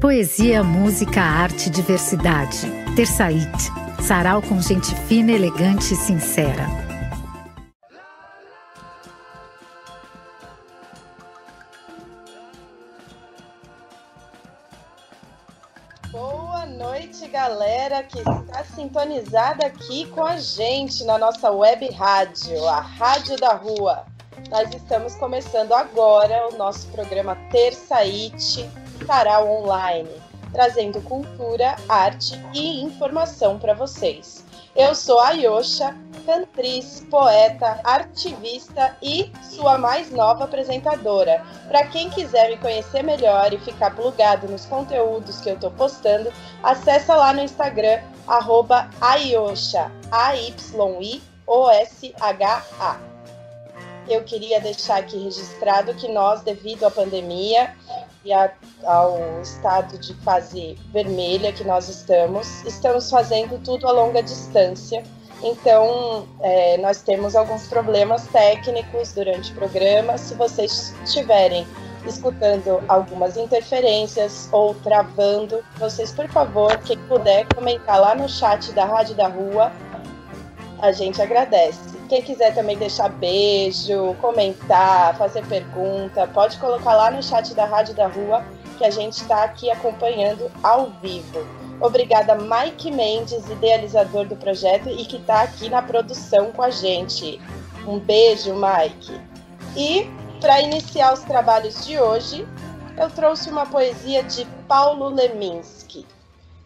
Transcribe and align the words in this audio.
Poesia, 0.00 0.62
música, 0.62 1.22
arte, 1.22 1.70
diversidade. 1.70 2.70
Terçaite. 2.94 3.72
Sarau 4.02 4.42
com 4.42 4.60
gente 4.60 4.94
fina, 4.94 5.32
elegante 5.32 5.94
e 5.94 5.96
sincera. 5.96 6.66
Boa 16.10 16.66
noite, 16.66 17.26
galera 17.28 18.02
que 18.02 18.18
está 18.18 18.64
sintonizada 18.64 19.66
aqui 19.66 20.04
com 20.08 20.22
a 20.22 20.36
gente 20.36 21.04
na 21.04 21.16
nossa 21.16 21.50
web 21.50 21.90
rádio, 21.92 22.68
a 22.68 22.80
Rádio 22.80 23.38
da 23.38 23.54
Rua. 23.54 24.04
Nós 24.50 24.68
estamos 24.74 25.14
começando 25.14 25.72
agora 25.72 26.48
o 26.52 26.58
nosso 26.58 26.86
programa 26.88 27.34
Terçaite 27.50 28.68
Sarau 29.06 29.48
Online, 29.62 30.10
trazendo 30.52 31.00
cultura, 31.02 31.76
arte 31.88 32.34
e 32.52 32.82
informação 32.82 33.56
para 33.56 33.72
vocês. 33.72 34.44
Eu 34.74 34.94
sou 34.94 35.20
a 35.20 35.30
Yosha, 35.30 35.96
cantriz, 36.26 37.06
poeta, 37.08 37.80
ativista 37.84 38.96
e 39.00 39.32
sua 39.42 39.78
mais 39.78 40.10
nova 40.10 40.44
apresentadora. 40.44 41.42
Para 41.68 41.86
quem 41.86 42.10
quiser 42.10 42.50
me 42.50 42.58
conhecer 42.58 43.02
melhor 43.02 43.52
e 43.52 43.58
ficar 43.58 43.94
plugado 43.94 44.48
nos 44.48 44.66
conteúdos 44.66 45.40
que 45.40 45.50
eu 45.50 45.54
estou 45.54 45.70
postando, 45.70 46.32
acessa 46.62 47.14
lá 47.14 47.32
no 47.32 47.42
Instagram, 47.42 48.02
arroba 48.26 48.90
Ayosha, 49.00 49.90
A-Y-I-O-S-H-A. 50.10 51.16
Eu 54.08 54.22
queria 54.24 54.60
deixar 54.60 54.98
aqui 54.98 55.16
registrado 55.18 55.94
que 55.94 56.08
nós, 56.08 56.42
devido 56.42 56.84
à 56.84 56.90
pandemia, 56.90 57.74
e 58.26 58.32
a, 58.32 58.52
ao 58.84 59.40
estado 59.40 59.96
de 59.98 60.12
fase 60.22 60.76
vermelha 60.92 61.52
que 61.52 61.62
nós 61.62 61.88
estamos, 61.88 62.64
estamos 62.64 63.08
fazendo 63.08 63.62
tudo 63.62 63.86
a 63.86 63.92
longa 63.92 64.20
distância. 64.20 65.04
Então, 65.42 66.26
é, 66.40 66.76
nós 66.78 67.02
temos 67.02 67.36
alguns 67.36 67.68
problemas 67.68 68.26
técnicos 68.28 69.12
durante 69.12 69.52
o 69.52 69.54
programa. 69.54 70.18
Se 70.18 70.34
vocês 70.34 70.92
estiverem 71.04 71.64
escutando 72.04 72.82
algumas 72.88 73.36
interferências 73.36 74.48
ou 74.50 74.74
travando, 74.74 75.62
vocês, 75.78 76.10
por 76.12 76.28
favor, 76.28 76.76
quem 76.78 76.98
puder 77.06 77.46
comentar 77.54 78.00
lá 78.00 78.14
no 78.14 78.28
chat 78.28 78.72
da 78.72 78.84
Rádio 78.84 79.14
da 79.14 79.28
Rua, 79.28 79.70
a 80.80 80.90
gente 80.90 81.22
agradece. 81.22 81.95
Quem 82.08 82.22
quiser 82.22 82.54
também 82.54 82.76
deixar 82.76 83.08
beijo, 83.08 84.14
comentar, 84.20 85.16
fazer 85.18 85.44
pergunta, 85.46 86.26
pode 86.28 86.56
colocar 86.58 86.94
lá 86.94 87.10
no 87.10 87.22
chat 87.22 87.52
da 87.52 87.64
Rádio 87.64 87.94
da 87.94 88.06
Rua, 88.06 88.44
que 88.78 88.84
a 88.84 88.90
gente 88.90 89.22
está 89.22 89.42
aqui 89.42 89.68
acompanhando 89.70 90.50
ao 90.62 90.90
vivo. 91.02 91.44
Obrigada, 91.80 92.36
Mike 92.36 92.90
Mendes, 92.90 93.48
idealizador 93.50 94.26
do 94.26 94.36
projeto 94.36 94.88
e 94.88 95.04
que 95.04 95.16
está 95.16 95.42
aqui 95.42 95.68
na 95.68 95.82
produção 95.82 96.52
com 96.52 96.62
a 96.62 96.70
gente. 96.70 97.40
Um 97.86 97.98
beijo, 97.98 98.54
Mike. 98.54 99.20
E 99.76 100.08
para 100.40 100.60
iniciar 100.60 101.12
os 101.12 101.20
trabalhos 101.20 101.84
de 101.84 101.98
hoje, 101.98 102.46
eu 102.96 103.10
trouxe 103.10 103.50
uma 103.50 103.66
poesia 103.66 104.22
de 104.22 104.46
Paulo 104.68 105.08
Leminski, 105.08 106.06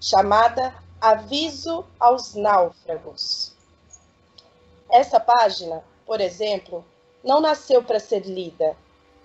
chamada 0.01 0.75
Aviso 1.01 1.85
aos 1.99 2.35
Náufragos. 2.35 3.50
Essa 4.93 5.21
página, 5.21 5.85
por 6.05 6.21
exemplo, 6.21 6.85
não 7.23 7.41
nasceu 7.41 7.81
para 7.81 8.01
ser 8.01 8.27
lida, 8.27 8.77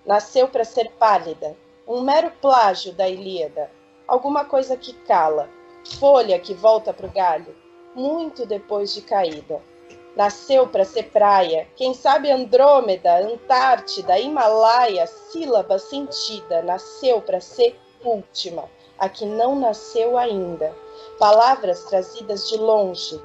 nasceu 0.04 0.46
para 0.46 0.64
ser 0.64 0.92
pálida, 0.92 1.56
um 1.88 2.02
mero 2.02 2.30
plágio 2.40 2.92
da 2.92 3.08
Ilíada, 3.08 3.68
alguma 4.06 4.44
coisa 4.44 4.76
que 4.76 4.92
cala, 4.92 5.48
folha 5.98 6.38
que 6.38 6.54
volta 6.54 6.94
para 6.94 7.06
o 7.06 7.12
galho, 7.12 7.52
muito 7.96 8.46
depois 8.46 8.94
de 8.94 9.02
caída. 9.02 9.60
Nasceu 10.14 10.68
para 10.68 10.84
ser 10.84 11.10
praia, 11.10 11.66
quem 11.74 11.92
sabe 11.92 12.30
Andrômeda, 12.30 13.18
Antártida, 13.18 14.18
Himalaia, 14.18 15.06
sílaba 15.06 15.80
sentida, 15.80 16.62
nasceu 16.62 17.20
para 17.20 17.40
ser 17.40 17.76
última, 18.04 18.70
a 18.98 19.08
que 19.08 19.26
não 19.26 19.56
nasceu 19.56 20.16
ainda. 20.16 20.72
Palavras 21.18 21.84
trazidas 21.84 22.48
de 22.48 22.56
longe, 22.56 23.20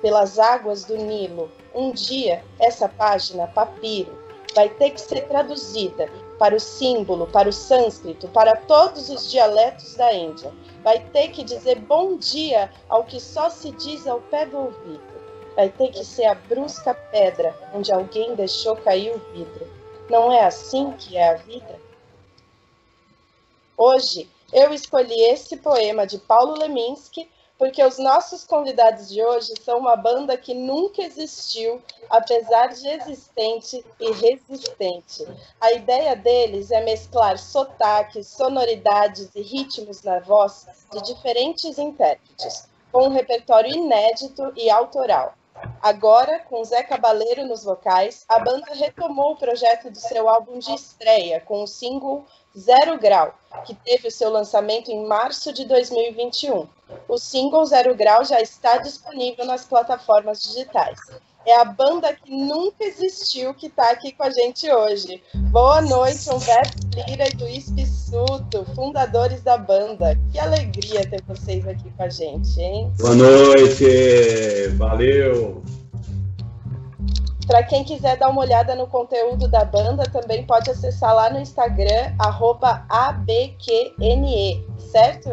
pelas 0.00 0.38
águas 0.38 0.84
do 0.84 0.96
Nilo, 0.96 1.50
um 1.74 1.92
dia 1.92 2.44
essa 2.58 2.88
página, 2.88 3.46
papiro, 3.46 4.18
vai 4.54 4.68
ter 4.68 4.90
que 4.90 5.00
ser 5.00 5.26
traduzida 5.28 6.10
para 6.38 6.54
o 6.54 6.60
símbolo, 6.60 7.26
para 7.26 7.48
o 7.48 7.52
sânscrito, 7.52 8.28
para 8.28 8.56
todos 8.56 9.10
os 9.10 9.30
dialetos 9.30 9.94
da 9.94 10.12
Índia. 10.12 10.52
Vai 10.82 10.98
ter 11.12 11.28
que 11.28 11.44
dizer 11.44 11.78
bom 11.80 12.16
dia 12.16 12.70
ao 12.88 13.04
que 13.04 13.20
só 13.20 13.50
se 13.50 13.70
diz 13.72 14.06
ao 14.06 14.20
pé 14.20 14.46
do 14.46 14.58
ouvido. 14.58 15.20
Vai 15.54 15.68
ter 15.68 15.88
que 15.88 16.04
ser 16.04 16.24
a 16.24 16.34
brusca 16.34 16.94
pedra 16.94 17.54
onde 17.74 17.92
alguém 17.92 18.34
deixou 18.34 18.76
cair 18.76 19.14
o 19.14 19.32
vidro. 19.32 19.68
Não 20.08 20.32
é 20.32 20.44
assim 20.44 20.92
que 20.92 21.16
é 21.16 21.30
a 21.30 21.34
vida? 21.34 21.78
Hoje 23.76 24.28
eu 24.52 24.72
escolhi 24.72 25.20
esse 25.30 25.56
poema 25.58 26.06
de 26.06 26.18
Paulo 26.18 26.58
Leminski 26.58 27.30
porque 27.60 27.84
os 27.84 27.98
nossos 27.98 28.42
convidados 28.42 29.10
de 29.10 29.22
hoje 29.22 29.52
são 29.62 29.80
uma 29.80 29.94
banda 29.94 30.34
que 30.34 30.54
nunca 30.54 31.02
existiu, 31.02 31.82
apesar 32.08 32.68
de 32.68 32.88
existente 32.88 33.84
e 34.00 34.10
resistente. 34.12 35.28
A 35.60 35.70
ideia 35.72 36.16
deles 36.16 36.70
é 36.70 36.82
mesclar 36.82 37.38
sotaques, 37.38 38.28
sonoridades 38.28 39.28
e 39.34 39.42
ritmos 39.42 40.02
na 40.02 40.20
voz 40.20 40.66
de 40.90 41.02
diferentes 41.02 41.76
intérpretes, 41.76 42.66
com 42.90 43.08
um 43.08 43.12
repertório 43.12 43.70
inédito 43.70 44.54
e 44.56 44.70
autoral. 44.70 45.34
Agora, 45.82 46.40
com 46.40 46.62
Zé 46.64 46.82
Cabaleiro 46.82 47.46
nos 47.46 47.64
vocais, 47.64 48.24
a 48.28 48.38
banda 48.38 48.74
retomou 48.74 49.32
o 49.32 49.36
projeto 49.36 49.90
do 49.90 49.98
seu 49.98 50.28
álbum 50.28 50.58
de 50.58 50.72
estreia, 50.74 51.40
com 51.40 51.62
o 51.62 51.66
single 51.66 52.24
Zero 52.58 52.98
Grau, 52.98 53.34
que 53.64 53.74
teve 53.74 54.08
o 54.08 54.10
seu 54.10 54.30
lançamento 54.30 54.90
em 54.90 55.06
março 55.06 55.52
de 55.52 55.64
2021. 55.64 56.68
O 57.08 57.18
single 57.18 57.64
Zero 57.64 57.94
Grau 57.94 58.24
já 58.24 58.40
está 58.40 58.78
disponível 58.78 59.44
nas 59.44 59.64
plataformas 59.64 60.42
digitais. 60.42 60.98
É 61.46 61.56
a 61.56 61.64
banda 61.64 62.14
que 62.14 62.30
nunca 62.30 62.84
existiu 62.84 63.54
que 63.54 63.68
está 63.68 63.90
aqui 63.90 64.12
com 64.12 64.22
a 64.22 64.30
gente 64.30 64.70
hoje. 64.70 65.22
Boa 65.50 65.80
noite, 65.80 66.28
Humberto 66.28 66.76
Lira 66.94 67.28
e 67.28 67.36
Luiz 67.36 67.70
Pissuto, 68.10 68.66
fundadores 68.74 69.40
da 69.42 69.56
banda. 69.56 70.18
Que 70.32 70.38
alegria 70.40 71.06
ter 71.06 71.22
vocês 71.28 71.64
aqui 71.68 71.88
com 71.96 72.02
a 72.02 72.08
gente, 72.08 72.60
hein? 72.60 72.92
Boa 72.98 73.14
noite, 73.14 74.66
valeu! 74.76 75.62
Para 77.46 77.62
quem 77.62 77.84
quiser 77.84 78.18
dar 78.18 78.30
uma 78.30 78.40
olhada 78.40 78.74
no 78.74 78.88
conteúdo 78.88 79.48
da 79.48 79.64
banda, 79.64 80.02
também 80.04 80.44
pode 80.44 80.68
acessar 80.70 81.14
lá 81.14 81.30
no 81.30 81.38
Instagram, 81.38 82.12
ABQNE, 82.88 84.66
certo? 84.78 85.30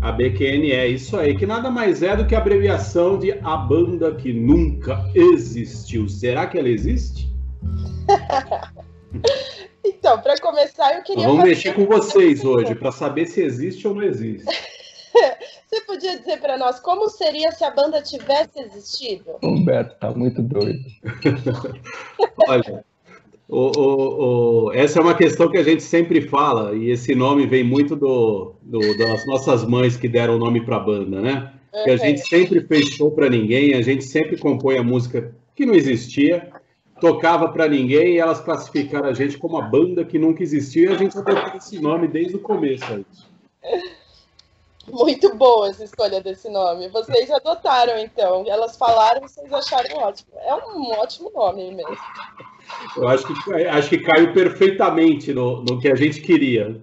ABQNE, 0.00 0.94
isso 0.94 1.16
aí, 1.16 1.36
que 1.36 1.44
nada 1.44 1.72
mais 1.72 2.04
é 2.04 2.14
do 2.14 2.24
que 2.24 2.36
a 2.36 2.38
abreviação 2.38 3.18
de 3.18 3.32
A 3.42 3.56
Banda 3.56 4.14
Que 4.14 4.32
Nunca 4.32 5.10
Existiu. 5.12 6.08
Será 6.08 6.46
que 6.46 6.56
ela 6.56 6.68
existe? 6.68 7.28
então, 9.88 10.20
para 10.20 10.38
começar, 10.40 10.96
eu 10.96 11.02
queria. 11.02 11.26
Vamos 11.26 11.44
mexer 11.44 11.74
com 11.74 11.86
vocês 11.86 12.42
hoje, 12.44 12.74
para 12.74 12.92
saber 12.92 13.26
se 13.26 13.42
existe 13.42 13.86
ou 13.86 13.94
não 13.94 14.02
existe. 14.02 14.46
Você 15.66 15.80
podia 15.82 16.18
dizer 16.18 16.40
para 16.40 16.56
nós 16.56 16.80
como 16.80 17.08
seria 17.08 17.50
se 17.52 17.64
a 17.64 17.70
banda 17.70 18.00
tivesse 18.00 18.60
existido? 18.60 19.36
Humberto 19.42 19.96
tá 19.98 20.10
muito 20.12 20.40
doido. 20.40 20.80
Olha, 22.48 22.84
o, 23.48 23.72
o, 23.76 24.66
o, 24.66 24.72
essa 24.72 24.98
é 24.98 25.02
uma 25.02 25.14
questão 25.14 25.50
que 25.50 25.56
a 25.56 25.62
gente 25.62 25.82
sempre 25.82 26.20
fala, 26.20 26.74
e 26.76 26.90
esse 26.90 27.14
nome 27.14 27.46
vem 27.46 27.64
muito 27.64 27.96
do, 27.96 28.54
do 28.62 28.98
das 28.98 29.26
nossas 29.26 29.64
mães 29.64 29.96
que 29.96 30.08
deram 30.08 30.36
o 30.36 30.38
nome 30.38 30.64
para 30.64 30.76
a 30.76 30.80
banda, 30.80 31.20
né? 31.20 31.52
Uhum. 31.74 31.84
Que 31.84 31.90
a 31.90 31.96
gente 31.96 32.26
sempre 32.26 32.60
fez 32.60 32.88
show 32.88 33.10
para 33.10 33.28
ninguém, 33.28 33.74
a 33.74 33.82
gente 33.82 34.04
sempre 34.04 34.36
compõe 34.36 34.76
a 34.76 34.82
música 34.82 35.34
que 35.54 35.64
não 35.66 35.74
existia, 35.74 36.50
tocava 37.00 37.48
para 37.48 37.68
ninguém 37.68 38.14
e 38.14 38.18
elas 38.18 38.40
classificaram 38.40 39.08
a 39.08 39.14
gente 39.14 39.38
como 39.38 39.58
a 39.58 39.62
banda 39.62 40.04
que 40.04 40.18
nunca 40.18 40.42
existiu 40.42 40.90
e 40.90 40.94
a 40.94 40.96
gente 40.96 41.16
adotou 41.16 41.56
esse 41.56 41.80
nome 41.80 42.08
desde 42.08 42.36
o 42.36 42.40
começo. 42.40 43.04
Muito 44.90 45.34
boa 45.36 45.68
essa 45.68 45.84
escolha 45.84 46.20
desse 46.20 46.48
nome. 46.48 46.88
Vocês 46.88 47.30
adotaram, 47.30 47.98
então. 47.98 48.44
Elas 48.46 48.76
falaram 48.76 49.18
e 49.18 49.28
vocês 49.28 49.52
acharam 49.52 49.98
ótimo. 49.98 50.30
É 50.40 50.54
um 50.54 50.92
ótimo 50.92 51.30
nome 51.34 51.74
mesmo. 51.74 51.96
Eu 52.96 53.08
acho 53.08 53.26
que, 53.26 53.66
acho 53.66 53.88
que 53.88 53.98
caiu 53.98 54.32
perfeitamente 54.32 55.32
no, 55.32 55.62
no 55.62 55.78
que 55.78 55.88
a 55.88 55.94
gente 55.94 56.20
queria. 56.20 56.80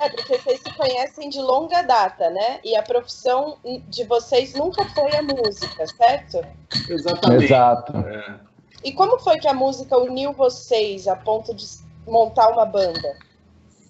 É, 0.00 0.08
porque 0.10 0.38
vocês 0.38 0.60
se 0.60 0.72
conhecem 0.74 1.28
de 1.28 1.40
longa 1.40 1.82
data, 1.82 2.30
né? 2.30 2.60
E 2.64 2.76
a 2.76 2.82
profissão 2.82 3.58
de 3.88 4.04
vocês 4.04 4.54
nunca 4.54 4.84
foi 4.86 5.14
a 5.16 5.22
música, 5.22 5.86
certo? 5.86 6.40
Exatamente. 6.88 7.44
Exato. 7.44 7.96
É. 7.96 8.40
E 8.84 8.92
como 8.92 9.18
foi 9.18 9.38
que 9.38 9.48
a 9.48 9.54
música 9.54 9.98
uniu 9.98 10.32
vocês 10.32 11.08
a 11.08 11.16
ponto 11.16 11.52
de 11.54 11.66
montar 12.06 12.48
uma 12.48 12.64
banda? 12.64 13.16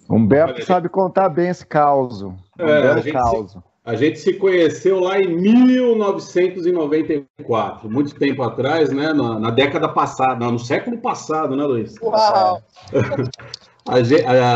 Humberto 0.09 0.65
sabe 0.65 0.89
contar 0.89 1.29
bem 1.29 1.49
esse 1.49 1.63
caos. 1.65 2.25
É, 2.57 2.89
a, 2.89 2.99
gente 2.99 3.21
se, 3.21 3.59
a 3.85 3.95
gente 3.95 4.19
se 4.19 4.33
conheceu 4.33 4.99
lá 4.99 5.17
em 5.19 5.27
1994, 5.27 7.87
muito 7.87 8.15
tempo 8.15 8.41
atrás, 8.41 8.91
né? 8.91 9.13
Na, 9.13 9.39
na 9.39 9.51
década 9.51 9.87
passada, 9.87 10.49
no 10.49 10.57
século 10.57 10.97
passado, 10.97 11.55
né, 11.55 11.63
Luiz? 11.63 11.93
Uau! 12.01 12.59
a, 13.85 13.97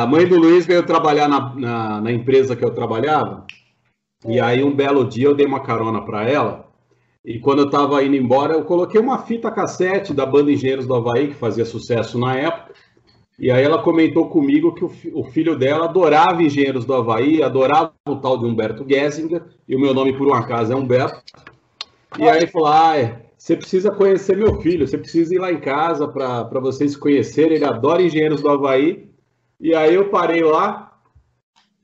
a, 0.02 0.08
mãe 0.08 0.28
do 0.28 0.38
Luiz 0.38 0.66
veio 0.66 0.84
trabalhar 0.84 1.28
na, 1.28 1.54
na, 1.56 2.02
na 2.02 2.12
empresa 2.12 2.56
que 2.56 2.66
eu 2.66 2.74
trabalhava, 2.74 3.46
e 4.26 4.40
aí 4.40 4.64
um 4.64 4.76
belo 4.76 5.08
dia 5.08 5.28
eu 5.28 5.36
dei 5.36 5.46
uma 5.46 5.60
carona 5.60 6.02
para 6.02 6.28
ela. 6.28 6.73
E 7.26 7.40
quando 7.40 7.60
eu 7.60 7.66
estava 7.66 8.04
indo 8.04 8.16
embora, 8.16 8.54
eu 8.54 8.66
coloquei 8.66 9.00
uma 9.00 9.20
fita 9.20 9.50
cassete 9.50 10.14
da 10.14 10.26
banda 10.26 10.52
Engenheiros 10.52 10.86
do 10.86 10.94
Havaí, 10.94 11.30
que 11.30 11.36
fazia 11.36 11.64
sucesso 11.64 12.20
na 12.20 12.36
época. 12.36 12.74
E 13.40 13.50
aí 13.50 13.64
ela 13.64 13.82
comentou 13.82 14.30
comigo 14.30 14.74
que 14.76 14.84
o, 14.84 15.24
filho 15.24 15.58
dela 15.58 15.86
adorava 15.86 16.44
Engenheiros 16.44 16.86
do 16.86 16.94
Havaí, 16.94 17.42
adorava 17.42 17.94
o 18.08 18.18
tal 18.18 18.38
de 18.38 18.46
Humberto 18.46 18.86
Gessinger, 18.88 19.42
e 19.68 19.76
o 19.76 19.80
meu 19.80 19.94
nome 19.94 20.18
por 20.18 20.28
um 20.28 20.34
acaso 20.34 20.74
é 20.74 20.76
Humberto. 20.76 21.22
E 22.20 22.24
aí 22.24 22.46
falou: 22.46 22.68
ah, 22.68 23.22
você 23.38 23.56
precisa 23.56 23.90
conhecer 23.90 24.38
meu 24.38 24.62
filho, 24.62 24.86
você 24.86 24.98
precisa 24.98 25.34
ir 25.34 25.40
lá 25.40 25.52
em 25.52 25.60
casa 25.60 26.08
para 26.08 26.60
vocês 26.60 26.96
conhecerem, 26.96 27.56
ele 27.56 27.66
adora 27.66 28.04
Engenheiros 28.04 28.42
do 28.42 28.50
Havaí. 28.50 29.10
E 29.60 29.74
aí 29.74 29.96
eu 29.96 30.10
parei 30.10 30.44
lá. 30.44 30.92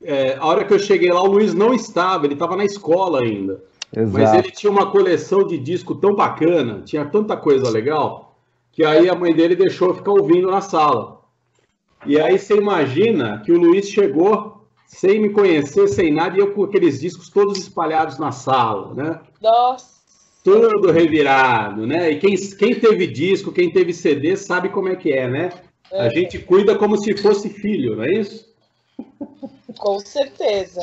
É, 0.02 0.36
a 0.36 0.46
hora 0.46 0.64
que 0.64 0.72
eu 0.72 0.78
cheguei 0.78 1.10
lá, 1.10 1.22
o 1.22 1.30
Luiz 1.30 1.52
não 1.52 1.74
estava, 1.74 2.26
ele 2.26 2.34
estava 2.34 2.56
na 2.56 2.64
escola 2.64 3.20
ainda. 3.22 3.62
Exato. 3.96 4.12
Mas 4.12 4.34
ele 4.34 4.50
tinha 4.50 4.70
uma 4.70 4.90
coleção 4.90 5.46
de 5.46 5.58
disco 5.58 5.94
tão 5.94 6.14
bacana, 6.14 6.82
tinha 6.84 7.04
tanta 7.04 7.36
coisa 7.36 7.68
legal, 7.68 8.36
que 8.72 8.84
aí 8.84 9.08
a 9.08 9.14
mãe 9.14 9.34
dele 9.34 9.56
deixou 9.56 9.88
eu 9.88 9.94
ficar 9.94 10.12
ouvindo 10.12 10.50
na 10.50 10.60
sala. 10.60 11.20
E 12.06 12.18
aí 12.18 12.38
você 12.38 12.56
imagina 12.56 13.42
que 13.44 13.52
o 13.52 13.58
Luiz 13.58 13.88
chegou 13.88 14.64
sem 14.86 15.20
me 15.20 15.30
conhecer, 15.30 15.86
sem 15.88 16.12
nada, 16.12 16.36
e 16.36 16.40
eu 16.40 16.52
com 16.52 16.64
aqueles 16.64 17.00
discos 17.00 17.28
todos 17.28 17.58
espalhados 17.58 18.18
na 18.18 18.32
sala, 18.32 18.94
né? 18.94 19.20
Nossa! 19.40 20.00
Tudo 20.42 20.90
revirado, 20.90 21.86
né? 21.86 22.10
E 22.10 22.18
quem, 22.18 22.34
quem 22.34 22.74
teve 22.74 23.06
disco, 23.06 23.52
quem 23.52 23.70
teve 23.70 23.92
CD, 23.92 24.36
sabe 24.36 24.70
como 24.70 24.88
é 24.88 24.96
que 24.96 25.12
é, 25.12 25.28
né? 25.28 25.50
É. 25.92 26.06
A 26.06 26.08
gente 26.08 26.38
cuida 26.38 26.76
como 26.76 26.96
se 26.96 27.16
fosse 27.16 27.48
filho, 27.50 27.96
não 27.96 28.04
é 28.04 28.12
isso? 28.12 28.49
Com 29.78 29.98
certeza. 30.00 30.80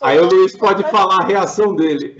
Aí 0.00 0.18
o 0.18 0.26
Luiz 0.26 0.56
pode 0.56 0.82
falar 0.84 1.22
a 1.22 1.26
reação 1.26 1.74
dele. 1.74 2.16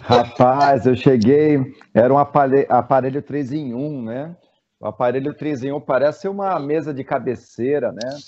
Rapaz, 0.00 0.86
eu 0.86 0.94
cheguei, 0.94 1.74
era 1.94 2.12
um 2.12 2.18
aparelho, 2.18 2.66
aparelho 2.68 3.22
3 3.22 3.52
em 3.52 3.74
1, 3.74 4.02
né? 4.02 4.36
O 4.78 4.86
aparelho 4.86 5.32
3 5.34 5.64
em 5.64 5.72
1 5.72 5.80
parece 5.80 6.28
uma 6.28 6.58
mesa 6.58 6.92
de 6.92 7.02
cabeceira, 7.04 7.92
né? 7.92 8.18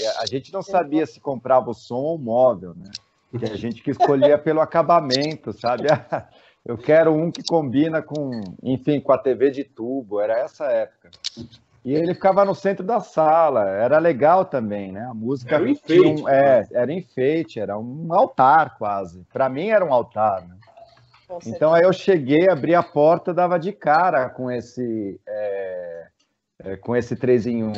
É, 0.00 0.22
a 0.22 0.26
gente 0.26 0.52
não 0.52 0.62
sabia 0.62 1.06
se 1.06 1.20
comprava 1.20 1.70
o 1.70 1.74
som 1.74 1.96
ou 1.96 2.16
o 2.16 2.18
móvel, 2.18 2.74
né? 2.74 2.90
Que 3.38 3.44
a 3.44 3.56
gente 3.56 3.82
que 3.82 3.90
escolhia 3.90 4.36
pelo 4.38 4.60
acabamento, 4.60 5.52
sabe? 5.52 5.84
Eu 6.64 6.76
quero 6.76 7.14
um 7.14 7.30
que 7.30 7.42
combina 7.42 8.02
com, 8.02 8.30
enfim, 8.62 9.00
com 9.00 9.12
a 9.12 9.18
TV 9.18 9.50
de 9.50 9.64
tubo, 9.64 10.20
era 10.20 10.38
essa 10.38 10.66
época. 10.66 11.10
E 11.88 11.94
ele 11.94 12.12
ficava 12.12 12.44
no 12.44 12.54
centro 12.54 12.84
da 12.84 13.00
sala, 13.00 13.66
era 13.70 13.98
legal 13.98 14.44
também, 14.44 14.92
né? 14.92 15.06
A 15.06 15.14
música 15.14 15.54
era 15.54 15.64
um 15.64 15.68
enfeite, 15.68 16.22
um, 16.22 16.28
é, 16.28 16.68
era 16.70 16.92
enfeite, 16.92 17.58
era 17.58 17.78
um 17.78 18.12
altar 18.12 18.76
quase. 18.76 19.24
Para 19.32 19.48
mim 19.48 19.68
era 19.68 19.82
um 19.82 19.90
altar, 19.90 20.46
né? 20.46 20.54
Então 21.46 21.72
aí 21.72 21.84
eu 21.84 21.92
cheguei, 21.94 22.46
abri 22.50 22.74
a 22.74 22.82
porta, 22.82 23.32
dava 23.32 23.58
de 23.58 23.72
cara 23.72 24.28
com 24.28 24.50
esse 24.50 25.18
é, 25.26 26.06
é, 26.58 26.76
com 26.76 26.94
esse 26.94 27.16
3 27.16 27.46
em 27.46 27.64
1. 27.64 27.72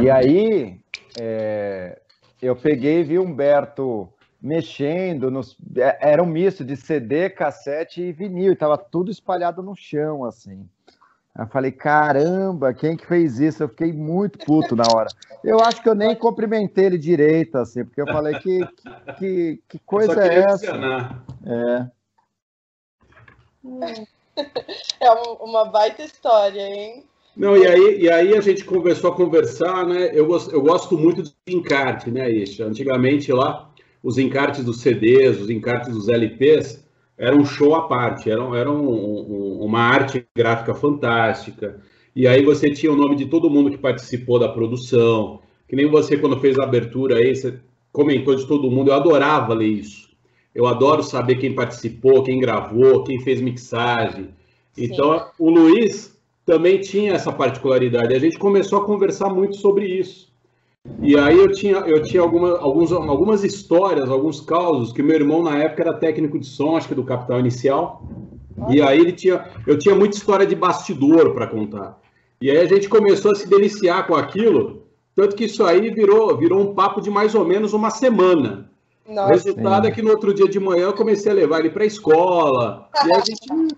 E 0.00 0.08
aí 0.08 0.80
é, 1.18 2.00
eu 2.40 2.54
peguei 2.54 3.00
e 3.00 3.02
vi 3.02 3.18
Humberto 3.18 4.08
mexendo, 4.40 5.28
nos, 5.28 5.56
é, 5.76 6.12
era 6.12 6.22
um 6.22 6.26
misto 6.26 6.64
de 6.64 6.76
CD, 6.76 7.28
cassete 7.28 8.00
e 8.00 8.12
vinil, 8.12 8.52
estava 8.52 8.78
tudo 8.78 9.10
espalhado 9.10 9.60
no 9.60 9.74
chão, 9.74 10.24
assim. 10.24 10.68
Eu 11.38 11.46
falei, 11.46 11.70
caramba, 11.70 12.74
quem 12.74 12.96
que 12.96 13.06
fez 13.06 13.38
isso? 13.38 13.62
Eu 13.62 13.68
fiquei 13.68 13.92
muito 13.92 14.38
puto 14.38 14.74
na 14.74 14.84
hora. 14.92 15.08
Eu 15.44 15.60
acho 15.60 15.82
que 15.82 15.88
eu 15.88 15.94
nem 15.94 16.14
cumprimentei 16.14 16.86
ele 16.86 16.98
direito, 16.98 17.56
assim, 17.56 17.84
porque 17.84 18.00
eu 18.00 18.06
falei, 18.06 18.38
que, 18.40 18.60
que, 19.18 19.62
que 19.68 19.78
coisa 19.78 20.22
é 20.22 20.38
essa? 20.40 21.22
É. 21.46 21.86
É 25.00 25.10
uma 25.10 25.66
baita 25.66 26.02
história, 26.02 26.62
hein? 26.62 27.04
Não, 27.36 27.56
e 27.56 27.66
aí, 27.66 28.00
e 28.00 28.10
aí 28.10 28.36
a 28.36 28.40
gente 28.40 28.64
começou 28.64 29.10
a 29.10 29.14
conversar, 29.14 29.86
né? 29.86 30.10
Eu, 30.12 30.28
eu 30.52 30.62
gosto 30.62 30.96
muito 30.96 31.22
de 31.22 31.32
encarte, 31.48 32.10
né, 32.10 32.30
Isha? 32.30 32.66
Antigamente 32.66 33.32
lá, 33.32 33.70
os 34.02 34.18
encartes 34.18 34.64
dos 34.64 34.80
CDs, 34.80 35.40
os 35.40 35.50
encartes 35.50 35.92
dos 35.92 36.08
LPs, 36.08 36.84
era 37.20 37.36
um 37.36 37.44
show 37.44 37.74
à 37.74 37.82
parte, 37.82 38.30
era, 38.30 38.42
era 38.56 38.72
um, 38.72 38.88
um, 38.88 39.58
uma 39.62 39.80
arte 39.80 40.26
gráfica 40.34 40.72
fantástica. 40.72 41.78
E 42.16 42.26
aí 42.26 42.42
você 42.42 42.70
tinha 42.70 42.90
o 42.90 42.96
nome 42.96 43.14
de 43.14 43.26
todo 43.26 43.50
mundo 43.50 43.70
que 43.70 43.76
participou 43.76 44.38
da 44.38 44.48
produção, 44.48 45.40
que 45.68 45.76
nem 45.76 45.86
você 45.86 46.16
quando 46.16 46.40
fez 46.40 46.58
a 46.58 46.64
abertura 46.64 47.18
aí, 47.18 47.36
você 47.36 47.60
comentou 47.92 48.34
de 48.34 48.46
todo 48.46 48.70
mundo, 48.70 48.90
eu 48.90 48.94
adorava 48.94 49.52
ler 49.52 49.66
isso. 49.66 50.08
Eu 50.54 50.66
adoro 50.66 51.02
saber 51.02 51.36
quem 51.36 51.54
participou, 51.54 52.22
quem 52.22 52.40
gravou, 52.40 53.04
quem 53.04 53.20
fez 53.20 53.38
mixagem. 53.38 54.30
Sim. 54.72 54.84
Então, 54.84 55.26
o 55.38 55.50
Luiz 55.50 56.18
também 56.46 56.80
tinha 56.80 57.12
essa 57.12 57.30
particularidade. 57.30 58.14
A 58.14 58.18
gente 58.18 58.38
começou 58.38 58.80
a 58.80 58.86
conversar 58.86 59.28
muito 59.28 59.58
sobre 59.58 59.86
isso. 59.86 60.29
E 61.02 61.18
aí 61.18 61.36
eu 61.36 61.50
tinha, 61.52 61.76
eu 61.78 62.02
tinha 62.02 62.22
alguma, 62.22 62.58
alguns, 62.58 62.92
algumas 62.92 63.44
histórias, 63.44 64.08
alguns 64.08 64.40
causos, 64.40 64.92
que 64.92 65.02
meu 65.02 65.16
irmão 65.16 65.42
na 65.42 65.58
época 65.58 65.82
era 65.82 65.94
técnico 65.94 66.38
de 66.38 66.46
som, 66.46 66.76
acho 66.76 66.88
que 66.88 66.94
do 66.94 67.04
Capital 67.04 67.40
Inicial. 67.40 68.02
E 68.68 68.80
aí 68.80 68.98
ele 68.98 69.12
tinha, 69.12 69.46
eu 69.66 69.78
tinha 69.78 69.94
muita 69.94 70.16
história 70.16 70.46
de 70.46 70.54
bastidor 70.54 71.32
para 71.34 71.46
contar. 71.46 71.98
E 72.40 72.50
aí 72.50 72.58
a 72.58 72.66
gente 72.66 72.88
começou 72.88 73.32
a 73.32 73.34
se 73.34 73.48
deliciar 73.48 74.06
com 74.06 74.14
aquilo, 74.14 74.84
tanto 75.14 75.36
que 75.36 75.44
isso 75.44 75.64
aí 75.64 75.90
virou, 75.90 76.36
virou 76.36 76.60
um 76.60 76.74
papo 76.74 77.00
de 77.00 77.10
mais 77.10 77.34
ou 77.34 77.44
menos 77.44 77.72
uma 77.72 77.90
semana. 77.90 78.70
Nossa. 79.06 79.28
O 79.28 79.32
resultado 79.32 79.88
é 79.88 79.90
que 79.90 80.02
no 80.02 80.10
outro 80.10 80.32
dia 80.32 80.48
de 80.48 80.60
manhã 80.60 80.84
eu 80.84 80.92
comecei 80.92 81.32
a 81.32 81.34
levar 81.34 81.60
ele 81.60 81.70
para 81.70 81.82
a 81.82 81.86
escola. 81.86 82.88
e 83.06 83.12
a 83.12 83.20
gente. 83.20 83.74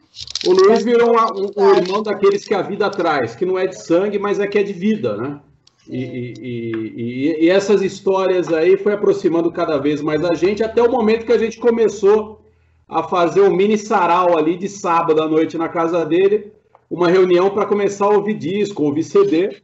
O 0.47 0.53
Luiz 0.53 0.85
virou 0.85 1.17
um, 1.17 1.51
um, 1.57 1.75
irmão 1.75 2.03
daqueles 2.03 2.45
que 2.45 2.55
a 2.55 2.63
vida 2.63 2.91
traz, 2.91 3.35
que 3.35 3.47
não 3.47 3.59
é 3.59 3.67
de 3.67 3.81
sangue, 3.81 4.19
mas 4.19 4.39
é 4.39 4.47
que 4.47 4.59
é 4.59 4.63
de 4.63 4.73
vida, 4.73 5.17
né? 5.17 5.41
E, 5.89 5.97
e, 5.97 6.73
e, 6.97 7.45
e, 7.45 7.51
essas 7.51 7.83
histórias 7.83 8.53
aí 8.53 8.77
foi 8.77 8.93
aproximando 8.93 9.51
cada 9.51 9.79
vez 9.79 10.01
mais 10.01 10.25
a 10.25 10.33
gente, 10.33 10.63
até 10.63 10.81
o 10.83 10.91
momento 10.91 11.27
que 11.27 11.33
a 11.33 11.39
gente 11.39 11.59
começou 11.59 12.41
a 12.89 13.03
fazer 13.03 13.41
um 13.41 13.55
mini 13.55 13.77
sarau 13.77 14.37
ali 14.37 14.57
de 14.57 14.69
sábado 14.69 15.21
à 15.21 15.29
noite 15.29 15.59
na 15.59 15.69
casa 15.69 16.05
dele, 16.05 16.53
uma 16.91 17.09
reunião 17.09 17.51
para 17.51 17.67
começar 17.67 18.05
a 18.05 18.11
ouvir 18.11 18.35
disco, 18.35 18.85
ouvir 18.85 19.03
CD. 19.03 19.57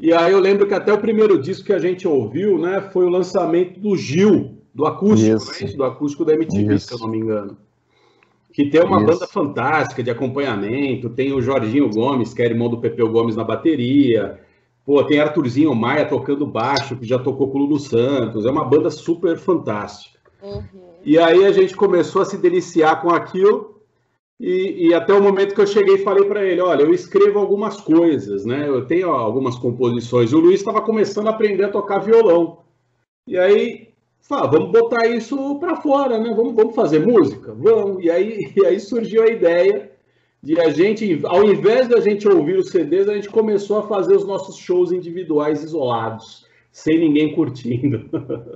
E 0.00 0.12
aí 0.12 0.32
eu 0.32 0.40
lembro 0.40 0.66
que 0.66 0.74
até 0.74 0.92
o 0.92 1.00
primeiro 1.00 1.40
disco 1.40 1.66
que 1.66 1.72
a 1.72 1.78
gente 1.78 2.06
ouviu, 2.06 2.58
né, 2.58 2.80
foi 2.92 3.04
o 3.04 3.10
lançamento 3.10 3.78
do 3.80 3.96
Gil, 3.96 4.58
do 4.74 4.86
acústico, 4.86 5.64
né, 5.64 5.72
do 5.72 5.84
acústico 5.84 6.24
da 6.24 6.34
MTV, 6.34 6.74
Isso. 6.74 6.88
se 6.88 6.94
eu 6.94 6.98
não 6.98 7.08
me 7.08 7.18
engano. 7.18 7.56
Que 8.52 8.70
tem 8.70 8.80
uma 8.80 8.98
Isso. 8.98 9.06
banda 9.06 9.26
fantástica 9.26 10.02
de 10.02 10.10
acompanhamento, 10.10 11.10
tem 11.10 11.32
o 11.32 11.42
Jorginho 11.42 11.90
Gomes, 11.90 12.32
que 12.32 12.42
é 12.42 12.46
irmão 12.46 12.68
do 12.68 12.78
Pepeu 12.78 13.10
Gomes 13.10 13.34
na 13.36 13.42
bateria. 13.42 14.40
Pô, 14.84 15.02
tem 15.04 15.18
Arthurzinho 15.18 15.74
Maia 15.74 16.06
tocando 16.06 16.46
baixo, 16.46 16.96
que 16.96 17.06
já 17.06 17.18
tocou 17.18 17.48
com 17.48 17.58
o 17.58 17.62
Lulu 17.62 17.80
Santos. 17.80 18.44
É 18.44 18.50
uma 18.50 18.64
banda 18.64 18.90
super 18.90 19.38
fantástica. 19.38 20.18
Uhum. 20.42 20.62
E 21.04 21.18
aí 21.18 21.44
a 21.44 21.52
gente 21.52 21.74
começou 21.74 22.22
a 22.22 22.24
se 22.24 22.36
deliciar 22.36 23.00
com 23.00 23.10
aquilo 23.10 23.74
e, 24.38 24.88
e, 24.88 24.94
até 24.94 25.14
o 25.14 25.22
momento 25.22 25.54
que 25.54 25.60
eu 25.60 25.66
cheguei 25.66 25.94
e 25.94 26.04
falei 26.04 26.24
para 26.24 26.44
ele, 26.44 26.60
olha, 26.60 26.82
eu 26.82 26.92
escrevo 26.92 27.38
algumas 27.38 27.80
coisas, 27.80 28.44
né? 28.44 28.68
Eu 28.68 28.84
tenho 28.84 29.10
algumas 29.10 29.56
composições. 29.56 30.32
O 30.32 30.40
Luiz 30.40 30.60
estava 30.60 30.82
começando 30.82 31.28
a 31.28 31.30
aprender 31.30 31.64
a 31.64 31.70
tocar 31.70 32.00
violão. 32.00 32.58
E 33.26 33.38
aí, 33.38 33.88
fala, 34.20 34.48
vamos 34.48 34.72
botar 34.72 35.06
isso 35.06 35.58
para 35.60 35.76
fora, 35.76 36.18
né? 36.18 36.34
Vamos, 36.34 36.54
vamos 36.54 36.74
fazer 36.74 37.06
música? 37.06 37.54
Vamos. 37.54 38.04
E 38.04 38.10
aí, 38.10 38.52
e 38.56 38.66
aí 38.66 38.80
surgiu 38.80 39.22
a 39.22 39.28
ideia 39.28 39.93
de 40.44 40.60
a 40.60 40.68
gente, 40.68 41.22
ao 41.24 41.42
invés 41.42 41.88
da 41.88 42.00
gente 42.00 42.28
ouvir 42.28 42.58
os 42.58 42.68
CDs, 42.68 43.08
a 43.08 43.14
gente 43.14 43.30
começou 43.30 43.78
a 43.78 43.88
fazer 43.88 44.14
os 44.14 44.26
nossos 44.26 44.56
shows 44.56 44.92
individuais 44.92 45.64
isolados, 45.64 46.46
sem 46.70 46.98
ninguém 46.98 47.34
curtindo. 47.34 48.10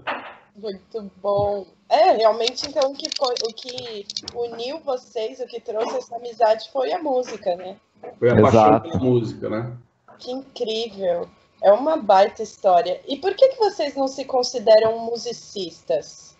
Muito 0.55 1.11
bom. 1.23 1.67
É, 1.89 2.11
realmente, 2.13 2.69
então, 2.69 2.91
o 2.91 2.95
que, 2.95 3.09
foi, 3.17 3.35
o 3.49 3.55
que 3.55 4.05
uniu 4.35 4.81
vocês, 4.81 5.41
o 5.41 5.47
que 5.47 5.61
trouxe 5.61 5.97
essa 5.97 6.17
amizade 6.17 6.69
foi 6.71 6.93
a 6.93 7.03
música, 7.03 7.57
né? 7.57 7.77
Foi 8.19 8.29
a 8.29 8.43
paixão 8.43 8.81
pela 8.81 8.99
música, 8.99 9.49
né? 9.49 9.73
Que 10.19 10.31
incrível. 10.31 11.27
É 11.63 11.73
uma 11.73 11.97
baita 11.97 12.43
história. 12.43 13.01
E 13.09 13.17
por 13.17 13.35
que, 13.35 13.49
que 13.49 13.59
vocês 13.59 13.97
não 13.97 14.09
se 14.09 14.27
consideram 14.27 14.99
musicistas? 15.07 16.37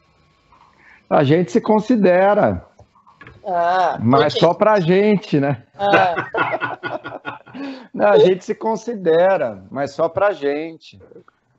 A 1.09 1.25
gente 1.25 1.51
se 1.53 1.61
considera. 1.61 2.67
Ah, 3.51 3.99
mas 3.99 4.35
só 4.35 4.53
pra 4.53 4.79
gente, 4.79 5.41
né? 5.41 5.63
Ah. 5.75 7.41
não, 7.95 8.09
a 8.09 8.19
gente 8.19 8.45
se 8.45 8.55
considera, 8.55 9.65
mas 9.71 9.93
só 9.93 10.07
pra 10.07 10.33
gente. 10.33 11.01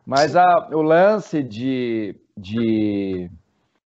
Mas 0.05 0.35
a, 0.35 0.69
o 0.71 0.83
lance 0.83 1.41
de, 1.41 2.15
de, 2.37 3.29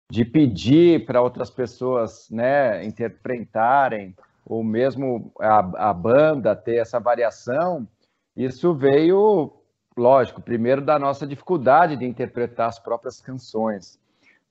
de 0.10 0.26
pedir 0.26 1.06
para 1.06 1.22
outras 1.22 1.50
pessoas 1.50 2.30
né, 2.30 2.84
interpretarem, 2.84 4.14
ou 4.46 4.64
mesmo 4.64 5.32
a, 5.40 5.90
a 5.90 5.94
banda 5.94 6.54
ter 6.56 6.82
essa 6.82 7.00
variação, 7.00 7.88
isso 8.36 8.74
veio, 8.74 9.54
lógico, 9.96 10.42
primeiro 10.42 10.82
da 10.82 11.00
nossa 11.00 11.26
dificuldade 11.26 11.96
de 11.96 12.06
interpretar 12.06 12.68
as 12.68 12.80
próprias 12.80 13.22
canções, 13.22 13.98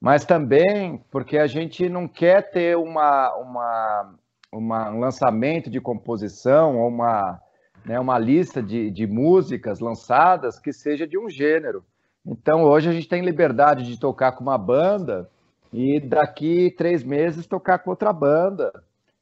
mas 0.02 0.24
também 0.24 1.00
porque 1.12 1.38
a 1.38 1.46
gente 1.46 1.88
não 1.88 2.08
quer 2.08 2.50
ter 2.50 2.76
uma, 2.76 3.32
uma, 3.36 4.14
uma 4.52 4.90
um 4.90 4.98
lançamento 4.98 5.70
de 5.70 5.80
composição 5.80 6.76
ou 6.76 6.88
uma, 6.88 7.40
né, 7.84 8.00
uma 8.00 8.18
lista 8.18 8.60
de, 8.60 8.90
de 8.90 9.06
músicas 9.06 9.78
lançadas 9.78 10.58
que 10.58 10.72
seja 10.72 11.06
de 11.06 11.16
um 11.16 11.30
gênero. 11.30 11.84
Então, 12.26 12.64
hoje 12.64 12.90
a 12.90 12.92
gente 12.92 13.08
tem 13.08 13.24
liberdade 13.24 13.84
de 13.84 13.96
tocar 13.96 14.32
com 14.32 14.42
uma 14.42 14.58
banda 14.58 15.30
e 15.72 16.00
daqui 16.00 16.74
três 16.76 17.04
meses 17.04 17.46
tocar 17.46 17.78
com 17.78 17.90
outra 17.90 18.12
banda. 18.12 18.72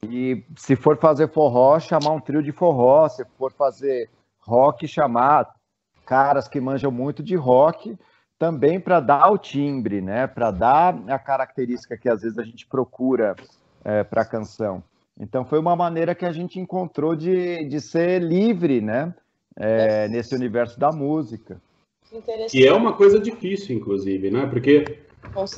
E 0.02 0.42
se 0.56 0.76
for 0.76 0.96
fazer 0.96 1.28
forró, 1.28 1.78
chamar 1.78 2.12
um 2.12 2.20
trio 2.20 2.42
de 2.42 2.52
forró. 2.52 3.06
Se 3.06 3.22
for 3.36 3.52
fazer 3.52 4.08
rock, 4.40 4.88
chamar 4.88 5.46
caras 6.06 6.48
que 6.48 6.58
manjam 6.58 6.90
muito 6.90 7.22
de 7.22 7.36
rock, 7.36 7.98
também 8.40 8.80
para 8.80 9.00
dar 9.00 9.30
o 9.30 9.36
timbre, 9.36 10.00
né? 10.00 10.26
Para 10.26 10.50
dar 10.50 10.98
a 11.08 11.18
característica 11.18 11.94
que 11.94 12.08
às 12.08 12.22
vezes 12.22 12.38
a 12.38 12.42
gente 12.42 12.66
procura 12.66 13.36
é, 13.84 14.02
para 14.02 14.22
a 14.22 14.24
canção. 14.24 14.82
Então 15.20 15.44
foi 15.44 15.58
uma 15.58 15.76
maneira 15.76 16.14
que 16.14 16.24
a 16.24 16.32
gente 16.32 16.58
encontrou 16.58 17.14
de, 17.14 17.68
de 17.68 17.78
ser 17.82 18.22
livre, 18.22 18.80
né? 18.80 19.14
É, 19.54 20.08
nesse 20.08 20.34
universo 20.34 20.80
da 20.80 20.90
música. 20.90 21.60
E 22.54 22.66
é 22.66 22.72
uma 22.72 22.94
coisa 22.94 23.20
difícil, 23.20 23.76
inclusive, 23.76 24.30
né? 24.30 24.46
Porque 24.46 24.84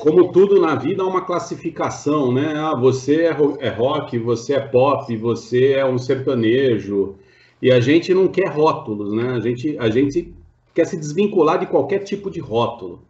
como 0.00 0.32
tudo 0.32 0.60
na 0.60 0.74
vida, 0.74 1.04
há 1.04 1.06
uma 1.06 1.24
classificação, 1.24 2.32
né? 2.32 2.52
Ah, 2.56 2.74
você 2.74 3.26
é, 3.26 3.36
é 3.60 3.68
rock, 3.68 4.18
você 4.18 4.54
é 4.54 4.60
pop, 4.60 5.16
você 5.16 5.74
é 5.74 5.86
um 5.86 5.98
sertanejo. 5.98 7.14
E 7.60 7.70
a 7.70 7.78
gente 7.78 8.12
não 8.12 8.26
quer 8.26 8.48
rótulos, 8.48 9.12
né? 9.14 9.34
A 9.34 9.38
gente, 9.38 9.78
a 9.78 9.88
gente 9.88 10.34
quer 10.74 10.86
se 10.86 10.96
desvincular 10.96 11.58
de 11.58 11.66
qualquer 11.66 12.00
tipo 12.00 12.30
de 12.30 12.40
rótulo. 12.40 13.00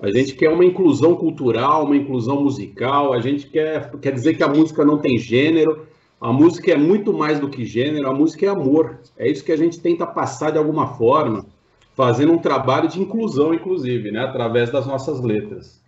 A 0.00 0.10
gente 0.10 0.34
quer 0.34 0.50
uma 0.50 0.64
inclusão 0.64 1.16
cultural, 1.16 1.84
uma 1.84 1.96
inclusão 1.96 2.42
musical, 2.42 3.12
a 3.12 3.20
gente 3.20 3.46
quer, 3.46 3.90
quer 3.98 4.12
dizer 4.12 4.34
que 4.34 4.42
a 4.42 4.48
música 4.48 4.84
não 4.84 4.98
tem 4.98 5.18
gênero, 5.18 5.86
a 6.20 6.32
música 6.32 6.72
é 6.72 6.76
muito 6.76 7.12
mais 7.12 7.40
do 7.40 7.48
que 7.48 7.64
gênero, 7.64 8.08
a 8.08 8.12
música 8.14 8.44
é 8.44 8.48
amor. 8.48 8.98
É 9.16 9.28
isso 9.28 9.44
que 9.44 9.52
a 9.52 9.56
gente 9.56 9.80
tenta 9.80 10.06
passar 10.06 10.50
de 10.50 10.58
alguma 10.58 10.88
forma, 10.96 11.46
fazendo 11.94 12.32
um 12.32 12.38
trabalho 12.38 12.88
de 12.88 13.00
inclusão, 13.00 13.54
inclusive, 13.54 14.10
né? 14.10 14.20
através 14.20 14.70
das 14.70 14.86
nossas 14.86 15.20
letras. 15.20 15.80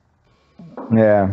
É. 0.96 1.30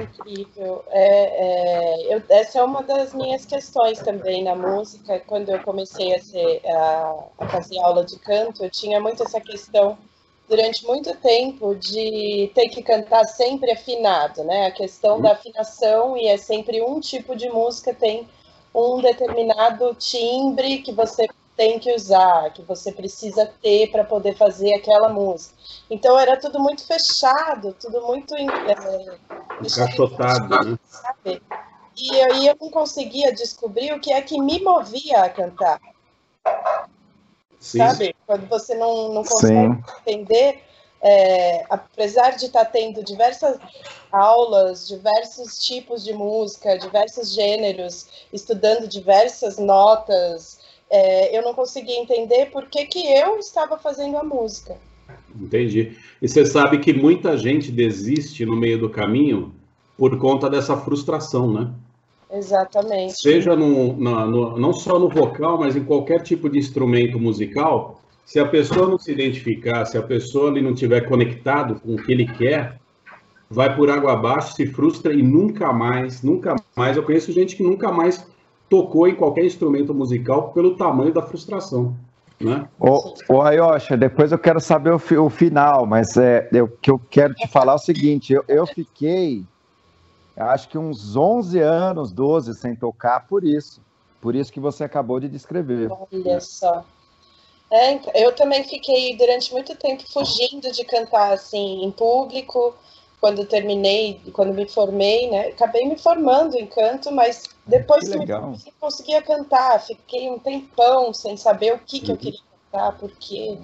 Incrível. 0.00 0.84
É, 0.88 2.06
é, 2.08 2.14
eu, 2.14 2.22
essa 2.30 2.60
é 2.60 2.62
uma 2.62 2.82
das 2.82 3.12
minhas 3.12 3.44
questões 3.44 3.98
também 4.00 4.42
na 4.42 4.54
música. 4.54 5.20
Quando 5.20 5.50
eu 5.50 5.60
comecei 5.62 6.14
a, 6.14 6.20
ser, 6.20 6.62
a, 6.66 7.24
a 7.38 7.48
fazer 7.48 7.78
aula 7.78 8.04
de 8.04 8.18
canto, 8.18 8.64
eu 8.64 8.70
tinha 8.70 9.00
muito 9.00 9.22
essa 9.22 9.40
questão 9.40 9.98
durante 10.48 10.86
muito 10.86 11.14
tempo 11.16 11.74
de 11.74 12.50
ter 12.54 12.68
que 12.68 12.82
cantar 12.82 13.24
sempre 13.26 13.70
afinado, 13.70 14.44
né? 14.44 14.66
A 14.66 14.70
questão 14.70 15.20
da 15.20 15.32
afinação 15.32 16.16
e 16.16 16.26
é 16.26 16.36
sempre 16.36 16.82
um 16.82 16.98
tipo 16.98 17.36
de 17.36 17.48
música 17.50 17.94
tem 17.94 18.26
um 18.74 19.00
determinado 19.00 19.94
timbre 19.94 20.78
que 20.78 20.92
você 20.92 21.28
tem 21.56 21.78
que 21.78 21.92
usar, 21.94 22.50
que 22.52 22.62
você 22.62 22.90
precisa 22.92 23.50
ter 23.62 23.90
para 23.90 24.04
poder 24.04 24.36
fazer 24.36 24.74
aquela 24.74 25.08
música. 25.08 25.54
Então 25.90 26.18
era 26.18 26.36
tudo 26.36 26.58
muito 26.58 26.84
fechado, 26.86 27.76
tudo 27.78 28.02
muito 28.02 28.34
é, 28.34 29.18
encaixotado, 29.60 30.70
né? 30.70 30.78
Sabe? 30.84 31.42
E 31.96 32.20
aí 32.22 32.46
eu 32.46 32.56
não 32.60 32.70
conseguia 32.70 33.32
descobrir 33.32 33.92
o 33.92 34.00
que 34.00 34.12
é 34.12 34.22
que 34.22 34.40
me 34.40 34.60
movia 34.60 35.24
a 35.24 35.28
cantar. 35.28 35.80
Sim. 37.60 37.78
Sabe? 37.78 38.16
Quando 38.26 38.48
você 38.48 38.74
não, 38.74 39.12
não 39.12 39.22
consegue 39.22 39.74
Sim. 39.74 39.84
entender, 40.00 40.64
é, 41.00 41.64
apesar 41.68 42.30
de 42.30 42.46
estar 42.46 42.64
tá 42.64 42.70
tendo 42.70 43.04
diversas 43.04 43.58
aulas, 44.10 44.88
diversos 44.88 45.64
tipos 45.64 46.02
de 46.02 46.12
música, 46.12 46.78
diversos 46.78 47.32
gêneros, 47.32 48.26
estudando 48.32 48.88
diversas 48.88 49.58
notas, 49.58 50.58
é, 50.92 51.36
eu 51.36 51.42
não 51.42 51.54
conseguia 51.54 51.98
entender 51.98 52.50
por 52.50 52.66
que, 52.66 52.84
que 52.84 52.98
eu 53.14 53.38
estava 53.38 53.78
fazendo 53.78 54.18
a 54.18 54.22
música. 54.22 54.76
Entendi. 55.34 55.96
E 56.20 56.28
você 56.28 56.44
sabe 56.44 56.78
que 56.80 56.92
muita 56.92 57.34
gente 57.38 57.72
desiste 57.72 58.44
no 58.44 58.54
meio 58.54 58.78
do 58.78 58.90
caminho 58.90 59.54
por 59.96 60.18
conta 60.18 60.50
dessa 60.50 60.76
frustração, 60.76 61.50
né? 61.50 61.70
Exatamente. 62.30 63.14
Seja 63.14 63.56
no, 63.56 63.96
na, 63.98 64.26
no, 64.26 64.58
não 64.58 64.74
só 64.74 64.98
no 64.98 65.08
vocal, 65.08 65.58
mas 65.58 65.76
em 65.76 65.84
qualquer 65.84 66.22
tipo 66.22 66.50
de 66.50 66.58
instrumento 66.58 67.18
musical, 67.18 68.02
se 68.26 68.38
a 68.38 68.46
pessoa 68.46 68.86
não 68.86 68.98
se 68.98 69.10
identificar, 69.10 69.86
se 69.86 69.96
a 69.96 70.02
pessoa 70.02 70.50
ali 70.50 70.60
não 70.60 70.74
tiver 70.74 71.08
conectado 71.08 71.80
com 71.80 71.94
o 71.94 72.02
que 72.02 72.12
ele 72.12 72.26
quer, 72.26 72.78
vai 73.50 73.74
por 73.74 73.88
água 73.90 74.12
abaixo, 74.12 74.54
se 74.54 74.66
frustra 74.66 75.14
e 75.14 75.22
nunca 75.22 75.72
mais, 75.72 76.22
nunca 76.22 76.54
mais. 76.76 76.96
Eu 76.98 77.02
conheço 77.02 77.32
gente 77.32 77.56
que 77.56 77.62
nunca 77.62 77.90
mais 77.90 78.26
tocou 78.72 79.06
em 79.06 79.14
qualquer 79.14 79.44
instrumento 79.44 79.92
musical 79.92 80.50
pelo 80.54 80.78
tamanho 80.78 81.12
da 81.12 81.20
frustração. 81.20 81.94
Né? 82.40 82.66
Ô, 82.80 83.12
ô 83.28 83.42
Ayosha, 83.42 83.98
depois 83.98 84.32
eu 84.32 84.38
quero 84.38 84.60
saber 84.60 84.92
o, 84.94 84.96
o 84.96 85.28
final, 85.28 85.84
mas 85.84 86.16
é, 86.16 86.48
o 86.54 86.66
que 86.66 86.90
eu 86.90 86.98
quero 86.98 87.34
te 87.34 87.46
falar 87.48 87.72
é 87.72 87.76
o 87.76 87.78
seguinte: 87.78 88.32
eu, 88.32 88.42
eu 88.48 88.66
fiquei 88.66 89.44
acho 90.34 90.70
que 90.70 90.78
uns 90.78 91.14
11 91.14 91.60
anos, 91.60 92.12
12 92.12 92.54
sem 92.54 92.74
tocar 92.74 93.26
por 93.28 93.44
isso. 93.44 93.82
Por 94.22 94.34
isso 94.34 94.50
que 94.50 94.58
você 94.58 94.84
acabou 94.84 95.20
de 95.20 95.28
descrever. 95.28 95.90
Olha 96.10 96.40
só. 96.40 96.82
É, 97.70 98.24
eu 98.24 98.32
também 98.34 98.64
fiquei 98.64 99.14
durante 99.18 99.52
muito 99.52 99.76
tempo 99.76 100.02
fugindo 100.10 100.72
de 100.72 100.82
cantar 100.84 101.34
assim 101.34 101.84
em 101.84 101.90
público. 101.90 102.74
Quando 103.22 103.46
terminei, 103.46 104.20
quando 104.32 104.52
me 104.52 104.68
formei, 104.68 105.30
né? 105.30 105.50
Acabei 105.50 105.86
me 105.86 105.96
formando 105.96 106.56
em 106.56 106.66
canto, 106.66 107.12
mas 107.12 107.44
depois 107.64 108.08
que, 108.08 108.18
me 108.18 108.26
conseguia 108.80 109.22
cantar. 109.22 109.80
Fiquei 109.80 110.28
um 110.28 110.40
tempão 110.40 111.14
sem 111.14 111.36
saber 111.36 111.72
o 111.72 111.78
que, 111.78 112.00
que 112.00 112.10
eu 112.10 112.16
uhum. 112.16 112.20
queria 112.20 112.40
cantar, 112.72 112.98
porque. 112.98 113.56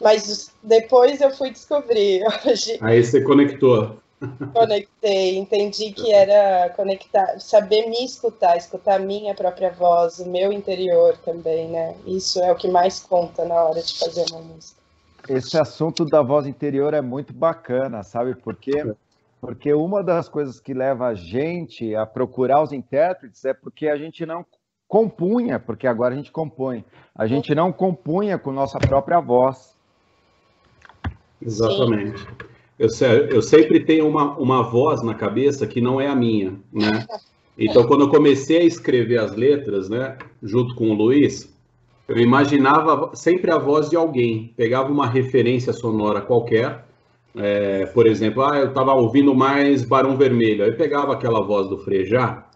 Mas 0.00 0.52
depois 0.62 1.20
eu 1.20 1.32
fui 1.32 1.50
descobrir. 1.50 2.22
Hoje... 2.46 2.78
Aí 2.80 3.02
você 3.02 3.20
conectou. 3.20 3.98
Conectei, 4.52 5.38
entendi 5.38 5.90
que 5.90 6.12
era 6.12 6.70
conectar, 6.70 7.40
saber 7.40 7.88
me 7.88 8.04
escutar, 8.04 8.56
escutar 8.56 8.94
a 8.94 9.04
minha 9.04 9.34
própria 9.34 9.72
voz, 9.72 10.20
o 10.20 10.28
meu 10.28 10.52
interior 10.52 11.18
também, 11.24 11.68
né? 11.68 11.96
Isso 12.06 12.40
é 12.40 12.52
o 12.52 12.54
que 12.54 12.68
mais 12.68 13.00
conta 13.00 13.44
na 13.44 13.56
hora 13.56 13.82
de 13.82 13.98
fazer 13.98 14.24
uma 14.30 14.40
música. 14.40 14.83
Esse 15.28 15.58
assunto 15.58 16.04
da 16.04 16.22
voz 16.22 16.46
interior 16.46 16.92
é 16.94 17.00
muito 17.00 17.32
bacana, 17.32 18.02
sabe 18.02 18.34
por 18.34 18.56
quê? 18.56 18.94
Porque 19.40 19.72
uma 19.72 20.02
das 20.02 20.28
coisas 20.28 20.60
que 20.60 20.72
leva 20.72 21.06
a 21.06 21.14
gente 21.14 21.94
a 21.94 22.06
procurar 22.06 22.62
os 22.62 22.72
intérpretes 22.72 23.44
é 23.44 23.52
porque 23.52 23.88
a 23.88 23.96
gente 23.96 24.24
não 24.24 24.44
compunha, 24.88 25.58
porque 25.58 25.86
agora 25.86 26.14
a 26.14 26.16
gente 26.16 26.32
compõe. 26.32 26.84
A 27.14 27.26
gente 27.26 27.54
não 27.54 27.72
compunha 27.72 28.38
com 28.38 28.52
nossa 28.52 28.78
própria 28.78 29.20
voz. 29.20 29.76
Exatamente. 31.40 32.20
Sim. 32.20 32.26
Eu, 32.78 32.88
eu 33.28 33.42
sempre 33.42 33.80
tenho 33.80 34.08
uma, 34.08 34.36
uma 34.36 34.62
voz 34.62 35.02
na 35.02 35.14
cabeça 35.14 35.66
que 35.66 35.80
não 35.80 36.00
é 36.00 36.08
a 36.08 36.14
minha, 36.14 36.58
né? 36.72 37.06
Então, 37.56 37.86
quando 37.86 38.02
eu 38.02 38.10
comecei 38.10 38.58
a 38.58 38.64
escrever 38.64 39.18
as 39.18 39.36
letras, 39.36 39.88
né, 39.88 40.18
junto 40.42 40.74
com 40.74 40.90
o 40.90 40.94
Luiz, 40.94 41.53
eu 42.06 42.18
imaginava 42.18 43.10
sempre 43.14 43.50
a 43.50 43.58
voz 43.58 43.88
de 43.88 43.96
alguém. 43.96 44.52
Pegava 44.56 44.90
uma 44.92 45.06
referência 45.06 45.72
sonora 45.72 46.20
qualquer, 46.20 46.84
é, 47.36 47.86
por 47.86 48.06
exemplo, 48.06 48.44
ah, 48.44 48.58
eu 48.58 48.68
estava 48.68 48.94
ouvindo 48.94 49.34
mais 49.34 49.84
Barão 49.84 50.16
Vermelho. 50.16 50.64
Aí 50.64 50.72
pegava 50.72 51.12
aquela 51.12 51.42
voz 51.42 51.68
do 51.68 51.78
Frejá, 51.78 52.46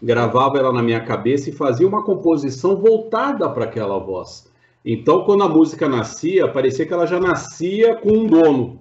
gravava 0.00 0.58
ela 0.58 0.72
na 0.72 0.82
minha 0.82 1.00
cabeça 1.00 1.50
e 1.50 1.52
fazia 1.52 1.88
uma 1.88 2.04
composição 2.04 2.76
voltada 2.76 3.48
para 3.50 3.64
aquela 3.64 3.98
voz. 3.98 4.48
Então, 4.84 5.24
quando 5.24 5.42
a 5.42 5.48
música 5.48 5.88
nascia, 5.88 6.46
parecia 6.48 6.86
que 6.86 6.92
ela 6.92 7.06
já 7.06 7.18
nascia 7.18 7.96
com 7.96 8.10
um 8.10 8.26
dono, 8.26 8.80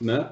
né? 0.00 0.30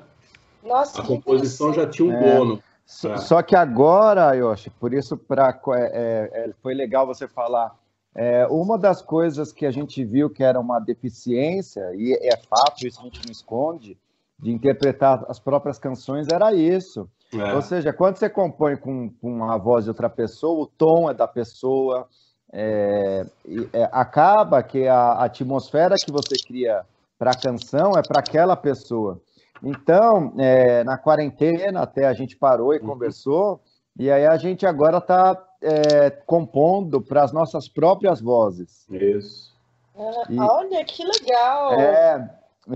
Nossa, 0.62 1.00
a 1.00 1.04
composição 1.04 1.72
já 1.72 1.86
tinha 1.86 2.08
um 2.08 2.12
é, 2.12 2.36
dono. 2.36 2.62
Só, 2.84 3.14
é. 3.14 3.16
só 3.16 3.42
que 3.42 3.56
agora, 3.56 4.34
Yoshi, 4.34 4.70
por 4.70 4.92
isso 4.92 5.16
pra, 5.16 5.58
é, 5.68 5.80
é, 5.80 6.30
é, 6.32 6.50
foi 6.62 6.74
legal 6.74 7.06
você 7.06 7.26
falar. 7.26 7.74
É, 8.16 8.46
uma 8.46 8.78
das 8.78 9.02
coisas 9.02 9.52
que 9.52 9.66
a 9.66 9.70
gente 9.70 10.02
viu 10.02 10.30
que 10.30 10.42
era 10.42 10.58
uma 10.58 10.80
deficiência, 10.80 11.82
e 11.94 12.14
é 12.14 12.34
fato, 12.38 12.86
isso 12.86 12.98
a 13.00 13.04
gente 13.04 13.22
não 13.26 13.30
esconde, 13.30 13.98
de 14.38 14.50
interpretar 14.50 15.22
as 15.28 15.38
próprias 15.38 15.78
canções 15.78 16.26
era 16.28 16.54
isso. 16.54 17.08
É. 17.34 17.54
Ou 17.54 17.60
seja, 17.60 17.92
quando 17.92 18.16
você 18.16 18.30
compõe 18.30 18.76
com, 18.76 19.10
com, 19.10 19.44
a 19.44 19.58
voz 19.58 19.84
de 19.84 19.90
outra 19.90 20.08
pessoa, 20.08 20.62
o 20.62 20.66
tom 20.66 21.10
é 21.10 21.14
da 21.14 21.28
pessoa, 21.28 22.08
é, 22.50 23.26
é, 23.72 23.84
acaba 23.92 24.62
que 24.62 24.88
a, 24.88 24.96
a, 24.96 25.24
atmosfera 25.24 25.96
que 25.96 26.10
você 26.10 26.36
cria 26.46 26.86
para 27.18 27.32
a 27.32 27.38
canção 27.38 27.92
é 27.98 28.02
para 28.02 28.20
aquela 28.20 28.56
pessoa. 28.56 29.20
Então, 29.62 30.32
é, 30.38 30.84
na 30.84 30.96
quarentena, 30.96 31.82
até 31.82 32.06
a 32.06 32.14
gente 32.14 32.34
parou 32.36 32.72
e 32.72 32.78
uhum. 32.78 32.86
conversou, 32.86 33.60
e 33.98 34.10
aí 34.10 34.26
a 34.26 34.36
gente 34.38 34.64
agora 34.66 34.98
está 34.98 35.34
é, 35.66 36.10
compondo 36.10 37.00
para 37.00 37.24
as 37.24 37.32
nossas 37.32 37.68
próprias 37.68 38.20
vozes. 38.20 38.86
Isso. 38.90 39.54
Ah, 39.96 40.22
e, 40.28 40.38
olha, 40.38 40.84
que 40.84 41.04
legal! 41.04 41.72
É, 41.80 42.30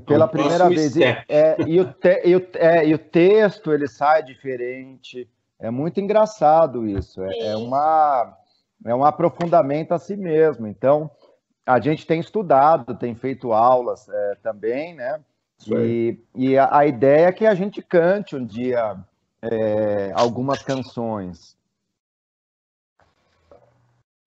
pela 0.06 0.26
primeira 0.26 0.68
vez. 0.68 0.96
E, 0.96 1.04
é, 1.04 1.56
e, 1.66 1.80
o 1.80 1.92
te, 1.92 2.22
e, 2.24 2.36
o, 2.36 2.48
é, 2.54 2.86
e 2.86 2.94
o 2.94 2.98
texto 2.98 3.72
ele 3.72 3.86
sai 3.86 4.22
diferente. 4.22 5.28
É 5.58 5.70
muito 5.70 6.00
engraçado 6.00 6.86
isso. 6.86 7.22
É, 7.22 7.38
é, 7.48 7.56
uma, 7.56 8.36
é 8.84 8.94
um 8.94 9.04
aprofundamento 9.04 9.92
a 9.92 9.98
si 9.98 10.16
mesmo. 10.16 10.66
Então, 10.66 11.10
a 11.66 11.78
gente 11.78 12.06
tem 12.06 12.18
estudado, 12.18 12.94
tem 12.94 13.14
feito 13.14 13.52
aulas 13.52 14.08
é, 14.08 14.36
também, 14.42 14.94
né? 14.94 15.20
E, 15.68 16.18
e 16.34 16.56
a, 16.56 16.78
a, 16.78 16.86
ideia 16.86 17.26
é 17.26 17.32
que 17.32 17.46
a 17.46 17.54
gente 17.54 17.82
cante 17.82 18.34
um 18.34 18.44
dia 18.44 18.96
é, 19.42 20.10
algumas 20.14 20.62
canções. 20.62 21.56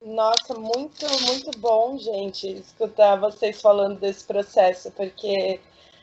Nossa, 0.05 0.53
muito, 0.55 1.05
muito 1.25 1.57
bom, 1.59 1.97
gente, 1.97 2.47
escutar 2.51 3.15
vocês 3.15 3.61
falando 3.61 3.99
desse 3.99 4.25
processo, 4.25 4.91
porque. 4.91 5.59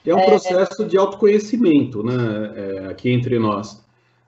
É 0.07 0.14
um 0.14 0.19
é, 0.19 0.25
processo 0.25 0.87
de 0.87 0.97
autoconhecimento, 0.97 2.02
né? 2.02 2.14
É, 2.57 2.87
aqui 2.87 3.11
entre 3.11 3.38
nós. 3.38 3.85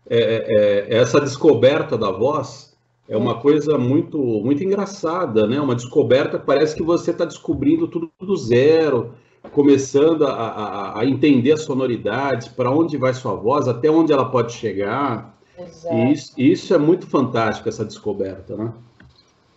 É, 0.09 0.19
é, 0.19 0.95
é, 0.95 0.99
essa 0.99 1.19
descoberta 1.19 1.97
da 1.97 2.11
voz 2.11 2.77
é 3.09 3.17
uma 3.17 3.41
coisa 3.41 3.79
muito, 3.79 4.19
muito 4.19 4.63
engraçada, 4.63 5.47
né? 5.47 5.59
Uma 5.59 5.75
descoberta, 5.75 6.39
parece 6.39 6.77
que 6.77 6.83
você 6.83 7.11
está 7.11 7.25
descobrindo 7.25 7.89
tudo 7.89 8.11
do 8.21 8.37
zero, 8.37 9.15
começando 9.53 10.27
a, 10.27 10.33
a, 10.33 11.01
a 11.01 11.07
entender 11.07 11.53
as 11.53 11.63
sonoridades, 11.63 12.49
para 12.49 12.71
onde 12.71 12.99
vai 12.99 13.15
sua 13.15 13.35
voz, 13.35 13.67
até 13.67 13.91
onde 13.91 14.13
ela 14.13 14.27
pode 14.27 14.53
chegar. 14.53 15.35
Exato. 15.59 15.95
E 15.95 16.13
isso, 16.13 16.33
isso 16.37 16.75
é 16.75 16.79
muito 16.79 17.07
fantástico, 17.07 17.69
essa 17.69 17.85
descoberta, 17.85 18.55
né? 18.57 18.73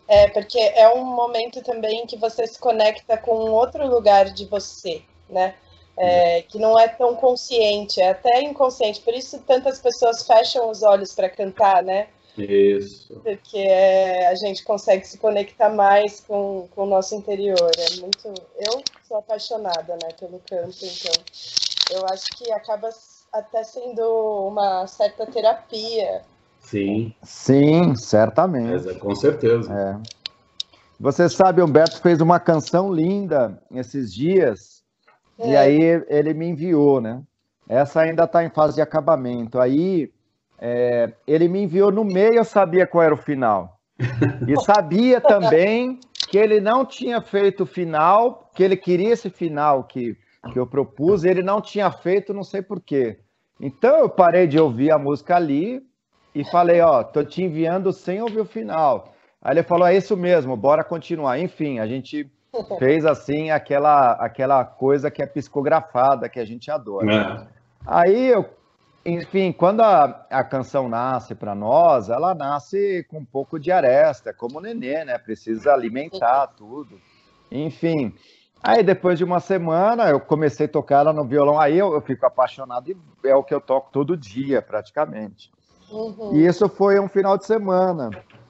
É, 0.07 0.27
porque 0.29 0.59
é 0.59 0.87
um 0.93 1.03
momento 1.03 1.61
também 1.63 2.05
que 2.05 2.17
você 2.17 2.45
se 2.45 2.59
conecta 2.59 3.17
com 3.17 3.51
outro 3.51 3.87
lugar 3.87 4.25
de 4.25 4.45
você, 4.45 5.01
né? 5.29 5.55
É, 5.97 6.41
que 6.41 6.59
não 6.59 6.77
é 6.77 6.89
tão 6.89 7.15
consciente, 7.15 8.01
é 8.01 8.09
até 8.09 8.41
inconsciente. 8.41 8.99
Por 9.01 9.13
isso 9.13 9.39
tantas 9.47 9.79
pessoas 9.79 10.27
fecham 10.27 10.69
os 10.69 10.83
olhos 10.83 11.13
para 11.13 11.29
cantar, 11.29 11.81
né? 11.81 12.07
Isso. 12.37 13.15
Porque 13.23 13.57
é, 13.57 14.27
a 14.27 14.35
gente 14.35 14.63
consegue 14.63 15.07
se 15.07 15.17
conectar 15.17 15.69
mais 15.69 16.19
com, 16.19 16.67
com 16.75 16.83
o 16.83 16.85
nosso 16.85 17.15
interior. 17.15 17.71
É 17.77 18.01
muito. 18.01 18.33
Eu 18.57 18.83
sou 19.07 19.17
apaixonada, 19.17 19.93
né, 19.93 20.09
pelo 20.19 20.41
canto, 20.47 20.85
então 20.85 21.13
eu 21.91 22.05
acho 22.11 22.25
que 22.37 22.51
acaba 22.51 22.89
até 23.31 23.63
sendo 23.63 24.47
uma 24.47 24.85
certa 24.87 25.25
terapia 25.25 26.23
Sim. 26.65 27.13
Sim, 27.21 27.95
certamente. 27.95 28.89
É, 28.89 28.93
com 28.95 29.13
certeza. 29.15 29.73
É. 29.73 29.97
Você 30.99 31.29
sabe, 31.29 31.61
Humberto 31.61 32.01
fez 32.01 32.21
uma 32.21 32.39
canção 32.39 32.91
linda 32.91 33.61
esses 33.71 34.13
dias, 34.13 34.83
é. 35.37 35.49
e 35.49 35.55
aí 35.55 36.03
ele 36.07 36.33
me 36.33 36.47
enviou, 36.47 36.99
né? 36.99 37.21
Essa 37.67 38.01
ainda 38.01 38.23
está 38.23 38.43
em 38.43 38.49
fase 38.49 38.75
de 38.75 38.81
acabamento. 38.81 39.59
Aí 39.59 40.11
é, 40.59 41.11
ele 41.27 41.47
me 41.47 41.63
enviou 41.63 41.91
no 41.91 42.03
meio, 42.03 42.35
eu 42.35 42.43
sabia 42.43 42.87
qual 42.87 43.03
era 43.03 43.13
o 43.13 43.17
final. 43.17 43.79
E 44.47 44.59
sabia 44.61 45.21
também 45.21 45.99
que 46.29 46.37
ele 46.37 46.59
não 46.59 46.85
tinha 46.85 47.21
feito 47.21 47.63
o 47.63 47.67
final, 47.67 48.49
que 48.55 48.63
ele 48.63 48.75
queria 48.75 49.13
esse 49.13 49.29
final 49.29 49.83
que, 49.83 50.17
que 50.51 50.59
eu 50.59 50.67
propus, 50.67 51.23
ele 51.23 51.41
não 51.41 51.61
tinha 51.61 51.91
feito, 51.91 52.33
não 52.33 52.43
sei 52.43 52.61
porquê. 52.61 53.19
Então 53.59 53.99
eu 53.99 54.09
parei 54.09 54.47
de 54.47 54.59
ouvir 54.59 54.91
a 54.91 54.97
música 54.97 55.35
ali, 55.35 55.81
e 56.35 56.43
falei, 56.43 56.81
ó, 56.81 57.01
tô 57.01 57.23
te 57.23 57.41
enviando 57.41 57.93
sem 57.93 58.21
ouvir 58.21 58.41
o 58.41 58.45
final. 58.45 59.13
Aí 59.41 59.53
ele 59.53 59.63
falou, 59.63 59.87
é 59.87 59.95
isso 59.95 60.17
mesmo, 60.17 60.57
bora 60.57 60.83
continuar. 60.83 61.39
Enfim, 61.39 61.79
a 61.79 61.87
gente 61.87 62.29
fez 62.77 63.05
assim 63.05 63.49
aquela 63.49 64.11
aquela 64.13 64.65
coisa 64.65 65.09
que 65.09 65.23
é 65.23 65.25
psicografada, 65.25 66.27
que 66.27 66.39
a 66.39 66.45
gente 66.45 66.69
adora. 66.69 67.13
É. 67.13 67.47
Aí 67.87 68.27
eu, 68.27 68.49
enfim, 69.05 69.53
quando 69.53 69.81
a, 69.81 70.25
a 70.29 70.43
canção 70.43 70.89
nasce 70.89 71.33
para 71.33 71.55
nós, 71.55 72.09
ela 72.09 72.35
nasce 72.35 73.05
com 73.09 73.19
um 73.19 73.25
pouco 73.25 73.57
de 73.57 73.71
aresta, 73.71 74.33
como 74.33 74.57
o 74.57 74.61
nenê, 74.61 75.05
né? 75.05 75.17
Precisa 75.17 75.73
alimentar 75.73 76.47
tudo. 76.47 76.99
Enfim, 77.49 78.13
Aí 78.67 78.81
depois 78.81 79.19
de 79.19 79.23
uma 79.23 79.39
semana 79.39 80.09
eu 80.09 80.19
comecei 80.19 80.65
a 80.65 80.69
tocar 80.69 81.01
ela 81.01 81.13
no 81.13 81.23
violão, 81.23 81.59
aí 81.59 81.77
eu, 81.77 81.93
eu, 81.93 82.01
fico 82.01 82.25
apaixonado 82.25 82.89
e 82.89 82.97
é 83.23 83.35
o 83.35 83.43
que 83.43 83.53
eu 83.53 83.61
toco 83.61 83.91
todo 83.91 84.17
dia 84.17 84.59
praticamente. 84.59 85.51
Uhum. 85.95 86.35
E 86.35 86.45
isso 86.45 86.67
foi 86.67 86.99
um 86.99 87.07
final 87.07 87.37
de 87.37 87.45
semana. 87.45 88.09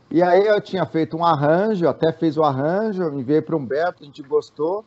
E 0.10 0.21
aí 0.23 0.45
eu 0.47 0.60
tinha 0.60 0.86
feito 0.86 1.15
um 1.15 1.23
arranjo, 1.23 1.88
até 1.88 2.12
fiz 2.12 2.38
o 2.38 2.43
arranjo, 2.43 3.03
enviei 3.19 3.41
para 3.41 3.55
o 3.55 3.60
Humberto, 3.60 4.01
a 4.01 4.05
gente 4.05 4.23
gostou, 4.23 4.84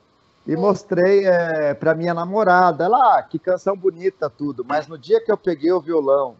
e 0.46 0.54
uhum. 0.54 0.62
mostrei 0.62 1.26
é, 1.26 1.74
para 1.74 1.94
minha 1.94 2.12
namorada. 2.12 2.84
Ela, 2.84 3.18
ah, 3.18 3.22
que 3.22 3.38
canção 3.38 3.76
bonita, 3.76 4.28
tudo. 4.28 4.64
Mas 4.66 4.88
no 4.88 4.98
dia 4.98 5.20
que 5.20 5.30
eu 5.30 5.36
peguei 5.36 5.70
o 5.70 5.80
violão 5.80 6.34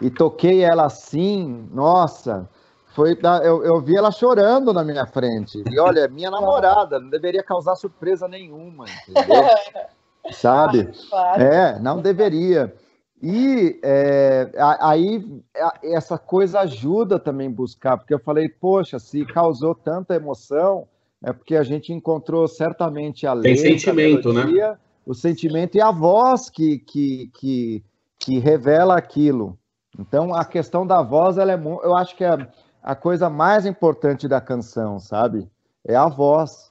e 0.00 0.10
toquei 0.10 0.62
ela 0.62 0.86
assim, 0.86 1.68
nossa, 1.72 2.48
foi 2.94 3.18
eu, 3.44 3.64
eu 3.64 3.80
vi 3.80 3.96
ela 3.96 4.10
chorando 4.10 4.72
na 4.72 4.82
minha 4.82 5.06
frente. 5.06 5.62
E 5.70 5.78
olha, 5.78 6.08
minha 6.08 6.30
namorada, 6.32 6.98
não 6.98 7.08
deveria 7.08 7.42
causar 7.42 7.76
surpresa 7.76 8.26
nenhuma, 8.26 8.86
entendeu? 9.08 9.44
Sabe? 10.32 10.90
É, 11.36 11.78
não 11.78 12.00
deveria. 12.00 12.74
E 13.22 13.78
é, 13.82 14.50
aí 14.80 15.42
essa 15.82 16.16
coisa 16.16 16.60
ajuda 16.60 17.18
também 17.18 17.48
a 17.48 17.50
buscar, 17.50 17.98
porque 17.98 18.14
eu 18.14 18.18
falei, 18.18 18.48
poxa, 18.48 18.98
se 18.98 19.26
causou 19.26 19.74
tanta 19.74 20.14
emoção, 20.14 20.88
é 21.22 21.32
porque 21.32 21.54
a 21.54 21.62
gente 21.62 21.92
encontrou 21.92 22.48
certamente 22.48 23.26
a 23.26 23.34
letra, 23.34 23.50
Tem 23.50 23.56
sentimento, 23.56 24.30
a 24.30 24.32
né? 24.32 24.40
melodia, 24.40 24.70
né? 24.70 24.78
O 25.06 25.14
sentimento 25.14 25.76
e 25.76 25.80
a 25.82 25.90
voz 25.90 26.48
que, 26.48 26.78
que, 26.78 27.30
que, 27.34 27.84
que 28.18 28.38
revela 28.38 28.96
aquilo. 28.96 29.58
Então, 29.98 30.34
a 30.34 30.44
questão 30.44 30.86
da 30.86 31.02
voz, 31.02 31.36
ela 31.36 31.52
é, 31.52 31.56
eu 31.56 31.94
acho 31.94 32.16
que 32.16 32.24
é 32.24 32.48
a 32.82 32.94
coisa 32.94 33.28
mais 33.28 33.66
importante 33.66 34.26
da 34.26 34.40
canção, 34.40 34.98
sabe? 34.98 35.46
É 35.86 35.94
a 35.94 36.06
voz. 36.06 36.70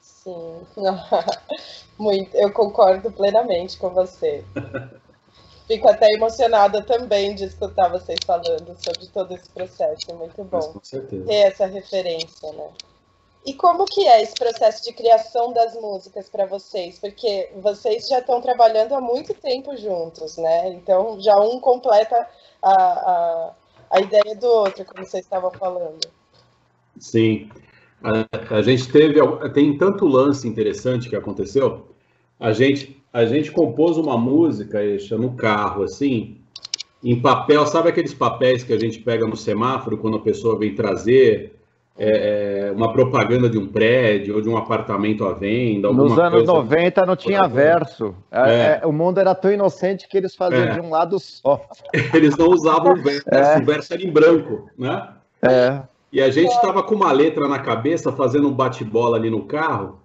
Sim, 0.00 0.60
muito, 1.98 2.34
eu 2.34 2.50
concordo 2.52 3.10
plenamente 3.12 3.76
com 3.78 3.90
você. 3.90 4.44
Fico 5.66 5.88
até 5.88 6.06
emocionada 6.14 6.82
também 6.82 7.34
de 7.34 7.44
escutar 7.44 7.88
vocês 7.88 8.18
falando 8.26 8.76
sobre 8.82 9.06
todo 9.12 9.34
esse 9.34 9.48
processo. 9.50 10.10
É 10.10 10.14
muito 10.14 10.44
bom 10.44 10.74
ter 11.26 11.34
essa 11.34 11.66
referência, 11.66 12.52
né? 12.52 12.68
E 13.44 13.54
como 13.54 13.84
que 13.86 14.06
é 14.06 14.22
esse 14.22 14.34
processo 14.34 14.84
de 14.84 14.92
criação 14.92 15.52
das 15.52 15.74
músicas 15.74 16.28
para 16.28 16.46
vocês? 16.46 16.98
Porque 16.98 17.50
vocês 17.56 18.06
já 18.06 18.20
estão 18.20 18.40
trabalhando 18.40 18.94
há 18.94 19.00
muito 19.00 19.34
tempo 19.34 19.76
juntos, 19.76 20.36
né? 20.36 20.68
Então 20.68 21.20
já 21.20 21.36
um 21.40 21.58
completa 21.58 22.28
a, 22.62 22.72
a, 22.72 23.54
a 23.90 24.00
ideia 24.00 24.36
do 24.36 24.46
outro, 24.46 24.84
como 24.84 25.04
vocês 25.04 25.24
estavam 25.24 25.50
falando. 25.50 26.08
Sim. 26.98 27.50
A, 28.02 28.56
a 28.56 28.62
gente 28.62 28.90
teve. 28.92 29.20
Tem 29.52 29.76
tanto 29.76 30.06
lance 30.06 30.46
interessante 30.46 31.08
que 31.08 31.16
aconteceu. 31.16 31.88
A 32.38 32.52
gente 32.52 33.01
a 33.12 33.24
gente 33.26 33.50
compôs 33.50 33.96
uma 33.96 34.16
música, 34.16 34.82
Eixa, 34.82 35.18
no 35.18 35.32
carro, 35.32 35.82
assim, 35.82 36.38
em 37.02 37.20
papel, 37.20 37.66
sabe 37.66 37.88
aqueles 37.88 38.14
papéis 38.14 38.62
que 38.64 38.72
a 38.72 38.78
gente 38.78 38.98
pega 39.00 39.26
no 39.26 39.36
semáforo 39.36 39.98
quando 39.98 40.16
a 40.16 40.20
pessoa 40.20 40.58
vem 40.58 40.74
trazer 40.74 41.56
é, 41.98 42.68
é 42.68 42.72
uma 42.72 42.90
propaganda 42.92 43.50
de 43.50 43.58
um 43.58 43.66
prédio 43.66 44.36
ou 44.36 44.40
de 44.40 44.48
um 44.48 44.56
apartamento 44.56 45.26
à 45.26 45.34
venda? 45.34 45.92
Nos 45.92 46.18
anos 46.18 46.44
90 46.44 47.04
não 47.04 47.16
tinha 47.16 47.46
verso. 47.46 48.14
É, 48.30 48.40
é. 48.40 48.80
é. 48.82 48.86
o 48.86 48.92
mundo 48.92 49.18
era 49.18 49.34
tão 49.34 49.52
inocente 49.52 50.08
que 50.08 50.16
eles 50.16 50.34
faziam 50.34 50.64
é. 50.64 50.72
de 50.72 50.80
um 50.80 50.88
lado 50.88 51.18
só. 51.18 51.60
Eles 52.14 52.36
não 52.36 52.48
usavam 52.48 52.94
o 52.94 52.96
verso, 52.96 53.24
o 53.60 53.64
verso 53.64 53.92
era 53.92 54.02
em 54.02 54.10
branco, 54.10 54.70
né? 54.78 55.08
É. 55.42 55.82
E 56.12 56.20
a 56.20 56.30
gente 56.30 56.50
estava 56.50 56.82
com 56.82 56.94
uma 56.94 57.10
letra 57.10 57.48
na 57.48 57.58
cabeça, 57.58 58.12
fazendo 58.12 58.48
um 58.48 58.52
bate-bola 58.52 59.16
ali 59.16 59.30
no 59.30 59.44
carro, 59.44 60.01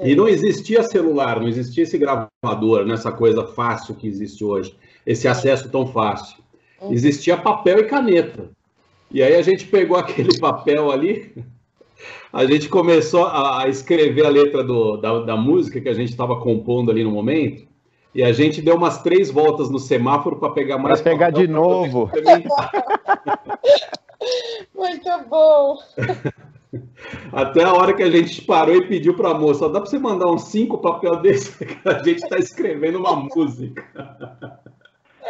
e 0.00 0.14
não 0.14 0.28
existia 0.28 0.82
celular, 0.82 1.40
não 1.40 1.48
existia 1.48 1.82
esse 1.82 1.98
gravador, 1.98 2.84
nessa 2.84 3.10
coisa 3.10 3.44
fácil 3.46 3.94
que 3.94 4.06
existe 4.06 4.44
hoje, 4.44 4.74
esse 5.04 5.26
acesso 5.26 5.68
tão 5.70 5.86
fácil. 5.86 6.38
Uhum. 6.80 6.92
Existia 6.92 7.36
papel 7.36 7.80
e 7.80 7.84
caneta. 7.84 8.50
E 9.10 9.22
aí 9.22 9.34
a 9.34 9.42
gente 9.42 9.66
pegou 9.66 9.96
aquele 9.98 10.38
papel 10.38 10.90
ali, 10.90 11.34
a 12.32 12.44
gente 12.44 12.68
começou 12.68 13.26
a 13.26 13.66
escrever 13.68 14.24
a 14.24 14.28
letra 14.28 14.62
do, 14.62 14.96
da, 14.98 15.20
da 15.20 15.36
música 15.36 15.80
que 15.80 15.88
a 15.88 15.94
gente 15.94 16.10
estava 16.10 16.38
compondo 16.40 16.90
ali 16.90 17.02
no 17.02 17.10
momento, 17.10 17.66
e 18.14 18.22
a 18.22 18.32
gente 18.32 18.62
deu 18.62 18.76
umas 18.76 19.02
três 19.02 19.30
voltas 19.30 19.68
no 19.70 19.78
semáforo 19.78 20.36
para 20.36 20.50
pegar 20.50 20.78
mais. 20.78 21.00
Para 21.00 21.12
pegar 21.12 21.30
de 21.30 21.48
novo. 21.48 22.10
Muito 24.74 25.10
bom. 25.28 25.78
Até 27.32 27.64
a 27.64 27.72
hora 27.72 27.94
que 27.94 28.02
a 28.02 28.10
gente 28.10 28.42
parou 28.42 28.74
e 28.76 28.86
pediu 28.86 29.16
para 29.16 29.30
a 29.30 29.34
moça, 29.34 29.68
dá 29.68 29.80
para 29.80 29.88
você 29.88 29.98
mandar 29.98 30.26
uns 30.26 30.44
cinco 30.44 30.78
papel 30.78 31.16
desse 31.16 31.64
que 31.64 31.78
a 31.88 32.02
gente 32.02 32.22
está 32.22 32.38
escrevendo 32.38 32.98
uma 32.98 33.16
música. 33.16 33.84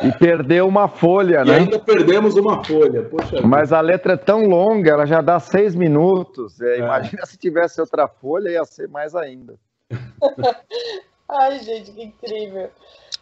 E 0.02 0.12
perdeu 0.12 0.66
uma 0.68 0.88
folha, 0.88 1.42
e 1.42 1.44
né? 1.44 1.56
ainda 1.56 1.78
perdemos 1.78 2.36
uma 2.36 2.64
folha. 2.64 3.02
Poxa 3.04 3.40
Mas 3.42 3.72
a 3.72 3.80
letra 3.80 4.12
é 4.12 4.16
tão 4.16 4.46
longa, 4.46 4.92
ela 4.92 5.06
já 5.06 5.20
dá 5.20 5.40
seis 5.40 5.74
minutos. 5.74 6.60
É, 6.60 6.76
é. 6.76 6.78
Imagina 6.78 7.26
se 7.26 7.36
tivesse 7.36 7.80
outra 7.80 8.06
folha, 8.06 8.50
ia 8.50 8.64
ser 8.64 8.88
mais 8.88 9.14
ainda. 9.14 9.54
Ai, 11.28 11.58
gente, 11.58 11.92
que 11.92 12.04
incrível. 12.04 12.70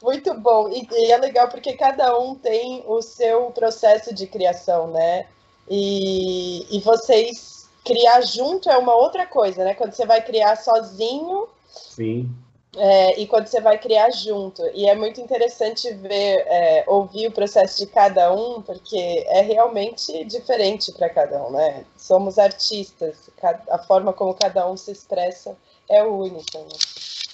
Muito 0.03 0.39
bom. 0.39 0.69
E, 0.69 0.87
e, 0.93 1.11
é 1.11 1.19
legal 1.19 1.49
porque 1.49 1.73
cada 1.73 2.17
um 2.19 2.35
tem 2.35 2.85
o 2.87 3.01
seu 3.01 3.51
processo 3.51 4.15
de 4.15 4.27
criação, 4.27 4.89
né? 4.89 5.27
E, 5.69 6.77
e 6.77 6.81
vocês 6.81 7.56
criar 7.87 8.21
junto 8.23 8.69
é 8.69 8.77
uma 8.77 8.95
outra 8.95 9.27
coisa, 9.27 9.65
né? 9.65 9.75
Quando 9.75 9.93
você 9.93 10.05
vai 10.05 10.23
criar 10.23 10.57
sozinho. 10.57 11.49
Sim 11.69 12.29
é, 12.77 13.19
e 13.21 13.27
quando 13.27 13.47
você 13.47 13.61
vai 13.61 13.79
criar 13.79 14.11
junto. 14.11 14.63
E 14.75 14.87
é 14.87 14.95
muito 14.95 15.21
interessante 15.21 15.93
ver, 15.95 16.45
é, 16.47 16.85
ouvir 16.87 17.29
o 17.29 17.33
processo 17.33 17.79
de 17.79 17.91
cada 17.91 18.33
um, 18.33 18.61
porque 18.61 19.25
é 19.29 19.41
realmente 19.41 20.25
diferente 20.25 20.93
para 20.93 21.09
cada 21.09 21.43
um, 21.43 21.51
né? 21.51 21.85
Somos 21.97 22.39
artistas, 22.39 23.31
a 23.71 23.79
forma 23.79 24.13
como 24.13 24.35
cada 24.35 24.71
um 24.71 24.77
se 24.77 24.93
expressa 24.93 25.57
é 25.89 26.03
única. 26.03 26.59
Né? 26.59 26.69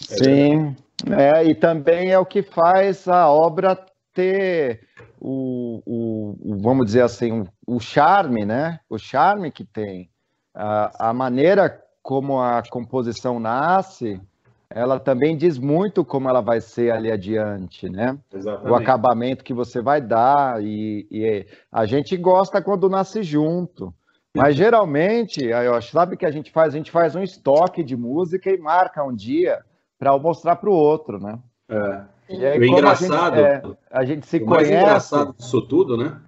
Sim, 0.09 0.77
é, 1.19 1.45
e 1.45 1.55
também 1.55 2.11
é 2.11 2.19
o 2.19 2.27
que 2.27 2.43
faz 2.43 3.09
a 3.09 3.29
obra 3.29 3.77
ter 4.15 4.81
o, 5.21 5.83
o, 5.87 6.37
o 6.41 6.57
vamos 6.61 6.87
dizer 6.87 7.03
assim, 7.03 7.41
o, 7.41 7.77
o, 7.77 7.81
charme, 7.81 8.45
né? 8.45 8.79
O 8.89 8.99
charme 8.99 9.51
que 9.51 9.65
tem. 9.65 10.09
A, 10.55 11.11
a 11.11 11.13
maneira 11.13 11.83
como 12.03 12.41
a 12.41 12.63
composição 12.69 13.39
nasce, 13.39 14.21
ela 14.69 14.99
também 14.99 15.37
diz 15.37 15.59
muito 15.59 16.05
como 16.05 16.29
ela 16.29 16.41
vai 16.41 16.61
ser 16.61 16.91
ali 16.91 17.11
adiante, 17.11 17.89
né? 17.89 18.19
Exatamente. 18.33 18.71
O 18.71 18.75
acabamento 18.75 19.45
que 19.45 19.55
você 19.55 19.81
vai 19.81 20.01
dar 20.01 20.63
e, 20.63 21.07
e, 21.11 21.47
a 21.71 21.85
gente 21.87 22.17
gosta 22.17 22.61
quando 22.61 22.89
nasce 22.89 23.23
junto. 23.23 23.95
Mas 24.35 24.57
geralmente, 24.57 25.45
eu 25.45 25.75
acho, 25.75 25.93
sabe 25.93 26.15
o 26.15 26.19
que 26.19 26.25
a 26.25 26.31
gente 26.31 26.51
faz? 26.51 26.75
A 26.75 26.79
gente 26.79 26.91
faz 26.91 27.15
um 27.15 27.23
estoque 27.23 27.85
de 27.85 27.95
música 27.95 28.51
e 28.51 28.57
marca 28.57 29.05
um 29.05 29.15
dia 29.15 29.63
para 29.99 30.19
mostrar 30.19 30.57
para 30.57 30.71
o 30.71 30.75
outro, 30.75 31.21
né? 31.21 31.39
É. 31.69 32.03
E 32.31 32.47
aí, 32.47 32.59
o 32.59 32.65
engraçado, 32.65 33.35
a 33.35 33.53
gente, 33.53 33.67
é, 33.67 33.77
a 33.91 34.05
gente 34.05 34.27
se 34.27 34.39
o 34.39 34.47
conhece. 34.47 34.71
O 34.71 34.75
mais 34.75 34.83
engraçado 34.83 35.35
disso 35.35 35.63
tudo, 35.63 35.99
né? 35.99 36.19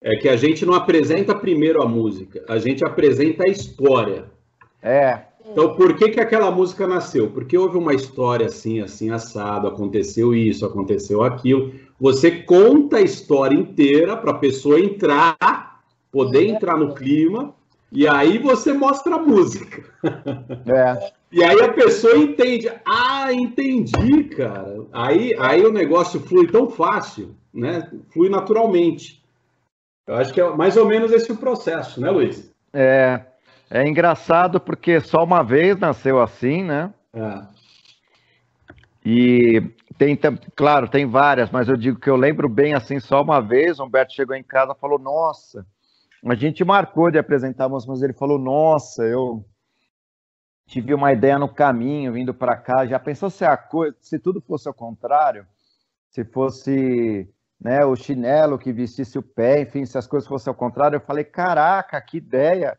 É 0.00 0.16
que 0.16 0.28
a 0.28 0.36
gente 0.36 0.64
não 0.64 0.74
apresenta 0.74 1.34
primeiro 1.34 1.82
a 1.82 1.86
música, 1.86 2.44
a 2.48 2.58
gente 2.58 2.84
apresenta 2.84 3.44
a 3.44 3.50
história. 3.50 4.26
É. 4.82 5.22
Então, 5.50 5.74
por 5.74 5.96
que, 5.96 6.10
que 6.10 6.20
aquela 6.20 6.50
música 6.50 6.86
nasceu? 6.86 7.30
Porque 7.30 7.56
houve 7.56 7.78
uma 7.78 7.94
história 7.94 8.46
assim, 8.46 8.80
assim, 8.80 9.10
assado, 9.10 9.66
aconteceu 9.66 10.34
isso, 10.34 10.64
aconteceu 10.66 11.22
aquilo. 11.22 11.72
Você 11.98 12.30
conta 12.30 12.98
a 12.98 13.02
história 13.02 13.56
inteira 13.56 14.16
para 14.16 14.32
a 14.32 14.38
pessoa 14.38 14.78
entrar, 14.78 15.80
poder 16.12 16.46
entrar 16.46 16.76
no 16.76 16.94
clima, 16.94 17.54
e 17.90 18.06
aí 18.06 18.38
você 18.38 18.72
mostra 18.72 19.16
a 19.16 19.22
música. 19.22 19.82
É. 20.66 21.18
E 21.30 21.44
aí 21.44 21.60
a 21.60 21.70
pessoa 21.70 22.16
entende. 22.16 22.72
Ah, 22.86 23.30
entendi, 23.30 24.24
cara. 24.34 24.86
Aí, 24.90 25.34
aí 25.38 25.62
o 25.62 25.70
negócio 25.70 26.20
flui 26.20 26.46
tão 26.46 26.70
fácil, 26.70 27.34
né? 27.52 27.86
Flui 28.10 28.30
naturalmente. 28.30 29.17
Eu 30.08 30.14
acho 30.14 30.32
que 30.32 30.40
é 30.40 30.48
mais 30.56 30.74
ou 30.78 30.86
menos 30.86 31.12
esse 31.12 31.30
o 31.30 31.36
processo, 31.36 32.00
né, 32.00 32.10
Luiz? 32.10 32.50
É. 32.72 33.20
É 33.70 33.86
engraçado 33.86 34.58
porque 34.58 34.98
só 35.00 35.22
uma 35.22 35.42
vez 35.42 35.78
nasceu 35.78 36.18
assim, 36.18 36.64
né? 36.64 36.94
É. 37.12 37.42
E 39.04 39.62
tem, 39.98 40.18
claro, 40.56 40.88
tem 40.88 41.04
várias, 41.04 41.50
mas 41.50 41.68
eu 41.68 41.76
digo 41.76 42.00
que 42.00 42.08
eu 42.08 42.16
lembro 42.16 42.48
bem 42.48 42.72
assim, 42.72 42.98
só 42.98 43.20
uma 43.20 43.40
vez, 43.42 43.78
o 43.78 43.84
Humberto 43.84 44.14
chegou 44.14 44.34
em 44.34 44.42
casa 44.42 44.72
e 44.72 44.80
falou, 44.80 44.98
nossa, 44.98 45.66
a 46.24 46.34
gente 46.34 46.64
marcou 46.64 47.10
de 47.10 47.18
apresentar 47.18 47.68
mas 47.68 48.02
ele 48.02 48.14
falou, 48.14 48.38
nossa, 48.38 49.04
eu 49.04 49.44
tive 50.66 50.94
uma 50.94 51.12
ideia 51.12 51.38
no 51.38 51.52
caminho, 51.52 52.14
vindo 52.14 52.32
para 52.32 52.56
cá, 52.56 52.86
já 52.86 52.98
pensou 52.98 53.28
se 53.28 53.44
a 53.44 53.58
coisa, 53.58 53.94
se 54.00 54.18
tudo 54.18 54.40
fosse 54.40 54.66
ao 54.68 54.74
contrário, 54.74 55.46
se 56.08 56.24
fosse 56.24 57.28
né, 57.60 57.84
o 57.84 57.96
chinelo 57.96 58.58
que 58.58 58.72
vestisse 58.72 59.18
o 59.18 59.22
pé, 59.22 59.62
enfim, 59.62 59.84
se 59.84 59.98
as 59.98 60.06
coisas 60.06 60.28
fossem 60.28 60.50
ao 60.50 60.54
contrário, 60.54 60.96
eu 60.96 61.00
falei, 61.00 61.24
caraca, 61.24 62.00
que 62.00 62.18
ideia, 62.18 62.76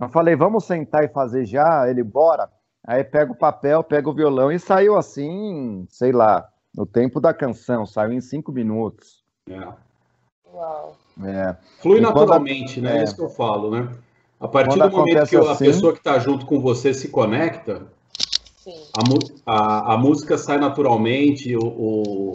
eu 0.00 0.08
falei, 0.08 0.36
vamos 0.36 0.64
sentar 0.64 1.04
e 1.04 1.08
fazer 1.08 1.44
já? 1.44 1.88
Ele, 1.88 2.02
bora. 2.02 2.48
Aí 2.86 3.02
pega 3.02 3.32
o 3.32 3.36
papel, 3.36 3.82
pega 3.82 4.08
o 4.08 4.14
violão 4.14 4.52
e 4.52 4.58
saiu 4.58 4.96
assim, 4.96 5.86
sei 5.88 6.12
lá, 6.12 6.46
no 6.74 6.84
tempo 6.84 7.20
da 7.20 7.32
canção, 7.32 7.86
saiu 7.86 8.12
em 8.12 8.20
cinco 8.20 8.52
minutos. 8.52 9.24
É. 9.48 9.68
Uau. 10.52 10.96
É. 11.24 11.56
Flui 11.80 12.00
naturalmente, 12.00 12.80
né? 12.80 12.98
É. 12.98 13.00
é 13.00 13.04
isso 13.04 13.16
que 13.16 13.22
eu 13.22 13.30
falo, 13.30 13.70
né? 13.70 13.88
A 14.38 14.48
partir 14.48 14.78
quando 14.78 14.90
do 14.90 14.96
momento 14.98 15.28
que 15.28 15.36
assim, 15.36 15.50
a 15.50 15.56
pessoa 15.56 15.92
que 15.92 15.98
está 15.98 16.18
junto 16.18 16.44
com 16.44 16.60
você 16.60 16.92
se 16.92 17.08
conecta, 17.08 17.86
a, 19.46 19.52
a, 19.52 19.94
a, 19.94 19.96
música 19.96 20.36
sai 20.36 20.58
naturalmente, 20.58 21.56
o, 21.56 21.64
o, 21.64 22.34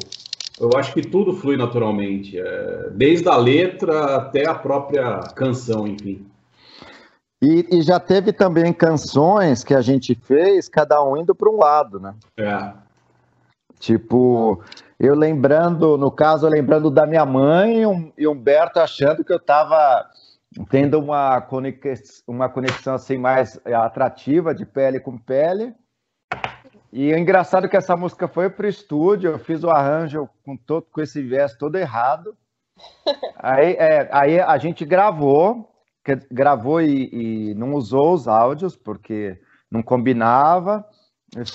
eu 0.60 0.70
acho 0.76 0.94
que 0.94 1.02
tudo 1.02 1.34
flui 1.34 1.56
naturalmente, 1.56 2.38
é, 2.38 2.90
desde 2.92 3.30
a 3.30 3.38
letra 3.38 4.16
até 4.16 4.48
a 4.48 4.54
própria 4.54 5.20
canção, 5.36 5.88
enfim. 5.88 6.26
E, 7.42 7.78
e, 7.78 7.82
já 7.82 8.00
teve 8.00 8.34
também 8.34 8.74
canções 8.74 9.64
que 9.64 9.74
a 9.74 9.80
gente 9.80 10.14
fez, 10.14 10.68
cada 10.68 11.02
um 11.02 11.16
indo 11.16 11.34
para 11.34 11.50
um 11.50 11.58
lado, 11.58 11.98
né? 11.98 12.14
É. 12.38 12.74
Tipo, 13.80 14.62
eu 15.00 15.16
lembrando, 15.16 15.98
no 15.98 16.12
caso, 16.12 16.46
lembrando 16.50 16.92
da 16.92 17.06
minha 17.06 17.26
mãe 17.26 17.82
e 18.18 18.28
Humberto 18.28 18.82
achando 18.82 19.24
que 19.24 19.32
eu 19.32 19.38
estava 19.38 20.06
tendo 20.70 21.00
uma 21.00 21.40
conexão, 21.40 22.24
uma 22.28 22.50
conexão 22.50 22.96
assim 22.96 23.18
mais 23.18 23.58
atrativa 23.66 24.54
de 24.54 24.66
pele 24.66 25.00
com 25.00 25.18
pele. 25.18 25.74
E 26.92 27.14
o 27.14 27.18
engraçado 27.18 27.66
é 27.66 27.70
que 27.70 27.78
essa 27.78 27.96
música 27.96 28.28
foi 28.28 28.50
para 28.50 28.66
o 28.66 28.70
estúdio, 28.70 29.32
eu 29.32 29.40
fiz 29.40 29.64
o 29.64 29.70
arranjo 29.70 30.28
com, 30.44 30.58
todo, 30.58 30.88
com 30.92 31.02
esse 31.02 31.22
verso 31.22 31.58
todo 31.58 31.78
errado. 31.78 32.36
Aí, 33.38 33.74
é, 33.74 34.10
aí 34.12 34.40
a 34.40 34.58
gente 34.58 34.86
gravou, 34.86 35.70
gravou 36.32 36.82
e, 36.82 37.10
e, 37.52 37.54
não 37.54 37.74
usou 37.74 38.14
os 38.14 38.28
áudios 38.28 38.76
porque 38.76 39.38
não 39.70 39.84
combinava. 39.84 40.86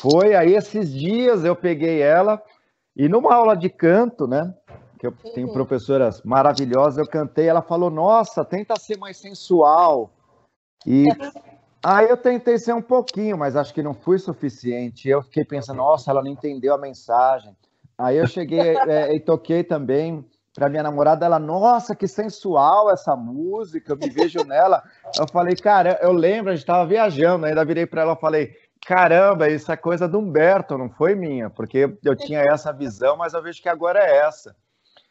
Foi 0.01 0.35
aí 0.35 0.55
esses 0.55 0.93
dias 0.93 1.45
eu 1.45 1.57
peguei 1.57 2.01
ela 2.01 2.43
e 2.95 3.09
numa 3.09 3.35
aula 3.35 3.57
de 3.57 3.71
canto, 3.71 4.27
né? 4.27 4.55
Que 4.99 5.07
eu 5.07 5.13
tenho 5.35 5.53
professoras 5.53 6.23
maravilhosas, 6.23 6.99
eu 6.99 7.07
cantei, 7.07 7.49
ela 7.49 7.63
falou: 7.63 7.91
"Nossa, 7.91 8.45
tenta 8.45 8.77
ser 8.77 8.99
mais 8.99 9.17
sensual". 9.17 10.11
E 10.87 11.05
aí 11.85 12.09
eu 12.09 12.17
tentei 12.17 12.59
ser 12.59 12.73
um 12.73 12.83
pouquinho, 12.83 13.39
mas 13.39 13.57
acho 13.57 13.75
que 13.75 13.83
não 13.83 13.95
fui 13.95 14.19
suficiente. 14.19 15.09
Eu 15.09 15.23
fiquei 15.23 15.45
pensando: 15.45 15.77
"Nossa, 15.79 16.11
ela 16.11 16.23
não 16.23 16.31
entendeu 16.31 16.75
a 16.75 16.79
mensagem". 16.79 17.57
Aí 17.97 18.17
eu 18.17 18.27
cheguei 18.27 18.59
é, 18.89 19.15
e 19.15 19.21
toquei 19.21 19.63
também 19.63 20.25
para 20.55 20.69
minha 20.69 20.85
namorada, 20.85 21.27
ela, 21.27 21.39
nossa, 21.39 21.97
que 21.97 22.07
sensual 22.07 22.89
essa 22.89 23.17
música, 23.17 23.93
eu 23.93 23.97
me 23.97 24.09
vejo 24.09 24.45
nela. 24.45 24.83
Eu 25.19 25.27
falei, 25.29 25.57
cara, 25.57 25.99
eu 26.01 26.13
lembro, 26.13 26.51
a 26.51 26.55
gente 26.55 26.63
estava 26.63 26.87
viajando, 26.87 27.45
ainda 27.45 27.65
virei 27.65 27.85
para 27.87 28.03
ela 28.03 28.13
e 28.13 28.21
falei, 28.21 28.57
caramba, 28.87 29.49
isso 29.49 29.73
é 29.73 29.77
coisa 29.77 30.07
do 30.07 30.19
Humberto, 30.19 30.79
não 30.79 30.89
foi 30.89 31.17
minha, 31.17 31.51
porque 31.51 31.93
eu 32.05 32.15
tinha 32.15 32.41
essa 32.41 32.73
visão, 32.73 33.17
mas 33.17 33.35
eu 33.35 33.43
vejo 33.43 33.61
que 33.61 33.69
agora 33.69 33.99
é 33.99 34.19
essa. 34.19 34.55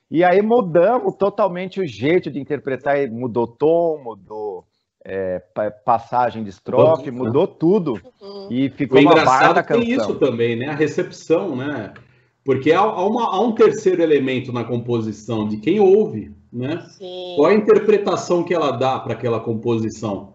E 0.09 0.23
aí 0.23 0.41
mudamos 0.41 1.15
totalmente 1.17 1.81
o 1.81 1.85
jeito 1.85 2.31
de 2.31 2.39
interpretar, 2.39 2.95
mudou 3.09 3.45
tom, 3.45 4.01
mudou 4.01 4.65
é, 5.05 5.39
passagem 5.85 6.43
de 6.43 6.49
estrofe, 6.49 7.11
mudou 7.11 7.45
tudo. 7.45 7.99
Uhum. 8.21 8.47
E 8.49 8.69
ficou 8.69 8.99
o 8.99 9.01
uma 9.01 9.15
baita 9.23 9.61
canção. 9.63 9.83
Tem 9.83 9.93
isso 9.93 10.15
também, 10.15 10.55
né? 10.55 10.67
A 10.67 10.75
recepção, 10.75 11.55
né? 11.55 11.93
Porque 12.45 12.71
há, 12.71 12.79
há, 12.79 13.05
uma, 13.05 13.35
há, 13.35 13.39
um 13.39 13.53
terceiro 13.53 14.01
elemento 14.01 14.51
na 14.51 14.63
composição 14.63 15.47
de 15.47 15.57
quem 15.57 15.79
ouve, 15.79 16.33
né? 16.51 16.85
Sim. 16.97 17.33
Qual 17.35 17.49
a 17.49 17.53
interpretação 17.53 18.43
que 18.43 18.53
ela 18.53 18.71
dá 18.71 18.99
para 18.99 19.13
aquela 19.13 19.39
composição? 19.39 20.33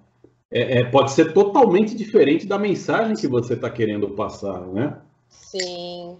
É, 0.51 0.79
é, 0.81 0.85
pode 0.85 1.13
ser 1.13 1.35
totalmente 1.35 1.95
diferente 1.95 2.47
da 2.47 2.59
mensagem 2.59 3.15
que 3.15 3.29
você 3.29 3.53
está 3.55 3.69
querendo 3.69 4.09
passar, 4.11 4.61
né? 4.69 4.99
Sim, 5.29 6.17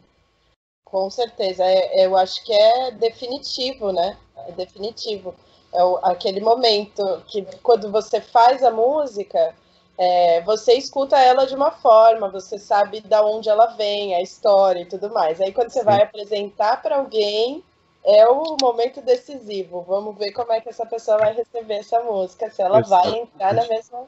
com 0.85 1.09
certeza. 1.09 1.65
É, 1.65 2.05
eu 2.05 2.15
acho 2.17 2.45
que 2.45 2.53
é 2.53 2.91
definitivo, 2.93 3.91
né? 3.91 4.17
É 4.47 4.53
definitivo. 4.53 5.35
É 5.73 5.83
o, 5.85 5.99
aquele 6.03 6.41
momento 6.41 7.23
que 7.27 7.47
quando 7.63 7.91
você 7.91 8.21
faz 8.21 8.63
a 8.63 8.71
música, 8.71 9.55
é, 9.99 10.41
você 10.43 10.75
escuta 10.75 11.19
ela 11.19 11.47
de 11.47 11.55
uma 11.55 11.71
forma, 11.71 12.31
você 12.31 12.59
sabe 12.59 13.01
de 13.01 13.17
onde 13.17 13.49
ela 13.49 13.67
vem, 13.67 14.15
a 14.15 14.23
história 14.23 14.81
e 14.81 14.87
tudo 14.87 15.13
mais. 15.13 15.41
Aí 15.41 15.53
quando 15.53 15.71
você 15.71 15.81
Sim. 15.81 15.85
vai 15.85 16.03
apresentar 16.03 16.81
para 16.83 16.97
alguém, 16.97 17.63
é 18.05 18.27
o 18.27 18.57
momento 18.61 19.03
decisivo. 19.03 19.85
Vamos 19.87 20.17
ver 20.17 20.33
como 20.33 20.53
é 20.53 20.61
que 20.61 20.69
essa 20.69 20.87
pessoa 20.87 21.19
vai 21.19 21.35
receber 21.35 21.75
essa 21.75 22.01
música, 22.01 22.51
se 22.51 22.63
ela 22.63 22.81
vai 22.81 23.19
entrar 23.19 23.53
na 23.53 23.67
mesma, 23.67 24.07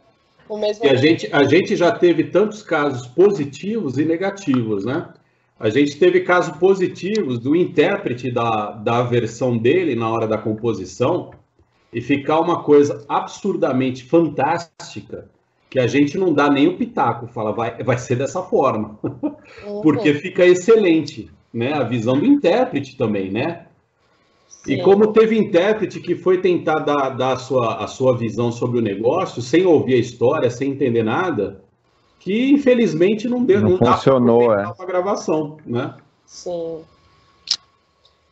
e 0.82 0.88
a 0.88 0.96
gente, 0.96 1.28
a 1.32 1.44
gente 1.44 1.76
já 1.76 1.92
teve 1.92 2.24
tantos 2.24 2.60
casos 2.60 3.06
positivos 3.06 3.98
e 3.98 4.04
negativos, 4.04 4.84
né? 4.84 5.12
A 5.60 5.70
gente 5.70 5.96
teve 5.96 6.22
casos 6.22 6.56
positivos 6.56 7.38
do 7.38 7.54
intérprete 7.54 8.32
da, 8.32 8.72
da 8.72 9.02
versão 9.02 9.56
dele 9.56 9.94
na 9.94 10.10
hora 10.10 10.26
da 10.26 10.36
composição 10.36 11.30
e 11.92 12.00
ficar 12.00 12.40
uma 12.40 12.62
coisa 12.62 13.04
absurdamente 13.08 14.04
fantástica 14.04 15.28
que 15.68 15.78
a 15.78 15.86
gente 15.86 16.18
não 16.18 16.32
dá 16.32 16.50
nem 16.50 16.66
o 16.66 16.76
pitaco, 16.76 17.28
fala, 17.28 17.52
vai, 17.52 17.82
vai 17.82 17.96
ser 17.96 18.16
dessa 18.16 18.42
forma, 18.42 18.98
uhum. 19.02 19.80
porque 19.82 20.12
fica 20.14 20.44
excelente, 20.44 21.30
né? 21.54 21.72
A 21.72 21.84
visão 21.84 22.18
do 22.18 22.26
intérprete 22.26 22.96
também, 22.96 23.30
né? 23.30 23.66
Sim. 24.48 24.74
E 24.74 24.82
como 24.82 25.12
teve 25.12 25.38
intérprete 25.38 26.00
que 26.00 26.16
foi 26.16 26.38
tentar 26.38 26.80
dar, 26.80 27.10
dar 27.10 27.32
a, 27.34 27.36
sua, 27.36 27.76
a 27.84 27.86
sua 27.86 28.16
visão 28.16 28.50
sobre 28.50 28.78
o 28.78 28.82
negócio, 28.82 29.40
sem 29.40 29.64
ouvir 29.64 29.94
a 29.94 29.98
história, 29.98 30.50
sem 30.50 30.72
entender 30.72 31.04
nada, 31.04 31.62
que 32.18 32.50
infelizmente 32.50 33.28
não 33.28 33.44
deu, 33.44 33.60
não, 33.60 33.70
não 33.70 33.78
funcionou, 33.78 34.52
é. 34.52 34.64
a 34.78 34.84
gravação, 34.84 35.56
né? 35.64 35.94
Sim. 36.26 36.80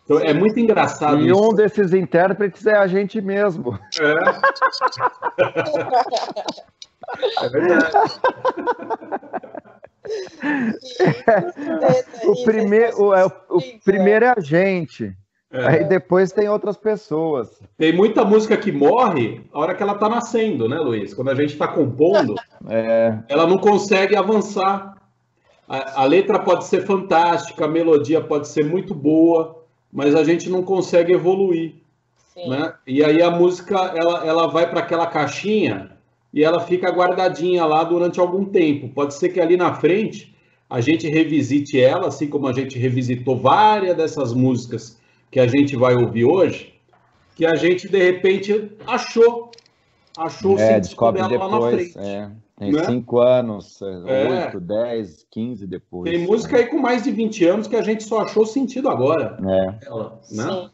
Então, 0.08 0.20
é 0.20 0.32
muito 0.32 0.58
engraçado. 0.58 1.20
E 1.20 1.28
isso. 1.28 1.38
um 1.38 1.52
desses 1.54 1.92
intérpretes 1.92 2.66
é 2.66 2.74
a 2.74 2.86
gente 2.86 3.20
mesmo. 3.20 3.78
É, 4.00 4.14
é 7.44 7.48
verdade. 7.50 8.20
o, 12.24 12.42
primeiro, 12.42 13.02
o, 13.02 13.14
é, 13.14 13.26
o 13.50 13.60
primeiro 13.84 14.24
é 14.24 14.34
a 14.34 14.40
gente. 14.40 15.14
É. 15.50 15.66
Aí 15.66 15.84
depois 15.84 16.32
tem 16.32 16.48
outras 16.48 16.78
pessoas. 16.78 17.60
Tem 17.76 17.92
muita 17.92 18.24
música 18.24 18.56
que 18.56 18.72
morre 18.72 19.42
a 19.52 19.58
hora 19.58 19.74
que 19.74 19.82
ela 19.82 19.92
está 19.92 20.08
nascendo, 20.08 20.66
né, 20.66 20.78
Luiz? 20.78 21.12
Quando 21.12 21.28
a 21.28 21.34
gente 21.34 21.52
está 21.52 21.68
compondo, 21.68 22.34
é. 22.66 23.18
ela 23.28 23.46
não 23.46 23.58
consegue 23.58 24.16
avançar. 24.16 24.96
A, 25.68 26.02
a, 26.02 26.04
letra 26.06 26.38
pode 26.38 26.64
ser 26.64 26.86
fantástica, 26.86 27.66
a 27.66 27.68
melodia 27.68 28.22
pode 28.22 28.48
ser 28.48 28.64
muito 28.64 28.94
boa, 28.94 29.57
mas 29.92 30.14
a 30.14 30.24
gente 30.24 30.48
não 30.48 30.62
consegue 30.62 31.12
evoluir. 31.12 31.74
Né? 32.36 32.72
E 32.86 33.02
aí 33.02 33.20
a 33.20 33.30
música 33.30 33.76
ela, 33.96 34.24
ela 34.24 34.46
vai 34.46 34.68
para 34.68 34.80
aquela 34.80 35.06
caixinha 35.06 35.90
e 36.32 36.44
ela 36.44 36.60
fica 36.60 36.90
guardadinha 36.90 37.64
lá 37.64 37.82
durante 37.82 38.20
algum 38.20 38.44
tempo. 38.44 38.88
Pode 38.90 39.14
ser 39.14 39.30
que 39.30 39.40
ali 39.40 39.56
na 39.56 39.74
frente 39.74 40.34
a 40.70 40.80
gente 40.80 41.08
revisite 41.08 41.80
ela, 41.80 42.08
assim 42.08 42.28
como 42.28 42.46
a 42.46 42.52
gente 42.52 42.78
revisitou 42.78 43.36
várias 43.36 43.96
dessas 43.96 44.34
músicas 44.34 44.98
que 45.30 45.40
a 45.40 45.46
gente 45.46 45.76
vai 45.76 45.94
ouvir 45.94 46.24
hoje, 46.24 46.74
que 47.34 47.46
a 47.46 47.54
gente 47.54 47.88
de 47.88 47.98
repente 47.98 48.70
achou, 48.86 49.50
achou 50.16 50.58
é, 50.58 50.78
descobre 50.78 51.20
dela 51.20 51.30
depois, 51.30 51.50
lá 51.50 51.60
na 51.60 51.76
frente. 51.76 51.98
É. 51.98 52.30
Tem 52.58 52.72
né? 52.72 52.84
cinco 52.84 53.20
anos, 53.20 53.80
é. 53.82 54.44
oito, 54.44 54.60
dez, 54.60 55.26
quinze 55.30 55.66
depois. 55.66 56.10
Tem 56.10 56.26
música 56.26 56.56
aí 56.56 56.66
com 56.66 56.78
mais 56.78 57.04
de 57.04 57.10
20 57.10 57.46
anos 57.46 57.66
que 57.66 57.76
a 57.76 57.82
gente 57.82 58.02
só 58.02 58.20
achou 58.20 58.44
sentido 58.44 58.88
agora. 58.88 59.38
É. 59.46 59.86
Ela, 59.86 60.20
né? 60.30 60.42
Sim. 60.42 60.70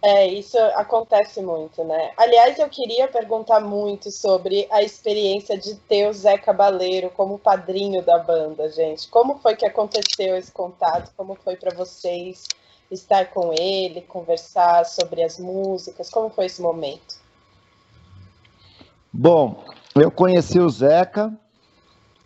É, 0.00 0.26
isso 0.28 0.56
acontece 0.76 1.42
muito, 1.42 1.82
né? 1.82 2.12
Aliás, 2.16 2.58
eu 2.58 2.68
queria 2.68 3.08
perguntar 3.08 3.60
muito 3.60 4.12
sobre 4.12 4.66
a 4.70 4.80
experiência 4.80 5.58
de 5.58 5.74
ter 5.74 6.08
o 6.08 6.12
Zé 6.12 6.38
Cabaleiro 6.38 7.10
como 7.10 7.38
padrinho 7.38 8.00
da 8.02 8.18
banda, 8.18 8.70
gente. 8.70 9.08
Como 9.08 9.38
foi 9.38 9.56
que 9.56 9.66
aconteceu 9.66 10.36
esse 10.36 10.52
contato? 10.52 11.12
Como 11.16 11.34
foi 11.34 11.56
para 11.56 11.74
vocês? 11.74 12.46
estar 12.90 13.26
com 13.26 13.52
ele, 13.52 14.00
conversar 14.02 14.84
sobre 14.84 15.22
as 15.22 15.38
músicas? 15.38 16.10
Como 16.10 16.30
foi 16.30 16.46
esse 16.46 16.60
momento? 16.60 17.16
Bom, 19.12 19.64
eu 20.00 20.10
conheci 20.10 20.58
o 20.58 20.68
Zeca 20.68 21.32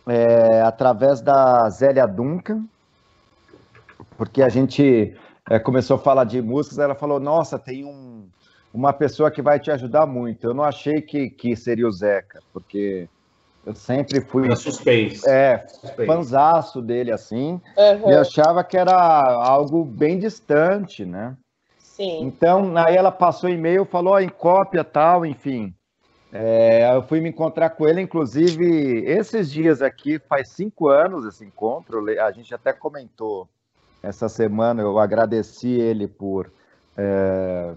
é, 0.07 0.61
através 0.61 1.21
da 1.21 1.69
Zélia 1.69 2.05
Duncan, 2.05 2.65
porque 4.17 4.41
a 4.41 4.49
gente 4.49 5.15
é, 5.49 5.59
começou 5.59 5.95
a 5.95 5.99
falar 5.99 6.23
de 6.25 6.41
músicas, 6.41 6.79
ela 6.79 6.95
falou, 6.95 7.19
nossa, 7.19 7.57
tem 7.57 7.85
um, 7.85 8.27
uma 8.73 8.93
pessoa 8.93 9.31
que 9.31 9.41
vai 9.41 9.59
te 9.59 9.71
ajudar 9.71 10.05
muito. 10.05 10.45
Eu 10.45 10.53
não 10.53 10.63
achei 10.63 11.01
que, 11.01 11.29
que 11.29 11.55
seria 11.55 11.87
o 11.87 11.91
Zeca, 11.91 12.41
porque 12.51 13.07
eu 13.65 13.73
sempre 13.73 14.19
fui. 14.21 14.45
Era 14.45 14.55
suspense. 14.55 15.29
É, 15.29 15.65
fanzaço 16.05 16.81
dele, 16.81 17.11
assim. 17.11 17.61
Uhum. 17.77 18.11
E 18.11 18.15
achava 18.15 18.63
que 18.63 18.77
era 18.77 18.93
algo 18.93 19.85
bem 19.85 20.19
distante, 20.19 21.05
né? 21.05 21.37
Sim. 21.77 22.23
Então, 22.23 22.75
aí 22.75 22.95
ela 22.95 23.11
passou 23.11 23.49
e-mail, 23.49 23.85
falou 23.85 24.19
em 24.19 24.29
cópia 24.29 24.83
tal, 24.83 25.25
enfim. 25.25 25.73
É, 26.35 26.95
eu 26.95 27.03
fui 27.03 27.21
me 27.21 27.29
encontrar 27.29 27.69
com 27.69 27.87
ele, 27.87 28.01
inclusive, 28.01 29.03
esses 29.05 29.51
dias 29.51 29.83
aqui, 29.83 30.17
faz 30.17 30.49
cinco 30.49 30.87
anos 30.87 31.25
esse 31.25 31.45
encontro, 31.45 32.03
a 32.19 32.31
gente 32.31 32.53
até 32.55 32.73
comentou 32.73 33.47
essa 34.01 34.27
semana, 34.27 34.81
eu 34.81 34.99
agradeci 34.99 35.69
ele 35.69 36.07
por, 36.07 36.51
é, 36.97 37.73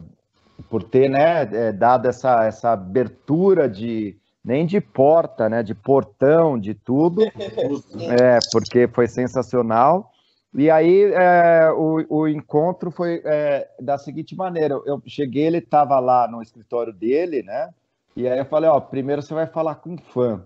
por 0.69 0.83
ter 0.83 1.09
né, 1.09 1.43
é, 1.43 1.73
dado 1.73 2.09
essa, 2.09 2.45
essa 2.45 2.73
abertura 2.73 3.69
de, 3.69 4.17
nem 4.45 4.67
de 4.67 4.81
porta, 4.81 5.49
né? 5.49 5.63
De 5.63 5.75
portão, 5.75 6.59
de 6.59 6.75
tudo. 6.75 7.23
é, 8.11 8.39
porque 8.51 8.89
foi 8.89 9.07
sensacional. 9.07 10.11
E 10.53 10.71
aí 10.71 11.13
é, 11.13 11.71
o, 11.71 12.05
o, 12.09 12.29
encontro 12.29 12.91
foi 12.91 13.21
é, 13.25 13.69
da 13.79 13.99
seguinte 13.99 14.35
maneira: 14.35 14.81
eu 14.87 15.01
cheguei, 15.07 15.45
ele 15.45 15.59
estava 15.59 16.01
lá 16.01 16.27
no 16.27 16.43
escritório 16.43 16.93
dele, 16.93 17.43
né? 17.43 17.71
E 18.17 18.27
aí 18.27 18.39
eu 18.39 18.47
falei, 18.47 18.71
ó, 18.71 18.81
primeiro 18.81 19.21
você 19.21 19.35
vai 19.35 19.47
falar 19.47 19.77
com 19.77 19.97
fã, 19.99 20.43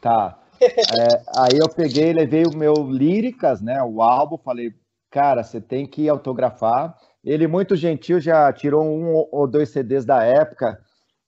tá? 0.00 0.38
É, 0.62 1.22
aí 1.38 1.58
eu 1.58 1.70
peguei, 1.70 2.12
levei 2.12 2.44
o 2.44 2.54
meu 2.54 2.74
líricas, 2.74 3.62
né? 3.62 3.82
O 3.82 4.02
álbum, 4.02 4.36
falei, 4.36 4.74
cara, 5.10 5.42
você 5.42 5.58
tem 5.58 5.86
que 5.86 6.06
autografar. 6.06 6.94
Ele 7.24 7.46
muito 7.46 7.74
gentil, 7.74 8.20
já 8.20 8.52
tirou 8.52 8.84
um 8.84 9.26
ou 9.32 9.46
dois 9.46 9.70
CDs 9.70 10.04
da 10.04 10.22
época. 10.22 10.78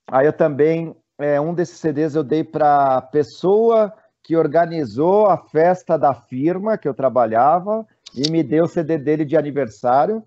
Aí 0.06 0.26
eu 0.26 0.34
também 0.34 0.94
é, 1.18 1.40
um 1.40 1.54
desses 1.54 1.78
CDs 1.78 2.14
eu 2.14 2.24
dei 2.24 2.42
para 2.42 2.96
a 2.96 3.02
pessoa 3.02 3.92
que 4.22 4.36
organizou 4.36 5.26
a 5.26 5.36
festa 5.36 5.96
da 5.96 6.14
firma 6.14 6.78
que 6.78 6.88
eu 6.88 6.94
trabalhava 6.94 7.86
e 8.14 8.30
me 8.30 8.42
deu 8.42 8.64
o 8.64 8.68
CD 8.68 8.98
dele 8.98 9.24
de 9.24 9.36
aniversário. 9.36 10.22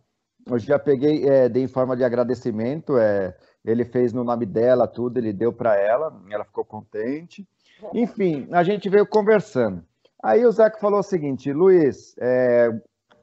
Eu 0.47 0.59
já 0.59 0.77
peguei, 0.77 1.27
é, 1.27 1.49
dei 1.49 1.63
em 1.63 1.67
forma 1.67 1.95
de 1.95 2.03
agradecimento. 2.03 2.97
É, 2.97 3.35
ele 3.65 3.83
fez 3.83 4.13
no 4.13 4.23
nome 4.23 4.45
dela 4.45 4.87
tudo, 4.87 5.17
ele 5.17 5.33
deu 5.33 5.51
para 5.51 5.75
ela, 5.75 6.15
ela 6.29 6.45
ficou 6.45 6.63
contente. 6.63 7.47
Enfim, 7.93 8.47
a 8.51 8.63
gente 8.63 8.87
veio 8.89 9.07
conversando. 9.07 9.83
Aí 10.23 10.45
o 10.45 10.51
Zeca 10.51 10.79
falou 10.79 10.99
o 10.99 11.03
seguinte: 11.03 11.51
Luiz, 11.51 12.15
é, 12.19 12.69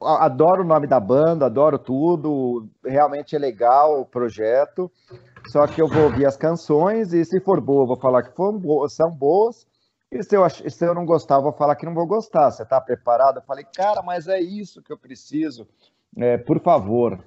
adoro 0.01 0.63
o 0.63 0.67
nome 0.67 0.85
da 0.85 0.99
banda, 0.99 1.45
adoro 1.45 1.79
tudo, 1.79 2.67
realmente 2.85 3.35
é 3.35 3.39
legal 3.39 4.01
o 4.01 4.05
projeto. 4.05 4.91
Só 5.47 5.65
que 5.65 5.81
eu 5.81 5.87
vou 5.87 6.03
ouvir 6.03 6.25
as 6.25 6.37
canções 6.37 7.13
e 7.13 7.23
se 7.25 7.39
for 7.39 7.59
boa, 7.59 7.85
vou 7.85 7.97
falar 7.97 8.23
que 8.23 8.35
foram 8.35 8.57
boas, 8.57 8.93
são 8.93 9.11
boas. 9.11 9.65
E 10.11 10.21
se 10.21 10.35
eu, 10.35 10.47
se 10.49 10.85
eu 10.85 10.93
não 10.93 11.05
gostar, 11.05 11.39
vou 11.39 11.51
falar 11.51 11.75
que 11.75 11.85
não 11.85 11.93
vou 11.93 12.05
gostar. 12.05 12.51
Você 12.51 12.63
está 12.63 12.79
preparado? 12.79 13.37
Eu 13.37 13.41
falei, 13.43 13.65
cara, 13.75 14.01
mas 14.01 14.27
é 14.27 14.39
isso 14.39 14.81
que 14.81 14.93
eu 14.93 14.97
preciso. 14.97 15.67
É, 16.15 16.37
por 16.37 16.59
favor, 16.59 17.19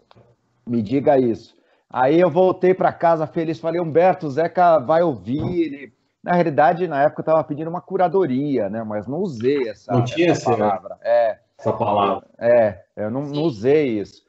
me 0.66 0.80
diga 0.80 1.18
isso. 1.18 1.55
Aí 1.90 2.20
eu 2.20 2.28
voltei 2.28 2.74
para 2.74 2.92
casa 2.92 3.26
feliz, 3.26 3.58
falei, 3.58 3.80
Humberto, 3.80 4.26
o 4.26 4.30
Zeca 4.30 4.78
vai 4.78 5.02
ouvir. 5.02 5.62
Ele... 5.62 5.92
Na 6.22 6.32
realidade, 6.32 6.88
na 6.88 7.02
época 7.02 7.20
eu 7.20 7.22
estava 7.22 7.44
pedindo 7.44 7.70
uma 7.70 7.80
curadoria, 7.80 8.68
né? 8.68 8.82
Mas 8.82 9.06
não 9.06 9.18
usei 9.18 9.68
essa, 9.68 9.92
não 9.92 10.04
tinha 10.04 10.32
essa 10.32 10.50
palavra. 10.50 10.98
É, 11.02 11.38
essa 11.56 11.72
palavra. 11.72 12.26
É, 12.38 12.82
eu 12.96 13.10
não, 13.10 13.22
não 13.22 13.42
usei 13.42 14.00
isso. 14.00 14.22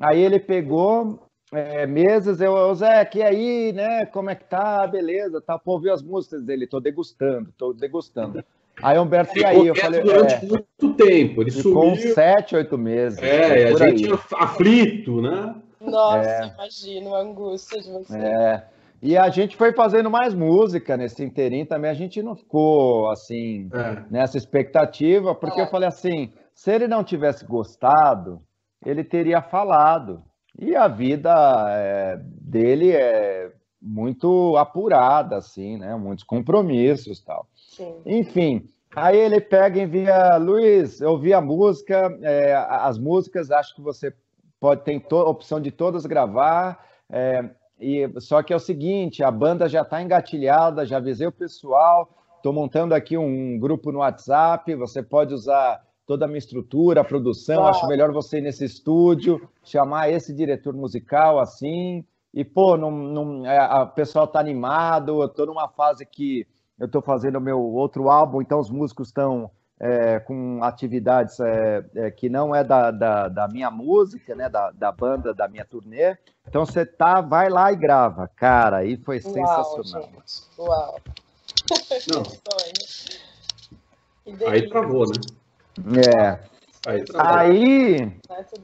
Aí 0.00 0.20
ele 0.20 0.40
pegou, 0.40 1.20
é, 1.52 1.86
meses, 1.86 2.40
eu, 2.40 2.74
Zé, 2.74 3.00
aqui 3.00 3.22
aí, 3.22 3.72
né? 3.72 4.04
Como 4.06 4.30
é 4.30 4.34
que 4.34 4.44
tá? 4.44 4.84
Beleza, 4.86 5.40
tá. 5.40 5.56
Pô, 5.56 5.74
ouviu 5.74 5.92
as 5.92 6.02
músicas 6.02 6.42
dele, 6.42 6.66
tô 6.66 6.80
degustando, 6.80 7.52
tô 7.56 7.72
degustando. 7.72 8.44
Aí 8.82 8.98
Humberto, 8.98 9.38
e 9.38 9.44
aí? 9.44 9.66
Eu 9.68 9.76
falei. 9.76 10.02
Durante 10.02 10.34
é, 10.34 10.40
muito 10.40 10.94
tempo, 10.94 11.42
ele 11.42 11.52
ficou 11.52 11.92
uns 11.92 12.00
sete, 12.12 12.56
oito 12.56 12.76
meses. 12.76 13.20
É, 13.22 13.68
a 13.68 13.76
gente 13.76 14.06
aí. 14.06 14.18
aflito, 14.34 15.22
né? 15.22 15.54
Nossa, 15.90 16.28
é. 16.28 16.46
imagino 16.54 17.14
a 17.14 17.20
angústia 17.20 17.80
de 17.80 17.90
você. 17.90 18.18
É. 18.18 18.68
E 19.02 19.18
a 19.18 19.28
gente 19.28 19.54
foi 19.54 19.72
fazendo 19.72 20.10
mais 20.10 20.32
música 20.32 20.96
nesse 20.96 21.22
inteirinho 21.22 21.66
também. 21.66 21.90
A 21.90 21.94
gente 21.94 22.22
não 22.22 22.34
ficou 22.34 23.10
assim 23.10 23.68
é. 23.72 24.02
nessa 24.10 24.38
expectativa, 24.38 25.34
porque 25.34 25.60
eu 25.60 25.66
é. 25.66 25.70
falei 25.70 25.88
assim: 25.88 26.32
se 26.54 26.72
ele 26.72 26.88
não 26.88 27.04
tivesse 27.04 27.44
gostado, 27.44 28.40
ele 28.84 29.04
teria 29.04 29.42
falado. 29.42 30.22
E 30.58 30.74
a 30.74 30.88
vida 30.88 31.34
é, 31.68 32.18
dele 32.22 32.92
é 32.92 33.52
muito 33.82 34.56
apurada, 34.56 35.36
assim, 35.36 35.76
né? 35.76 35.94
Muitos 35.96 36.24
compromissos 36.24 37.20
tal. 37.20 37.46
Sim. 37.54 38.00
Enfim, 38.06 38.70
aí 38.96 39.18
ele 39.18 39.40
pega 39.40 39.78
e 39.78 39.82
envia, 39.82 40.36
Luiz, 40.36 41.00
eu 41.00 41.10
ouvi 41.10 41.34
a 41.34 41.40
música, 41.40 42.16
é, 42.22 42.54
as 42.54 42.98
músicas, 42.98 43.50
acho 43.50 43.74
que 43.74 43.82
você 43.82 44.14
pode 44.64 44.80
ter 44.80 44.98
a 45.10 45.16
opção 45.16 45.60
de 45.60 45.70
todas 45.70 46.06
gravar, 46.06 46.86
é, 47.10 47.50
e 47.78 48.08
só 48.18 48.42
que 48.42 48.50
é 48.50 48.56
o 48.56 48.58
seguinte, 48.58 49.22
a 49.22 49.30
banda 49.30 49.68
já 49.68 49.82
está 49.82 50.00
engatilhada, 50.00 50.86
já 50.86 50.96
avisei 50.96 51.26
o 51.26 51.32
pessoal, 51.32 52.08
estou 52.38 52.50
montando 52.50 52.94
aqui 52.94 53.14
um 53.18 53.58
grupo 53.58 53.92
no 53.92 53.98
WhatsApp, 53.98 54.74
você 54.74 55.02
pode 55.02 55.34
usar 55.34 55.84
toda 56.06 56.24
a 56.24 56.28
minha 56.28 56.38
estrutura, 56.38 57.02
a 57.02 57.04
produção, 57.04 57.60
Uau. 57.60 57.68
acho 57.68 57.86
melhor 57.86 58.10
você 58.10 58.38
ir 58.38 58.40
nesse 58.40 58.64
estúdio, 58.64 59.46
chamar 59.62 60.08
esse 60.08 60.32
diretor 60.32 60.72
musical 60.72 61.38
assim, 61.38 62.02
e, 62.32 62.42
pô, 62.42 62.78
não, 62.78 62.90
não, 62.90 63.46
é, 63.46 63.82
o 63.82 63.88
pessoal 63.88 64.26
tá 64.26 64.40
animado, 64.40 65.20
eu 65.20 65.28
tô 65.28 65.44
numa 65.44 65.68
fase 65.68 66.06
que 66.06 66.46
eu 66.78 66.88
tô 66.88 67.02
fazendo 67.02 67.36
o 67.36 67.40
meu 67.40 67.60
outro 67.60 68.08
álbum, 68.08 68.40
então 68.40 68.58
os 68.58 68.70
músicos 68.70 69.08
estão 69.08 69.50
é, 69.84 70.18
com 70.18 70.64
atividades 70.64 71.38
é, 71.40 71.84
é, 71.94 72.10
que 72.10 72.30
não 72.30 72.54
é 72.54 72.64
da, 72.64 72.90
da, 72.90 73.28
da, 73.28 73.46
minha 73.46 73.70
música, 73.70 74.34
né, 74.34 74.48
da, 74.48 74.70
da 74.70 74.90
banda, 74.90 75.34
da 75.34 75.46
minha 75.46 75.62
turnê. 75.62 76.16
Então 76.48 76.64
você 76.64 76.86
tá, 76.86 77.20
vai 77.20 77.50
lá 77.50 77.70
e 77.70 77.76
grava. 77.76 78.26
Cara, 78.34 78.78
aí 78.78 78.96
foi 78.96 79.20
Uau, 79.20 79.34
sensacional. 79.34 80.08
Gente. 80.10 80.42
Uau! 80.58 80.98
Não. 82.10 82.22
aí 84.48 84.66
travou, 84.70 85.04
né? 85.06 85.20
É. 86.00 86.40
Aí, 86.86 87.04
aí, 87.18 88.12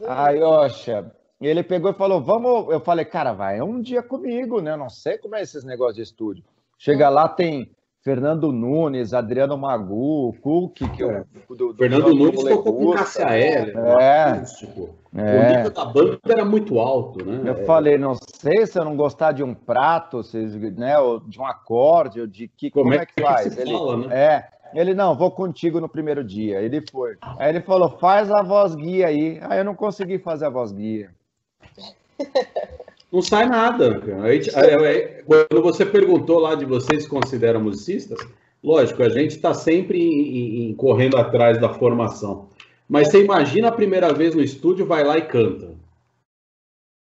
aí, 0.09 0.43
Oxa, 0.43 1.13
ele 1.39 1.63
pegou 1.63 1.91
e 1.91 1.95
falou, 1.95 2.23
vamos... 2.23 2.73
Eu 2.73 2.81
falei, 2.81 3.05
cara, 3.05 3.35
vai 3.35 3.61
um 3.61 3.83
dia 3.83 4.03
comigo, 4.03 4.63
né? 4.63 4.73
Eu 4.73 4.79
não 4.79 4.89
sei 4.89 5.19
como 5.19 5.37
é 5.37 5.43
esses 5.43 5.65
negócios 5.65 5.97
de 5.97 6.03
estúdio. 6.03 6.43
Chega 6.79 7.11
lá, 7.11 7.29
tem 7.29 7.71
Fernando 8.03 8.51
Nunes, 8.51 9.13
Adriano 9.13 9.59
Magu, 9.59 10.35
Cook, 10.41 10.79
que 10.97 11.03
é. 11.03 11.25
o 11.49 11.55
do, 11.55 11.73
do 11.73 11.77
Fernando 11.77 12.15
Nunes 12.15 12.43
tocou 12.43 12.73
com 12.73 12.93
Cássia 12.93 13.39
Heller, 13.39 13.77
é. 13.77 14.43
Tipo, 14.59 14.95
é. 15.15 15.21
O 15.21 15.57
nível 15.57 15.71
da 15.71 15.85
banda 15.85 16.19
era 16.27 16.45
muito 16.45 16.79
alto, 16.79 17.25
né? 17.25 17.43
Eu 17.45 17.55
é. 17.55 17.65
falei, 17.65 17.99
não 17.99 18.15
sei 18.15 18.67
se 18.67 18.79
eu 18.79 18.85
não 18.85 18.97
gostar 18.97 19.33
de 19.33 19.43
um 19.43 19.53
prato, 19.53 20.23
se, 20.23 20.39
né, 20.39 20.99
ou 20.99 21.21
de 21.21 21.39
um 21.39 21.45
acorde, 21.45 22.23
ou 22.23 22.27
de 22.27 22.49
que 22.49 22.71
como, 22.71 22.85
como 22.85 22.95
é, 22.95 23.03
é 23.03 23.07
que 23.07 23.21
faz? 23.21 23.59
ele, 23.59 23.73
fala, 23.73 23.97
né? 23.99 24.17
É, 24.17 24.49
ele 24.73 24.95
não, 24.95 25.15
vou 25.15 25.31
contigo 25.31 25.79
no 25.79 25.89
primeiro 25.89 26.25
dia. 26.25 26.61
Ele 26.61 26.83
foi. 26.91 27.19
Aí 27.39 27.51
ele 27.51 27.61
falou, 27.61 27.99
faz 27.99 28.31
a 28.31 28.41
voz 28.41 28.75
guia 28.75 29.09
aí. 29.09 29.39
Aí 29.43 29.59
eu 29.59 29.65
não 29.65 29.75
consegui 29.75 30.19
fazer 30.19 30.47
a 30.47 30.51
voz 30.51 30.73
guia. 30.73 31.11
Não 33.13 33.21
sai 33.21 33.47
nada. 33.47 34.01
quando 35.27 35.63
você 35.63 35.85
perguntou 35.85 36.39
lá 36.39 36.55
de 36.55 36.65
vocês 36.65 37.03
se 37.03 37.09
consideram 37.09 37.61
musicistas, 37.61 38.19
lógico, 38.63 39.03
a 39.03 39.09
gente 39.09 39.33
está 39.33 39.53
sempre 39.53 40.01
em, 40.01 40.71
em, 40.71 40.75
correndo 40.75 41.17
atrás 41.17 41.61
da 41.61 41.69
formação. 41.69 42.49
Mas 42.89 43.09
você 43.09 43.23
imagina 43.23 43.69
a 43.69 43.73
primeira 43.73 44.13
vez 44.13 44.35
no 44.35 44.43
estúdio, 44.43 44.87
vai 44.87 45.03
lá 45.05 45.19
e 45.19 45.23
canta. 45.23 45.75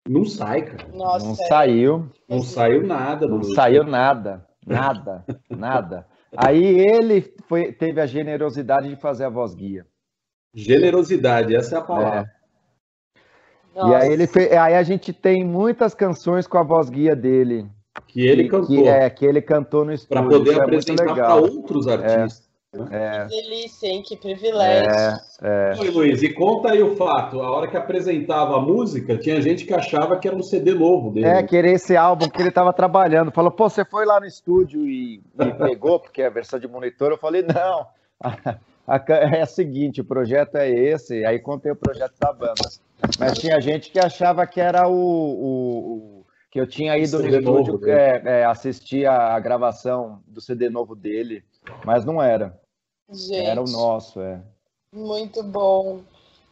Não 0.08 0.26
sai, 0.26 0.64
cara. 0.64 0.88
Nossa, 0.94 1.26
não 1.26 1.34
é. 1.34 1.48
saiu. 1.48 2.10
Não 2.28 2.42
saiu 2.42 2.86
nada. 2.86 3.28
Não 3.28 3.44
saiu 3.44 3.84
nada. 3.84 4.46
Nada. 4.66 5.26
nada. 5.50 6.08
Aí 6.36 6.64
ele 6.64 7.34
foi, 7.48 7.72
teve 7.74 8.00
a 8.00 8.06
generosidade 8.06 8.90
de 8.90 8.96
fazer 8.96 9.26
a 9.26 9.30
voz 9.30 9.54
guia. 9.54 9.86
Generosidade, 10.54 11.56
essa 11.56 11.76
é 11.76 11.80
a 11.80 11.82
palavra. 11.82 12.20
É. 12.22 12.39
Nossa. 13.80 13.92
E 13.92 13.96
aí 13.96 14.12
ele 14.12 14.28
fez, 14.28 14.52
aí 14.52 14.76
a 14.76 14.84
gente 14.84 15.14
tem 15.14 15.46
muitas 15.46 15.94
canções 15.96 16.46
com 16.46 16.58
a 16.58 16.64
voz 16.64 16.90
guia 16.90 17.16
dele. 17.16 17.66
Que 18.08 18.28
ele 18.28 18.50
cantou. 18.50 18.68
Que, 18.68 18.88
é, 18.88 19.10
que 19.10 19.26
ele 19.26 19.42
cantou 19.42 19.86
no 19.86 19.94
estúdio. 19.94 20.22
Para 20.22 20.38
poder 20.38 20.58
é 20.58 20.62
apresentar 20.62 21.14
para 21.14 21.36
outros 21.36 21.88
é. 21.88 21.94
artistas. 21.94 22.50
É. 22.92 23.26
Que 23.26 23.42
delícia, 23.42 23.88
hein? 23.88 24.04
Que 24.04 24.16
privilégio. 24.16 24.92
É, 24.92 25.74
é. 25.74 25.80
Oi, 25.80 25.90
Luiz, 25.90 26.22
e 26.22 26.32
conta 26.32 26.72
aí 26.72 26.84
o 26.84 26.96
fato. 26.96 27.42
A 27.42 27.50
hora 27.50 27.68
que 27.68 27.76
apresentava 27.76 28.58
a 28.58 28.62
música, 28.62 29.18
tinha 29.18 29.42
gente 29.42 29.66
que 29.66 29.74
achava 29.74 30.20
que 30.20 30.28
era 30.28 30.38
um 30.38 30.44
CD 30.44 30.76
novo 30.76 31.10
dele. 31.10 31.26
É, 31.26 31.42
que 31.42 31.58
era 31.58 31.68
esse 31.68 31.98
álbum 31.98 32.30
que 32.30 32.40
ele 32.40 32.50
estava 32.50 32.72
trabalhando. 32.72 33.32
Falou, 33.32 33.50
pô, 33.50 33.70
você 33.70 33.84
foi 33.84 34.06
lá 34.06 34.20
no 34.20 34.28
estúdio 34.28 34.86
e, 34.86 35.24
e 35.40 35.54
pegou, 35.54 36.00
porque 36.00 36.22
é 36.22 36.28
a 36.28 36.32
versão 36.32 36.60
de 36.60 36.68
monitor. 36.68 37.12
Eu 37.12 37.18
falei, 37.18 37.44
não. 37.44 37.88
é 39.10 39.42
a 39.42 39.48
seguinte, 39.48 40.02
o 40.02 40.06
projeto 40.06 40.56
é 40.56 40.70
esse. 40.70 41.26
Aí 41.26 41.40
contei 41.40 41.72
o 41.72 41.76
projeto 41.76 42.14
da 42.20 42.32
banda. 42.32 42.70
Mas 43.20 43.38
tinha 43.38 43.60
gente 43.60 43.92
que 43.92 44.00
achava 44.00 44.48
que 44.48 44.62
era 44.62 44.88
o, 44.88 44.94
o, 44.94 46.20
o 46.20 46.26
que 46.50 46.60
eu 46.60 46.66
tinha 46.66 46.98
ido 46.98 47.20
no 47.20 47.28
estúdio 47.28 47.80
é, 47.90 48.22
é, 48.26 48.46
assistir 48.46 49.06
a, 49.06 49.40
gravação 49.40 50.24
do 50.26 50.40
CD 50.40 50.70
novo 50.70 50.96
dele, 50.96 51.44
mas 51.86 52.06
não 52.06 52.22
era. 52.22 52.58
Gente, 53.12 53.46
era 53.46 53.62
o 53.62 53.70
nosso, 53.70 54.22
é. 54.22 54.42
Muito 54.94 55.44
bom. 55.44 56.02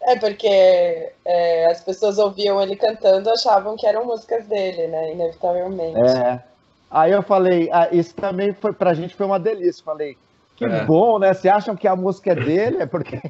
É 0.01 0.15
porque 0.17 1.13
é, 1.25 1.65
as 1.71 1.83
pessoas 1.83 2.17
ouviam 2.17 2.61
ele 2.61 2.75
cantando, 2.75 3.29
achavam 3.29 3.75
que 3.75 3.87
eram 3.87 4.05
músicas 4.05 4.45
dele, 4.45 4.87
né? 4.87 5.13
Inevitavelmente. 5.13 5.99
É. 5.99 6.43
Aí 6.89 7.11
eu 7.11 7.23
falei, 7.23 7.69
ah, 7.71 7.89
isso 7.91 8.15
também 8.15 8.53
foi 8.53 8.73
pra 8.73 8.93
gente 8.93 9.15
foi 9.15 9.25
uma 9.25 9.39
delícia. 9.39 9.83
Falei, 9.83 10.17
que 10.57 10.65
é. 10.65 10.83
bom, 10.85 11.19
né? 11.19 11.33
Você 11.33 11.47
acham 11.47 11.75
que 11.75 11.87
a 11.87 11.95
música 11.95 12.31
é 12.31 12.35
dele? 12.35 12.77
É 12.81 12.85
porque. 12.87 13.21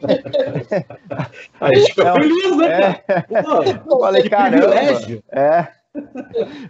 a 1.60 1.74
gente 1.76 1.94
ficou 1.94 2.08
é, 2.08 2.13
feliz, 2.13 2.58
né? 2.58 3.02
É. 3.10 3.26
eu 3.86 4.00
falei, 4.00 4.30
caramba. 4.30 4.74
É. 5.30 5.68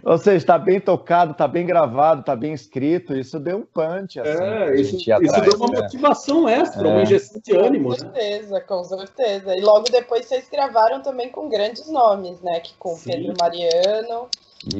Ou 0.02 0.18
seja, 0.18 0.36
está 0.36 0.58
bem 0.58 0.80
tocado, 0.80 1.30
está 1.32 1.46
bem 1.46 1.64
gravado, 1.64 2.20
está 2.20 2.34
bem 2.34 2.52
escrito. 2.52 3.14
Isso 3.16 3.38
deu 3.38 3.58
um 3.58 3.62
punch. 3.62 4.18
Assim, 4.18 4.42
é, 4.42 4.74
isso, 4.74 4.96
isso 4.96 5.40
deu 5.42 5.56
uma 5.58 5.68
né? 5.68 5.80
motivação 5.82 6.48
extra, 6.48 6.88
é. 6.88 6.90
uma 6.90 7.02
injeção 7.02 7.40
de 7.40 7.56
ânimo. 7.56 7.84
Com 7.84 7.90
né? 7.90 7.98
certeza, 7.98 8.54
né? 8.54 8.60
com 8.60 8.84
certeza. 8.84 9.56
E 9.56 9.60
logo 9.60 9.84
depois 9.92 10.26
vocês 10.26 10.48
gravaram 10.50 11.02
também 11.02 11.28
com 11.28 11.48
grandes 11.48 11.88
nomes, 11.88 12.40
né? 12.40 12.58
Que 12.58 12.74
com 12.78 12.96
Sim. 12.96 13.12
Pedro 13.12 13.34
Mariano, 13.38 14.28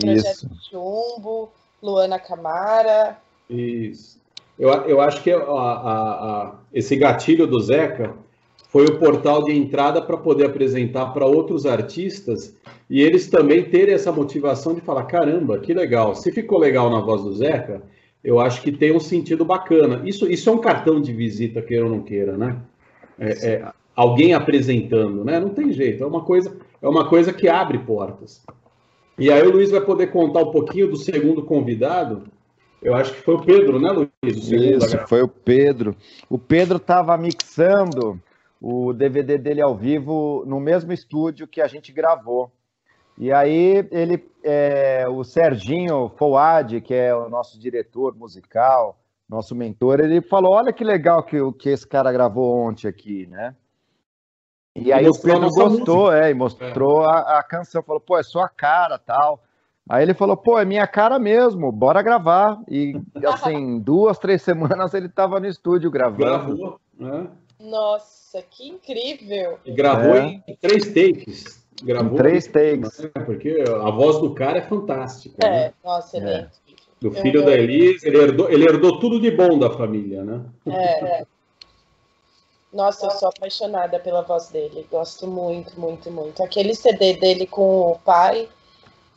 Projeto 0.01 0.49
Chumbo, 0.69 1.53
Luana 1.81 2.19
Camara. 2.19 3.17
Isso. 3.49 4.18
Eu, 4.59 4.71
eu 4.71 5.01
acho 5.01 5.23
que 5.23 5.31
a, 5.31 5.39
a, 5.39 5.43
a, 5.43 6.55
esse 6.73 6.97
gatilho 6.97 7.47
do 7.47 7.61
Zeca 7.61 8.15
foi 8.71 8.85
o 8.87 8.99
portal 8.99 9.45
de 9.45 9.53
entrada 9.53 10.03
para 10.03 10.17
poder 10.17 10.47
apresentar 10.47 11.07
para 11.07 11.25
outros 11.25 11.65
artistas 11.65 12.57
e 12.91 13.01
eles 13.01 13.29
também 13.29 13.65
terem 13.65 13.95
essa 13.95 14.11
motivação 14.11 14.75
de 14.75 14.81
falar: 14.81 15.05
caramba, 15.05 15.59
que 15.59 15.73
legal, 15.73 16.15
se 16.15 16.33
ficou 16.33 16.59
legal 16.59 16.91
na 16.91 17.01
voz 17.01 17.23
do 17.23 17.33
Zeca, 17.33 17.83
eu 18.23 18.41
acho 18.41 18.63
que 18.63 18.73
tem 18.73 18.95
um 18.95 19.01
sentido 19.01 19.45
bacana. 19.45 20.03
Isso, 20.05 20.31
isso 20.31 20.49
é 20.51 20.53
um 20.53 20.59
cartão 20.59 21.01
de 21.01 21.13
visita, 21.13 21.63
queira 21.63 21.85
ou 21.85 21.91
não 21.91 22.03
queira, 22.03 22.37
né? 22.37 22.57
É, 23.19 23.49
é, 23.49 23.73
alguém 23.95 24.35
apresentando, 24.35 25.25
né? 25.25 25.39
Não 25.39 25.51
tem 25.51 25.73
jeito, 25.73 26.03
é 26.03 26.07
uma 26.07 26.23
coisa, 26.23 26.57
é 26.81 26.89
uma 26.89 27.09
coisa 27.09 27.33
que 27.33 27.49
abre 27.49 27.79
portas. 27.79 28.43
E 29.19 29.31
aí 29.31 29.47
o 29.47 29.51
Luiz 29.51 29.71
vai 29.71 29.81
poder 29.81 30.09
contar 30.09 30.41
um 30.41 30.53
pouquinho 30.53 30.89
do 30.89 30.97
segundo 30.97 31.43
convidado, 31.43 32.25
eu 32.81 32.95
acho 32.95 33.13
que 33.13 33.23
foi 33.23 33.35
o 33.35 33.43
Pedro, 33.43 33.81
né, 33.81 33.91
Luiz? 33.91 34.51
Isso, 34.51 34.99
foi 35.07 35.23
o 35.23 35.29
Pedro. 35.29 35.97
O 36.29 36.39
Pedro 36.39 36.77
estava 36.77 37.17
mixando 37.17 38.21
o 38.61 38.93
DVD 38.93 39.39
dele 39.39 39.61
ao 39.61 39.77
vivo 39.77 40.45
no 40.47 40.61
mesmo 40.61 40.93
estúdio 40.93 41.47
que 41.47 41.61
a 41.61 41.67
gente 41.67 41.93
gravou. 41.93 42.51
E 43.17 43.33
aí 43.33 43.87
ele, 43.91 44.25
é, 44.45 45.05
o 45.09 45.25
Serginho 45.25 46.09
Fouad, 46.17 46.81
que 46.81 46.95
é 46.95 47.15
o 47.15 47.29
nosso 47.29 47.59
diretor 47.59 48.15
musical, 48.15 48.97
nosso 49.29 49.55
mentor, 49.55 50.01
ele 50.01 50.21
falou: 50.23 50.53
olha 50.53 50.73
que 50.73 50.85
legal 50.85 51.25
que, 51.25 51.37
que 51.55 51.69
esse 51.69 51.87
cara 51.87 52.13
gravou 52.13 52.57
ontem 52.57 52.87
aqui, 52.87 53.27
né? 53.27 53.57
E, 54.77 54.85
e 54.85 54.93
aí 54.93 55.09
o 55.09 55.21
Pedro 55.21 55.51
gostou, 55.51 56.13
é, 56.13 56.31
e 56.31 56.35
mostrou 56.35 57.03
é. 57.03 57.07
A, 57.07 57.39
a 57.39 57.43
canção, 57.43 57.83
falou, 57.83 58.01
pô, 58.01 58.17
é 58.17 58.23
sua 58.23 58.49
cara 58.49 58.99
tal. 58.99 59.43
Aí 59.89 60.03
ele 60.03 60.13
falou, 60.13 60.37
pô, 60.37 60.59
é 60.59 60.65
minha 60.65 60.87
cara 60.87 61.19
mesmo, 61.19 61.73
bora 61.73 62.03
gravar. 62.03 62.61
E 62.69 63.01
assim, 63.25 63.79
duas, 63.79 64.19
três 64.19 64.43
semanas 64.43 64.93
ele 64.93 65.09
tava 65.09 65.41
no 65.41 65.47
estúdio 65.47 65.91
gravando. 65.91 66.25
Gravou, 66.25 66.81
né? 66.99 67.27
Nossa, 67.59 68.43
que 68.43 68.69
incrível! 68.69 69.59
E 69.65 69.73
gravou 69.73 70.15
é. 70.15 70.43
em 70.47 70.57
três 70.61 70.87
takes. 70.93 71.67
Gravou 71.83 72.13
em 72.13 72.17
três 72.17 72.47
takes. 72.47 72.99
Né? 72.99 73.11
Porque 73.25 73.65
a 73.67 73.91
voz 73.91 74.19
do 74.19 74.35
cara 74.35 74.59
é 74.59 74.63
fantástica. 74.63 75.47
É, 75.47 75.51
né? 75.51 75.73
nossa, 75.83 76.17
ele 76.17 76.31
é. 76.31 76.49
Do 77.01 77.13
filho 77.13 77.45
da 77.45 77.53
Elise, 77.53 78.07
ele 78.09 78.19
herdou, 78.19 78.51
ele 78.51 78.65
herdou 78.65 78.99
tudo 78.99 79.21
de 79.21 79.31
bom 79.31 79.57
da 79.57 79.71
família, 79.71 80.25
né? 80.25 80.45
É, 80.67 81.21
é. 81.21 81.27
Nossa, 82.73 83.07
eu 83.07 83.11
sou 83.13 83.29
apaixonada 83.29 84.01
pela 84.01 84.23
voz 84.23 84.49
dele. 84.49 84.87
Gosto 84.91 85.27
muito, 85.27 85.79
muito, 85.81 86.11
muito. 86.11 86.43
Aquele 86.43 86.75
CD 86.75 87.15
dele 87.15 87.47
com 87.47 87.93
o 87.93 87.99
pai 88.01 88.49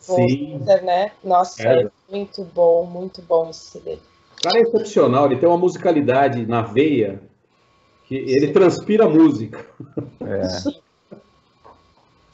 Sim. 0.01 0.59
né? 0.83 1.11
Nossa, 1.23 1.61
é. 1.61 1.83
é. 1.83 1.89
muito 2.09 2.43
bom, 2.43 2.85
muito 2.85 3.21
bom 3.21 3.49
esse 3.49 3.71
CD. 3.71 3.93
O 3.93 4.41
cara 4.43 4.57
é 4.57 4.61
excepcional, 4.63 5.27
ele 5.27 5.37
tem 5.37 5.47
uma 5.47 5.57
musicalidade 5.57 6.45
na 6.45 6.63
veia 6.63 7.21
que 8.05 8.15
ele 8.15 8.47
Sim. 8.47 8.53
transpira 8.53 9.07
música. 9.07 9.65
É. 10.21 10.81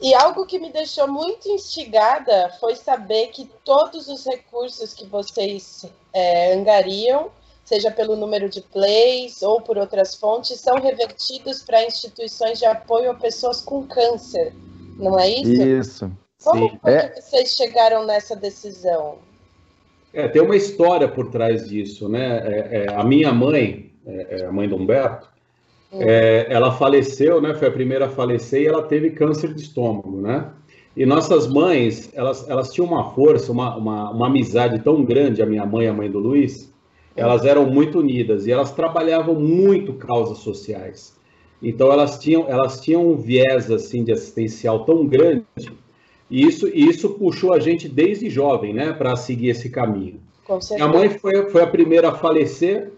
E 0.00 0.14
algo 0.14 0.46
que 0.46 0.58
me 0.58 0.72
deixou 0.72 1.08
muito 1.08 1.48
instigada 1.48 2.50
foi 2.60 2.76
saber 2.76 3.28
que 3.28 3.50
todos 3.64 4.08
os 4.08 4.24
recursos 4.24 4.94
que 4.94 5.04
vocês 5.04 5.84
é, 6.12 6.54
angariam, 6.54 7.30
seja 7.64 7.90
pelo 7.90 8.16
número 8.16 8.48
de 8.48 8.60
plays 8.60 9.42
ou 9.42 9.60
por 9.60 9.76
outras 9.76 10.14
fontes, 10.14 10.60
são 10.60 10.80
revertidos 10.80 11.62
para 11.62 11.84
instituições 11.84 12.58
de 12.60 12.64
apoio 12.64 13.10
a 13.10 13.14
pessoas 13.14 13.60
com 13.60 13.86
câncer, 13.86 14.54
não 14.96 15.18
é 15.18 15.28
isso? 15.28 15.62
Isso. 15.62 16.12
Como 16.42 16.78
é... 16.84 17.08
que 17.08 17.20
vocês 17.20 17.54
chegaram 17.54 18.06
nessa 18.06 18.36
decisão? 18.36 19.18
É, 20.12 20.26
tem 20.28 20.40
uma 20.40 20.56
história 20.56 21.08
por 21.08 21.30
trás 21.30 21.68
disso, 21.68 22.08
né? 22.08 22.38
É, 22.38 22.86
é, 22.86 22.94
a 22.94 23.04
minha 23.04 23.32
mãe, 23.32 23.90
é, 24.06 24.40
é, 24.40 24.46
a 24.46 24.52
mãe 24.52 24.68
do 24.68 24.76
Humberto, 24.76 25.28
hum. 25.92 25.98
é, 26.00 26.46
ela 26.48 26.72
faleceu, 26.72 27.40
né? 27.40 27.54
Foi 27.54 27.68
a 27.68 27.72
primeira 27.72 28.06
a 28.06 28.08
falecer 28.08 28.62
e 28.62 28.66
ela 28.66 28.82
teve 28.82 29.10
câncer 29.10 29.52
de 29.52 29.62
estômago, 29.62 30.20
né? 30.20 30.50
E 30.96 31.04
nossas 31.04 31.46
mães, 31.46 32.10
elas, 32.14 32.48
elas 32.48 32.72
tinham 32.72 32.86
uma 32.86 33.12
força, 33.12 33.52
uma, 33.52 33.76
uma, 33.76 34.10
uma 34.10 34.26
amizade 34.26 34.80
tão 34.80 35.04
grande, 35.04 35.42
a 35.42 35.46
minha 35.46 35.64
mãe 35.64 35.86
e 35.86 35.88
a 35.88 35.92
mãe 35.92 36.10
do 36.10 36.18
Luiz, 36.18 36.72
elas 37.14 37.44
eram 37.44 37.66
muito 37.66 37.98
unidas 37.98 38.46
e 38.46 38.52
elas 38.52 38.72
trabalhavam 38.72 39.34
muito 39.34 39.92
causas 39.94 40.38
sociais. 40.38 41.16
Então 41.62 41.92
elas 41.92 42.18
tinham, 42.18 42.48
elas 42.48 42.80
tinham 42.80 43.08
um 43.08 43.16
viés 43.16 43.70
assim 43.70 44.04
de 44.04 44.12
assistencial 44.12 44.84
tão 44.84 45.06
grande 45.06 45.44
e 46.30 46.44
isso, 46.44 46.68
isso 46.68 47.10
puxou 47.10 47.52
a 47.52 47.58
gente 47.58 47.88
desde 47.88 48.28
jovem, 48.28 48.72
né, 48.72 48.92
para 48.92 49.16
seguir 49.16 49.48
esse 49.48 49.70
caminho. 49.70 50.20
A 50.80 50.88
mãe 50.88 51.10
foi, 51.10 51.50
foi 51.50 51.62
a 51.62 51.66
primeira 51.66 52.08
a 52.08 52.14
falecer. 52.14 52.90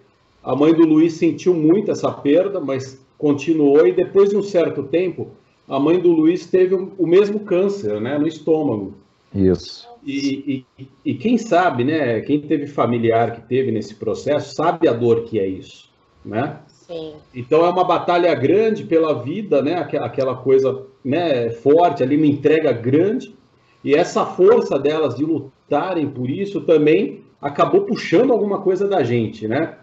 A 0.43 0.55
mãe 0.55 0.73
do 0.73 0.87
Luiz 0.87 1.15
sentiu 1.15 1.53
muito 1.53 1.91
essa 1.91 2.11
perda, 2.11 2.61
mas 2.61 3.01
continuou 3.19 3.87
e 3.87 3.93
depois 3.93 4.31
de 4.31 4.37
um 4.37 4.43
certo 4.43 4.83
tempo, 4.85 5.29
a 5.69 5.79
mãe 5.79 5.99
do 5.99 6.11
Luiz 6.11 6.47
teve 6.47 6.75
o 6.75 7.07
mesmo 7.07 7.41
câncer, 7.41 8.01
né, 8.01 8.19
no 8.19 8.27
estômago. 8.27 8.95
Isso. 9.35 9.89
E, 10.05 10.65
e, 10.79 10.89
e, 11.05 11.15
quem 11.15 11.37
sabe, 11.37 11.85
né? 11.85 12.21
Quem 12.21 12.41
teve 12.41 12.67
familiar 12.67 13.33
que 13.33 13.43
teve 13.43 13.71
nesse 13.71 13.95
processo 13.95 14.55
sabe 14.55 14.89
a 14.89 14.93
dor 14.93 15.25
que 15.25 15.39
é 15.39 15.47
isso, 15.47 15.89
né? 16.25 16.59
Sim. 16.67 17.15
Então 17.35 17.65
é 17.65 17.69
uma 17.69 17.85
batalha 17.85 18.35
grande 18.35 18.85
pela 18.85 19.23
vida, 19.23 19.63
né? 19.63 19.75
Aquela 19.75 20.35
coisa, 20.35 20.85
né? 21.05 21.51
Forte 21.51 22.03
ali, 22.03 22.17
uma 22.17 22.27
entrega 22.27 22.73
grande. 22.73 23.35
E 23.83 23.95
essa 23.95 24.27
força 24.27 24.79
delas 24.79 25.15
de 25.15 25.25
lutarem 25.25 26.09
por 26.11 26.29
isso 26.29 26.61
também 26.61 27.25
acabou 27.41 27.83
puxando 27.83 28.33
alguma 28.33 28.61
coisa 28.61 28.87
da 28.87 29.03
gente, 29.03 29.49
né? 29.49 29.77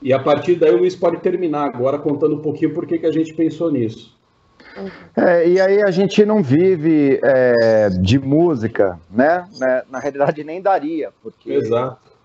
E 0.00 0.12
a 0.12 0.18
partir 0.18 0.54
daí 0.56 0.72
o 0.72 0.78
Luiz 0.78 0.94
pode 0.94 1.18
terminar 1.18 1.66
agora 1.66 1.98
contando 1.98 2.36
um 2.36 2.42
pouquinho 2.42 2.72
por 2.72 2.86
que, 2.86 2.98
que 2.98 3.06
a 3.06 3.12
gente 3.12 3.34
pensou 3.34 3.72
nisso. 3.72 4.16
É, 5.16 5.48
e 5.48 5.60
aí 5.60 5.82
a 5.82 5.90
gente 5.90 6.24
não 6.24 6.42
vive 6.42 7.18
é, 7.22 7.88
de 7.88 8.18
música, 8.18 9.00
né? 9.10 9.48
né? 9.58 9.82
Na 9.90 9.98
realidade 9.98 10.44
nem 10.44 10.60
daria, 10.60 11.10
porque. 11.22 11.58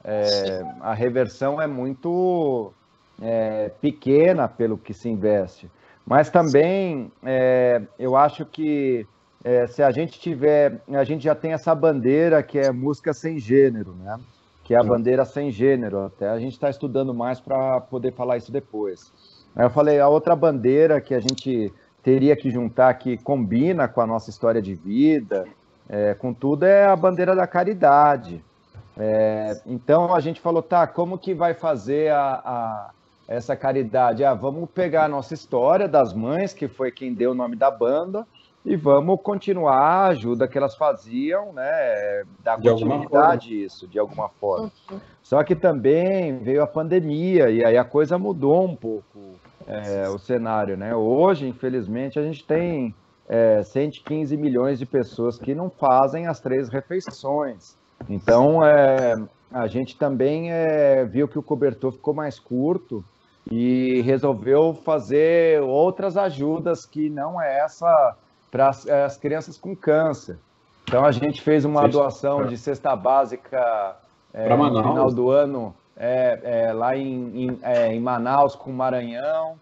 É, 0.04 0.64
a 0.82 0.94
reversão 0.94 1.62
é 1.62 1.68
muito 1.68 2.74
é, 3.22 3.72
pequena 3.80 4.48
pelo 4.48 4.78
que 4.78 4.94
se 4.94 5.08
investe. 5.08 5.70
Mas 6.06 6.30
também 6.30 7.12
é, 7.24 7.82
eu 7.98 8.16
acho 8.16 8.46
que 8.46 9.06
é, 9.44 9.66
se 9.68 9.82
a 9.82 9.92
gente 9.92 10.20
tiver, 10.20 10.82
a 10.90 11.04
gente 11.04 11.24
já 11.24 11.34
tem 11.34 11.54
essa 11.54 11.74
bandeira 11.74 12.44
que 12.44 12.60
é 12.60 12.72
música 12.72 13.14
sem 13.14 13.40
gênero, 13.40 13.96
né? 13.96 14.18
Que 14.64 14.76
é 14.76 14.78
a 14.78 14.84
bandeira 14.84 15.26
sem 15.26 15.52
gênero. 15.52 16.06
Até 16.06 16.30
a 16.30 16.40
gente 16.40 16.54
está 16.54 16.70
estudando 16.70 17.14
mais 17.14 17.40
para 17.40 17.82
poder 17.82 18.14
falar 18.14 18.38
isso 18.38 18.52
depois. 18.52 19.12
Aí 19.56 19.66
eu 19.66 19.70
falei 19.70 20.00
a 20.00 20.08
outra 20.08 20.36
bandeira 20.36 21.02
que 21.02 21.14
a 21.14 21.20
gente 21.20 21.74
teria 22.04 22.36
que 22.36 22.50
juntar, 22.50 22.94
que 22.96 23.18
combina 23.18 23.88
com 23.88 24.02
a 24.02 24.08
nossa 24.08 24.30
história 24.30 24.62
de 24.62 24.76
vida, 24.76 25.46
é, 25.90 26.14
com 26.14 26.34
tudo, 26.34 26.66
é 26.66 26.86
a 26.86 26.96
bandeira 26.96 27.36
da 27.36 27.46
caridade. 27.46 28.44
É, 28.98 29.62
então 29.66 30.14
a 30.14 30.20
gente 30.20 30.40
falou, 30.40 30.62
tá, 30.62 30.86
como 30.86 31.18
que 31.18 31.34
vai 31.34 31.54
fazer 31.54 32.12
a, 32.12 32.42
a, 32.46 32.90
essa 33.36 33.56
caridade? 33.56 34.26
Ah, 34.26 34.34
vamos 34.34 34.70
pegar 34.70 35.06
a 35.06 35.08
nossa 35.08 35.34
história 35.34 35.88
das 35.88 36.14
mães, 36.14 36.54
que 36.54 36.68
foi 36.68 36.92
quem 36.92 37.14
deu 37.14 37.32
o 37.32 37.36
nome 37.36 37.56
da 37.56 37.72
banda, 37.72 38.28
e 38.66 38.76
vamos 38.76 39.20
continuar 39.24 39.78
a 39.78 40.08
ajuda 40.08 40.48
que 40.48 40.58
elas 40.58 40.76
faziam, 40.76 41.54
né? 41.54 42.24
Dar 42.44 42.60
de 42.60 42.70
continuidade 42.70 43.64
isso, 43.64 43.88
de 43.88 43.98
alguma 43.98 44.28
forma. 44.30 44.72
Uhum. 44.92 45.00
Só 45.24 45.42
que 45.44 45.56
também 45.56 46.40
veio 46.40 46.62
a 46.62 46.68
pandemia, 46.68 47.50
e 47.50 47.64
aí 47.64 47.78
a 47.78 47.86
coisa 47.86 48.18
mudou 48.18 48.66
um 48.66 48.76
pouco 48.76 49.20
é, 49.66 50.10
o 50.10 50.20
cenário, 50.20 50.76
né? 50.76 50.94
Hoje, 50.94 51.48
infelizmente, 51.48 52.20
a 52.20 52.24
gente 52.24 52.44
tem 52.44 52.94
é, 53.30 53.64
115 53.64 54.36
milhões 54.36 54.78
de 54.78 54.86
pessoas 54.86 55.40
que 55.40 55.56
não 55.56 55.70
fazem 55.70 56.28
as 56.28 56.42
três 56.42 56.68
refeições. 56.68 57.78
Então, 58.10 58.62
é, 58.64 59.16
a 59.50 59.68
gente 59.68 59.98
também 59.98 60.52
é, 60.52 61.06
viu 61.06 61.28
que 61.28 61.40
o 61.40 61.44
cobertor 61.44 61.94
ficou 61.94 62.14
mais 62.14 62.38
curto 62.38 63.04
e 63.50 64.02
resolveu 64.02 64.74
fazer 64.74 65.62
outras 65.62 66.18
ajudas 66.18 66.86
que 66.86 67.10
não 67.10 67.42
é 67.42 67.60
essa 67.60 68.16
para 68.52 68.70
as, 68.70 68.86
é, 68.86 69.04
as 69.04 69.18
crianças 69.18 69.58
com 69.58 69.76
câncer. 69.76 70.38
Então, 70.84 71.06
a 71.06 71.12
gente 71.12 71.42
fez 71.42 71.64
uma 71.64 71.88
doação 71.88 72.46
de 72.46 72.58
cesta 72.58 72.96
básica 72.96 73.96
é, 74.34 74.54
no 74.56 74.84
final 74.84 75.10
do 75.10 75.30
ano 75.30 75.74
é, 75.96 76.40
é, 76.44 76.74
lá 76.74 76.96
em, 76.98 77.46
em, 77.46 77.60
é, 77.62 77.94
em, 77.94 78.00
Manaus 78.00 78.56
com 78.56 78.72
Maranhão. 78.72 79.56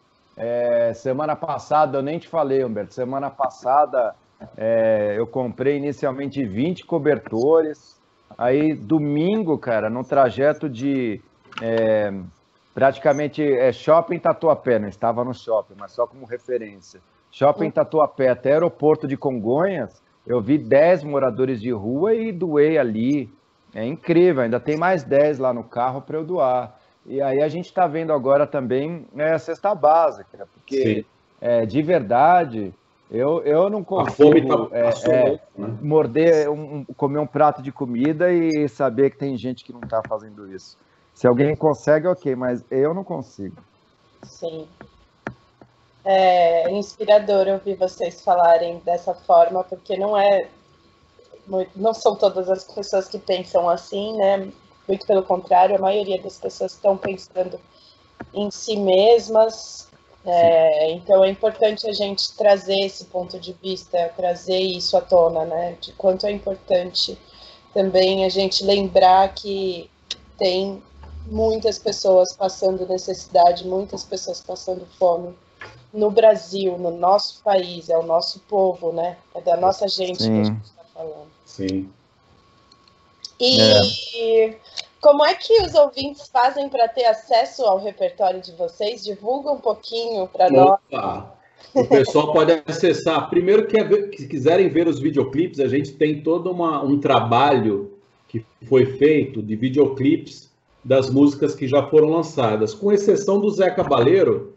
Semana 0.96 1.36
passada, 1.36 1.98
eu 1.98 2.02
nem 2.02 2.18
te 2.18 2.30
falei, 2.30 2.64
Humberto, 2.64 2.94
semana 2.94 3.30
passada 3.30 4.16
eu 5.18 5.28
comprei 5.28 5.76
inicialmente 5.76 6.46
20 6.46 6.86
cobertores. 6.86 8.00
Aí, 8.38 8.74
domingo, 8.74 9.58
cara, 9.58 9.90
no 9.90 10.02
trajeto 10.02 10.70
de 10.70 11.22
praticamente 12.80 13.44
é, 13.44 13.74
shopping 13.74 14.20
Tatuapé, 14.20 14.80
não 14.80 14.88
estava 14.88 15.22
no 15.26 15.34
shopping, 15.34 15.74
mas 15.78 15.92
só 15.92 16.08
como 16.08 16.26
referência. 16.26 17.02
Shopping 17.30 17.70
Tatuapé 17.70 18.30
até 18.30 18.54
aeroporto 18.54 19.06
de 19.06 19.18
Congonhas, 19.18 20.02
eu 20.26 20.40
vi 20.40 20.58
10 20.58 21.04
moradores 21.04 21.60
de 21.60 21.72
rua 21.72 22.16
e 22.16 22.32
doei 22.32 22.78
ali 22.78 23.30
é 23.76 23.86
incrível, 23.86 24.44
ainda 24.44 24.62
tem 24.62 24.78
mais 24.78 25.04
10 25.04 25.40
lá 25.40 25.54
no 25.54 25.64
carro 25.64 26.02
para 26.02 26.18
eu 26.18 26.24
doar. 26.24 26.80
E 27.06 27.22
aí 27.22 27.42
a 27.42 27.50
gente 27.50 27.66
está 27.66 27.86
vendo 27.86 28.14
agora 28.14 28.48
também 28.48 29.06
né, 29.14 29.34
a 29.34 29.40
cesta 29.40 29.76
básica, 29.76 30.48
porque 30.54 31.06
é, 31.42 31.66
de 31.66 31.82
verdade 31.82 32.74
eu, 33.12 33.44
eu 33.44 33.70
não 33.70 33.84
consigo 33.84 34.68
tá 34.68 34.78
é, 34.78 34.90
é, 35.06 35.32
né? 35.58 35.78
morder, 35.82 36.50
um, 36.50 36.86
comer 36.96 37.20
um 37.20 37.28
prato 37.28 37.62
de 37.62 37.74
comida 37.74 38.32
e 38.32 38.70
saber 38.70 39.10
que 39.10 39.18
tem 39.18 39.36
gente 39.36 39.66
que 39.66 39.74
não 39.74 39.82
está 39.82 40.02
fazendo 40.08 40.50
isso. 40.50 40.78
Se 41.20 41.28
alguém 41.28 41.54
consegue, 41.54 42.08
ok, 42.08 42.34
mas 42.34 42.64
eu 42.72 42.94
não 42.94 43.04
consigo. 43.04 43.62
Sim. 44.24 44.66
É 46.06 46.72
inspirador 46.72 47.46
ouvir 47.50 47.76
vocês 47.76 48.22
falarem 48.22 48.80
dessa 48.86 49.14
forma, 49.14 49.62
porque 49.66 49.98
não 49.98 50.18
é 50.18 50.48
não 51.76 51.94
são 51.94 52.16
todas 52.16 52.50
as 52.50 52.64
pessoas 52.64 53.10
que 53.10 53.20
pensam 53.20 53.68
assim, 53.68 54.16
né? 54.16 54.50
Muito 54.88 55.06
pelo 55.06 55.22
contrário, 55.22 55.76
a 55.76 55.80
maioria 55.80 56.22
das 56.22 56.38
pessoas 56.38 56.72
estão 56.72 56.96
pensando 56.96 57.60
em 58.34 58.50
si 58.50 58.78
mesmas. 58.78 59.90
É, 60.26 60.92
então 60.94 61.22
é 61.22 61.30
importante 61.30 61.86
a 61.90 61.92
gente 61.92 62.34
trazer 62.38 62.80
esse 62.80 63.04
ponto 63.04 63.38
de 63.38 63.52
vista, 63.62 64.10
trazer 64.16 64.62
isso 64.62 64.96
à 64.96 65.02
tona, 65.02 65.44
né? 65.44 65.76
De 65.82 65.92
quanto 65.92 66.26
é 66.26 66.32
importante 66.32 67.20
também 67.74 68.24
a 68.24 68.30
gente 68.30 68.64
lembrar 68.64 69.34
que 69.34 69.92
tem 70.38 70.82
muitas 71.30 71.80
pessoas 71.80 72.34
passando 72.34 72.88
necessidade, 72.88 73.68
muitas 73.68 74.04
pessoas 74.04 74.42
passando 74.42 74.86
fome 74.98 75.34
no 75.94 76.12
Brasil, 76.12 76.78
no 76.78 76.92
nosso 76.92 77.42
país, 77.44 77.90
é 77.90 77.98
o 77.98 78.04
nosso 78.04 78.40
povo, 78.42 78.92
né? 78.92 79.18
É 79.34 79.42
da 79.42 79.58
nossa 79.58 79.88
gente 79.88 80.22
Sim. 80.22 80.34
que 80.34 80.40
a 80.40 80.44
gente 80.44 80.66
está 80.66 80.84
falando. 80.94 81.28
Sim. 81.46 81.90
E 83.40 83.60
é. 83.62 84.58
como 85.02 85.26
é 85.26 85.34
que 85.34 85.62
os 85.62 85.74
ouvintes 85.74 86.28
fazem 86.28 86.70
para 86.70 86.88
ter 86.88 87.06
acesso 87.06 87.64
ao 87.64 87.80
repertório 87.80 88.42
de 88.42 88.52
vocês? 88.52 89.04
Divulga 89.04 89.52
um 89.52 89.60
pouquinho 89.60 90.28
para 90.28 90.50
nós. 90.50 90.80
O 91.74 91.86
pessoal 91.86 92.34
pode 92.34 92.62
acessar. 92.68 93.30
Primeiro, 93.30 93.68
que, 93.68 93.84
que 94.10 94.28
quiserem 94.28 94.70
ver 94.70 94.88
os 94.88 95.00
videoclipes, 95.00 95.60
a 95.60 95.68
gente 95.68 95.94
tem 95.94 96.22
todo 96.22 96.52
uma, 96.52 96.84
um 96.84 97.00
trabalho 97.00 97.98
que 98.28 98.46
foi 98.68 98.86
feito 98.98 99.42
de 99.42 99.56
videoclipes 99.56 100.49
das 100.84 101.10
músicas 101.10 101.56
que 101.56 101.68
já 101.68 101.84
foram 101.84 102.10
lançadas, 102.10 102.74
com 102.74 102.92
exceção 102.92 103.40
do 103.40 103.50
Zé 103.50 103.70
Cabaleiro, 103.70 104.54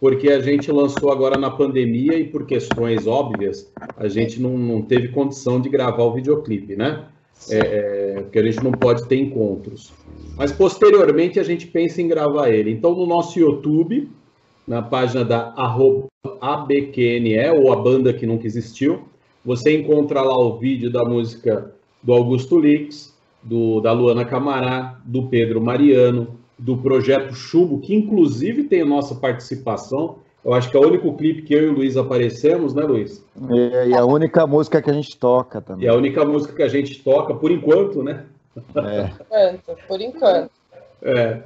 porque 0.00 0.30
a 0.30 0.40
gente 0.40 0.70
lançou 0.70 1.10
agora 1.10 1.38
na 1.38 1.50
pandemia 1.50 2.18
e 2.18 2.24
por 2.24 2.46
questões 2.46 3.06
óbvias, 3.06 3.72
a 3.96 4.06
gente 4.08 4.40
não, 4.40 4.56
não 4.56 4.82
teve 4.82 5.08
condição 5.08 5.60
de 5.60 5.68
gravar 5.68 6.02
o 6.02 6.12
videoclipe, 6.12 6.76
né? 6.76 7.06
É, 7.50 7.58
é, 7.58 8.22
porque 8.22 8.38
a 8.38 8.42
gente 8.42 8.62
não 8.62 8.72
pode 8.72 9.06
ter 9.08 9.16
encontros. 9.16 9.92
Mas 10.36 10.52
posteriormente 10.52 11.40
a 11.40 11.42
gente 11.42 11.66
pensa 11.66 12.00
em 12.00 12.08
gravar 12.08 12.50
ele. 12.50 12.70
Então 12.70 12.94
no 12.94 13.06
nosso 13.06 13.38
YouTube, 13.38 14.08
na 14.66 14.82
página 14.82 15.24
da 15.24 15.54
ABQNE, 16.40 17.50
ou 17.50 17.72
a 17.72 17.76
banda 17.76 18.12
que 18.12 18.26
nunca 18.26 18.46
existiu, 18.46 19.02
você 19.44 19.76
encontra 19.76 20.22
lá 20.22 20.36
o 20.36 20.58
vídeo 20.58 20.90
da 20.90 21.04
música 21.04 21.72
do 22.02 22.12
Augusto 22.12 22.58
Lix, 22.58 23.13
do, 23.44 23.80
da 23.80 23.92
Luana 23.92 24.24
Camará, 24.24 24.98
do 25.04 25.28
Pedro 25.28 25.60
Mariano, 25.60 26.38
do 26.58 26.78
projeto 26.78 27.34
Chumbo, 27.34 27.80
que 27.80 27.94
inclusive 27.94 28.64
tem 28.64 28.80
a 28.80 28.86
nossa 28.86 29.14
participação. 29.14 30.16
Eu 30.44 30.52
acho 30.52 30.70
que 30.70 30.76
é 30.76 30.80
o 30.80 30.86
único 30.86 31.14
clipe 31.14 31.42
que 31.42 31.54
eu 31.54 31.62
e 31.62 31.68
o 31.68 31.72
Luiz 31.72 31.96
aparecemos, 31.96 32.74
né, 32.74 32.82
Luiz? 32.82 33.24
É, 33.50 33.88
e 33.88 33.94
a 33.94 34.04
única 34.04 34.46
música 34.46 34.80
que 34.80 34.90
a 34.90 34.92
gente 34.92 35.16
toca 35.16 35.60
também. 35.60 35.86
E 35.86 35.88
a 35.88 35.94
única 35.94 36.24
música 36.24 36.54
que 36.54 36.62
a 36.62 36.68
gente 36.68 37.02
toca, 37.02 37.34
por 37.34 37.50
enquanto, 37.50 38.02
né? 38.02 38.26
É. 38.76 39.04
Por 39.08 39.54
enquanto, 39.54 39.86
por 39.88 40.00
enquanto. 40.00 40.50
É. 41.02 41.42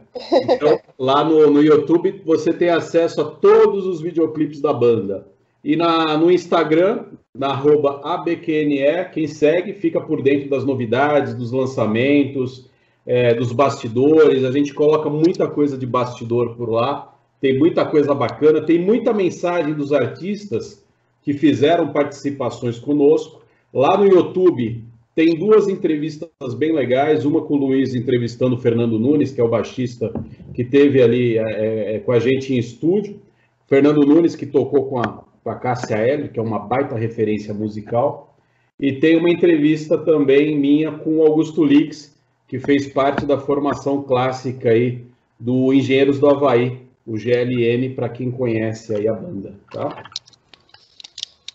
Então, 0.51 0.79
lá 0.99 1.25
no, 1.25 1.51
no 1.51 1.63
YouTube 1.63 2.23
você 2.25 2.53
tem 2.53 2.71
acesso 2.71 3.21
a 3.21 3.25
todos 3.25 3.87
os 3.87 4.01
videoclipes 4.01 4.61
da 4.61 4.73
banda. 4.73 5.27
E 5.69 5.77
na, 5.77 6.17
no 6.17 6.31
Instagram, 6.31 7.05
na 7.37 7.49
arroba 7.49 8.01
ABQNE, 8.03 9.11
quem 9.13 9.27
segue 9.27 9.75
fica 9.75 10.01
por 10.01 10.23
dentro 10.23 10.49
das 10.49 10.65
novidades, 10.65 11.35
dos 11.35 11.53
lançamentos, 11.53 12.71
é, 13.07 13.35
dos 13.35 13.53
bastidores. 13.53 14.45
A 14.45 14.51
gente 14.51 14.73
coloca 14.73 15.11
muita 15.11 15.47
coisa 15.47 15.77
de 15.77 15.85
bastidor 15.85 16.57
por 16.57 16.71
lá. 16.71 17.15
Tem 17.39 17.59
muita 17.59 17.85
coisa 17.85 18.15
bacana, 18.15 18.65
tem 18.65 18.79
muita 18.79 19.13
mensagem 19.13 19.75
dos 19.75 19.93
artistas 19.93 20.83
que 21.21 21.35
fizeram 21.35 21.93
participações 21.93 22.79
conosco. 22.79 23.43
Lá 23.71 23.95
no 23.99 24.07
YouTube 24.07 24.83
tem 25.15 25.39
duas 25.39 25.69
entrevistas 25.69 26.55
bem 26.57 26.73
legais, 26.73 27.27
uma 27.27 27.43
com 27.43 27.57
o 27.57 27.67
Luiz 27.67 27.95
entrevistando 27.95 28.57
o 28.57 28.59
Fernando 28.59 28.99
Nunes, 28.99 29.33
que 29.33 29.41
é 29.43 29.45
o 29.45 29.51
baixista 29.51 30.11
que 30.55 30.65
teve 30.65 31.03
ali 31.03 31.37
é, 31.37 31.97
é, 31.97 31.99
com 31.99 32.13
a 32.13 32.19
gente 32.19 32.55
em 32.55 32.59
estúdio. 32.59 33.21
Fernando 33.67 34.01
Nunes, 34.07 34.35
que 34.35 34.47
tocou 34.47 34.87
com 34.87 34.99
a, 34.99 35.28
com 35.49 35.53
a 35.53 35.55
Cássia 35.55 35.97
Hélio, 35.97 36.29
que 36.29 36.39
é 36.39 36.43
uma 36.43 36.59
baita 36.59 36.95
referência 36.95 37.55
musical. 37.55 38.35
E 38.79 38.93
tem 38.93 39.17
uma 39.17 39.31
entrevista 39.31 39.97
também 39.97 40.57
minha 40.57 40.93
com 40.93 41.17
o 41.17 41.23
Augusto 41.23 41.65
Lix, 41.65 42.15
que 42.47 42.59
fez 42.59 42.87
parte 42.93 43.25
da 43.25 43.39
formação 43.39 44.03
clássica 44.03 44.69
aí 44.69 45.07
do 45.41 45.73
Engenheiros 45.73 46.19
do 46.19 46.29
Havaí, 46.29 46.87
o 47.07 47.17
GLM, 47.17 47.95
para 47.95 48.11
quem 48.11 48.31
conhece 48.31 48.95
aí 48.95 49.09
a 49.09 49.15
banda, 49.15 49.55
tá? 49.73 50.03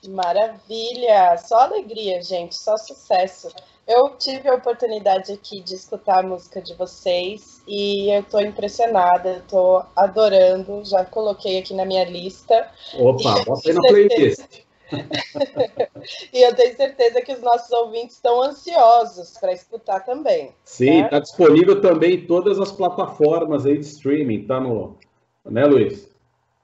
Maravilha, 0.07 1.37
só 1.37 1.61
alegria, 1.61 2.21
gente, 2.21 2.55
só 2.55 2.75
sucesso. 2.75 3.49
Eu 3.87 4.11
tive 4.17 4.47
a 4.47 4.55
oportunidade 4.55 5.31
aqui 5.33 5.61
de 5.61 5.75
escutar 5.75 6.19
a 6.19 6.27
música 6.27 6.61
de 6.61 6.73
vocês 6.73 7.61
e 7.67 8.09
eu 8.15 8.21
estou 8.21 8.41
impressionada, 8.41 9.37
estou 9.37 9.85
adorando, 9.95 10.83
já 10.85 11.03
coloquei 11.03 11.59
aqui 11.59 11.73
na 11.73 11.85
minha 11.85 12.05
lista. 12.05 12.69
Opa, 12.97 13.43
bota 13.43 13.69
aí 13.69 13.73
na 13.73 13.81
playlist. 13.81 14.63
e 16.33 16.41
eu 16.41 16.55
tenho 16.55 16.75
certeza 16.75 17.21
que 17.21 17.33
os 17.33 17.41
nossos 17.41 17.71
ouvintes 17.71 18.15
estão 18.15 18.41
ansiosos 18.41 19.37
para 19.37 19.51
escutar 19.51 20.01
também. 20.01 20.53
Sim, 20.63 21.03
está 21.03 21.17
né? 21.17 21.21
disponível 21.21 21.81
também 21.81 22.13
em 22.15 22.25
todas 22.25 22.59
as 22.59 22.71
plataformas 22.71 23.65
aí 23.65 23.77
de 23.77 23.85
streaming, 23.85 24.45
tá 24.45 24.59
no, 24.59 24.97
né, 25.45 25.65
Luiz? 25.65 26.09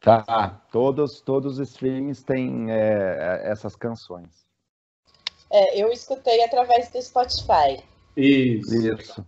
Tá, 0.01 0.61
todos, 0.71 1.19
todos 1.19 1.59
os 1.59 1.69
streamings 1.69 2.23
têm 2.23 2.71
é, 2.71 3.41
é, 3.43 3.51
essas 3.51 3.75
canções. 3.75 4.48
É, 5.51 5.81
eu 5.81 5.91
escutei 5.91 6.43
através 6.43 6.89
do 6.89 7.01
Spotify. 7.01 7.83
Isso. 8.15 8.75
Isso. 8.75 9.25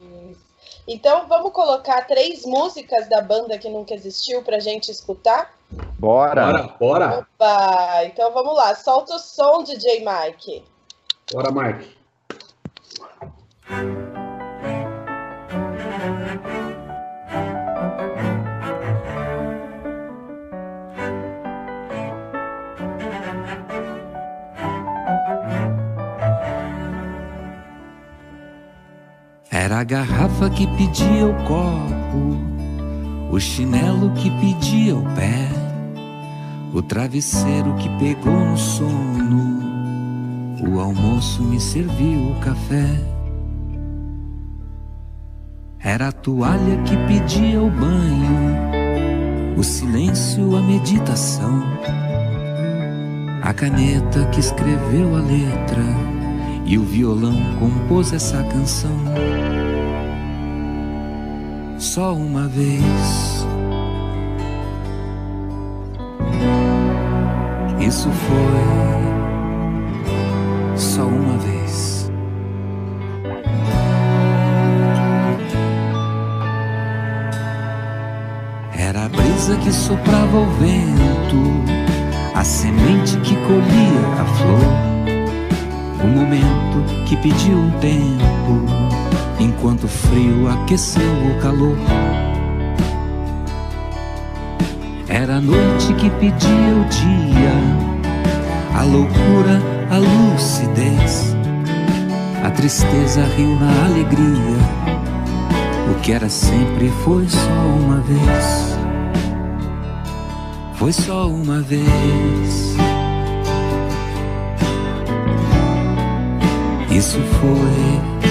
Isso. 0.00 0.50
Então, 0.88 1.28
vamos 1.28 1.52
colocar 1.52 2.06
três 2.06 2.44
músicas 2.44 3.08
da 3.08 3.20
banda 3.20 3.58
que 3.58 3.68
nunca 3.68 3.94
existiu 3.94 4.42
para 4.42 4.58
gente 4.58 4.90
escutar? 4.90 5.54
Bora! 5.98 6.46
Bora, 6.46 6.62
bora! 6.80 7.18
Opa! 7.20 8.04
Então 8.06 8.32
vamos 8.32 8.56
lá, 8.56 8.74
solta 8.74 9.14
o 9.14 9.18
som, 9.18 9.62
DJ 9.62 10.04
Mike. 10.04 10.64
Bora, 11.32 11.52
Mike. 11.52 11.99
A 29.80 29.84
garrafa 29.84 30.50
que 30.50 30.66
pedia 30.76 31.26
o 31.26 31.34
copo, 31.44 32.36
o 33.30 33.40
chinelo 33.40 34.10
que 34.10 34.30
pedia 34.32 34.94
o 34.94 35.02
pé, 35.14 35.48
o 36.74 36.82
travesseiro 36.82 37.72
que 37.76 37.88
pegou 37.98 38.44
no 38.44 38.58
sono, 38.58 39.58
o 40.68 40.78
almoço 40.78 41.42
me 41.42 41.58
serviu 41.58 42.32
o 42.32 42.40
café. 42.40 42.90
Era 45.78 46.08
a 46.08 46.12
toalha 46.12 46.76
que 46.84 46.94
pedia 47.06 47.62
o 47.62 47.70
banho, 47.70 49.56
o 49.56 49.64
silêncio, 49.64 50.58
a 50.58 50.60
meditação, 50.60 51.62
a 53.42 53.54
caneta 53.54 54.26
que 54.26 54.40
escreveu 54.40 55.16
a 55.16 55.20
letra 55.20 55.84
e 56.66 56.76
o 56.76 56.84
violão 56.84 57.34
compôs 57.58 58.12
essa 58.12 58.44
canção 58.44 59.49
só 61.80 62.14
uma 62.14 62.46
vez. 62.46 63.46
Isso 67.80 68.10
foi 68.10 68.36
só 70.76 71.02
uma 71.04 71.38
vez. 71.38 72.12
Era 78.78 79.06
a 79.06 79.08
brisa 79.08 79.56
que 79.56 79.72
soprava 79.72 80.36
o 80.36 80.46
vento, 80.52 81.64
a 82.34 82.44
semente 82.44 83.16
que 83.20 83.34
colhia 83.36 84.06
a 84.20 84.24
flor 84.36 84.90
o 86.02 86.06
momento 86.06 87.04
que 87.06 87.16
pediu 87.16 87.58
um 87.58 87.70
tempo, 87.78 88.66
enquanto 89.40 89.84
o 89.84 89.88
frio 89.88 90.48
aqueceu 90.48 91.02
o 91.02 91.40
calor. 91.40 91.76
Era 95.08 95.36
a 95.36 95.40
noite 95.40 95.92
que 95.94 96.08
pedia 96.10 96.48
o 96.48 96.84
dia, 96.88 98.78
a 98.78 98.82
loucura, 98.84 99.60
a 99.90 99.98
lucidez. 99.98 101.34
A 102.44 102.50
tristeza 102.50 103.24
riu 103.36 103.56
na 103.56 103.86
alegria. 103.86 104.56
O 105.90 106.00
que 106.00 106.12
era 106.12 106.28
sempre 106.28 106.88
foi 107.04 107.28
só 107.28 107.50
uma 107.82 107.96
vez. 108.00 108.78
Foi 110.74 110.92
só 110.92 111.28
uma 111.28 111.60
vez. 111.60 112.76
Isso 116.90 117.18
foi 117.18 118.29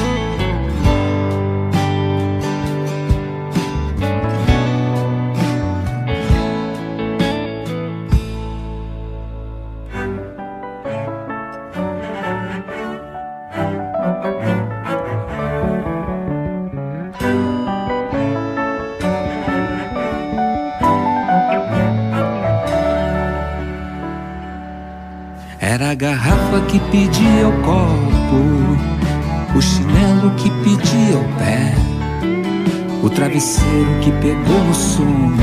Era 25.72 25.92
a 25.92 25.94
garrafa 25.94 26.62
que 26.62 26.80
pedia 26.90 27.48
o 27.48 27.54
copo 27.62 28.90
o 29.56 29.62
chinelo 29.62 30.32
que 30.32 30.50
pedia 30.64 31.16
o 31.16 31.38
pé, 31.38 31.76
o 33.04 33.10
travesseiro 33.10 34.00
que 34.02 34.12
pegou 34.14 34.64
no 34.64 34.74
sono, 34.74 35.36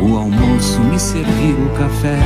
o 0.00 0.16
almoço 0.16 0.80
me 0.82 1.00
serviu 1.00 1.56
o 1.66 1.70
café, 1.70 2.18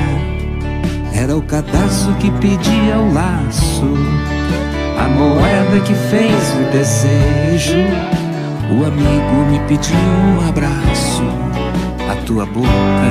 era 1.15 1.35
o 1.35 1.41
cadastro 1.41 2.13
que 2.17 2.31
pedia 2.33 2.99
o 2.99 3.13
laço, 3.15 3.95
a 4.99 5.09
moeda 5.09 5.81
que 5.87 5.95
fez 5.95 6.55
o 6.59 6.71
desejo, 6.73 7.79
o 8.71 8.85
amigo 8.85 9.51
me 9.51 9.61
pediu 9.67 9.97
um 9.97 10.47
abraço, 10.47 11.23
a 12.11 12.17
tua 12.27 12.45
boca 12.45 12.69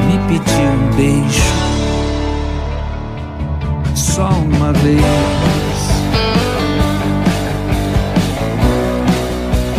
me 0.07 0.19
pediu 0.27 0.69
um 0.71 0.95
beijo. 0.95 1.68
Só 4.19 4.27
uma 4.27 4.73
vez 4.73 4.99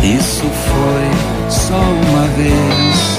Isso 0.03 0.45
foi 0.45 1.51
só 1.51 1.77
uma 1.77 2.27
vez. 2.29 3.10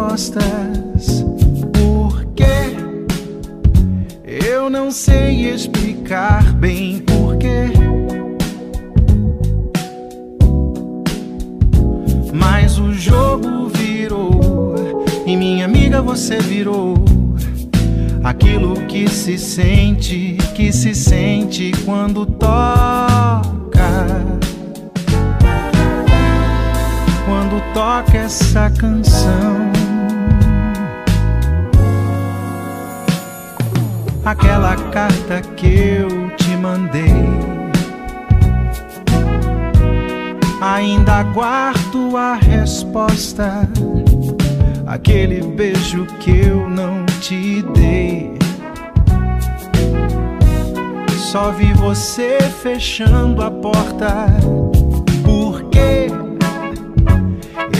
Costas, 0.00 1.26
porque 1.74 2.74
eu 4.26 4.70
não 4.70 4.90
sei 4.90 5.52
explicar 5.52 6.54
bem 6.54 7.00
porquê. 7.00 7.70
Mas 12.32 12.78
o 12.78 12.94
jogo 12.94 13.68
virou 13.68 15.04
e 15.26 15.36
minha 15.36 15.66
amiga 15.66 16.00
você 16.00 16.38
virou 16.38 16.94
aquilo 18.24 18.86
que 18.86 19.06
se 19.06 19.36
sente, 19.36 20.38
que 20.54 20.72
se 20.72 20.94
sente 20.94 21.72
quando 21.84 22.24
toca. 22.24 23.50
Quando 27.26 27.74
toca 27.74 28.16
essa 28.16 28.70
canção. 28.70 29.89
Aquela 34.24 34.76
carta 34.90 35.40
que 35.56 35.66
eu 35.66 36.30
te 36.36 36.56
mandei 36.56 37.60
Ainda 40.60 41.22
guardo 41.22 42.18
a 42.18 42.34
resposta. 42.34 43.66
Aquele 44.86 45.40
beijo 45.40 46.04
que 46.18 46.30
eu 46.30 46.68
não 46.68 47.06
te 47.18 47.62
dei. 47.62 48.34
Só 51.16 51.50
vi 51.50 51.72
você 51.72 52.40
fechando 52.62 53.42
a 53.42 53.50
porta. 53.50 54.26
Porque 55.24 56.08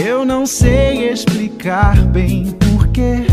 eu 0.02 0.24
não 0.24 0.46
sei 0.46 1.10
explicar 1.10 2.02
bem 2.06 2.46
porquê. 2.52 3.26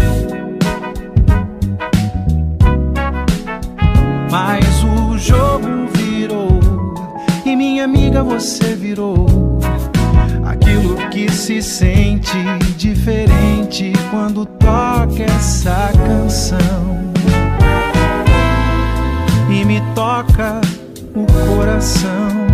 Amiga 8.17 8.23
você 8.23 8.75
virou 8.75 9.59
aquilo 10.45 10.95
que 11.09 11.31
se 11.31 11.61
sente 11.61 12.37
diferente 12.77 13.93
quando 14.09 14.45
toca 14.45 15.23
essa 15.23 15.91
canção 15.93 17.11
e 19.49 19.65
me 19.65 19.81
toca 19.93 20.61
o 21.15 21.25
coração. 21.55 22.46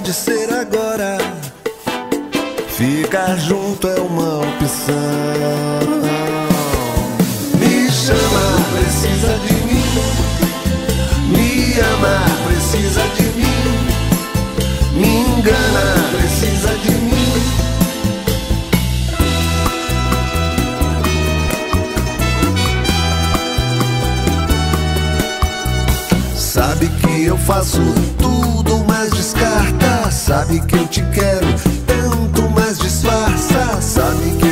Pode 0.00 0.14
ser 0.14 0.50
agora. 0.50 1.18
Ficar 2.68 3.36
junto 3.36 3.86
é 3.86 4.00
uma 4.00 4.38
opção. 4.38 4.94
Me 7.58 7.90
chama, 7.90 8.46
precisa 8.72 9.38
de 9.46 9.52
mim. 9.66 9.84
Me 11.28 11.78
ama, 11.80 12.16
precisa 12.46 13.02
de 13.14 13.24
mim. 13.38 13.62
Me 14.94 15.12
engana, 15.38 15.84
precisa 16.16 16.72
de 16.78 16.92
mim. 16.92 17.10
Sabe 26.34 26.88
que 26.88 27.26
eu 27.26 27.36
faço 27.36 27.80
tudo, 28.18 28.49
mas 29.10 29.14
descarta. 29.14 30.10
Sabe 30.10 30.60
que 30.60 30.76
eu 30.76 30.86
te 30.86 31.02
quero 31.12 31.46
tanto, 31.86 32.48
mas 32.50 32.78
disfarça. 32.78 33.80
Sabe 33.80 34.36
que 34.38 34.49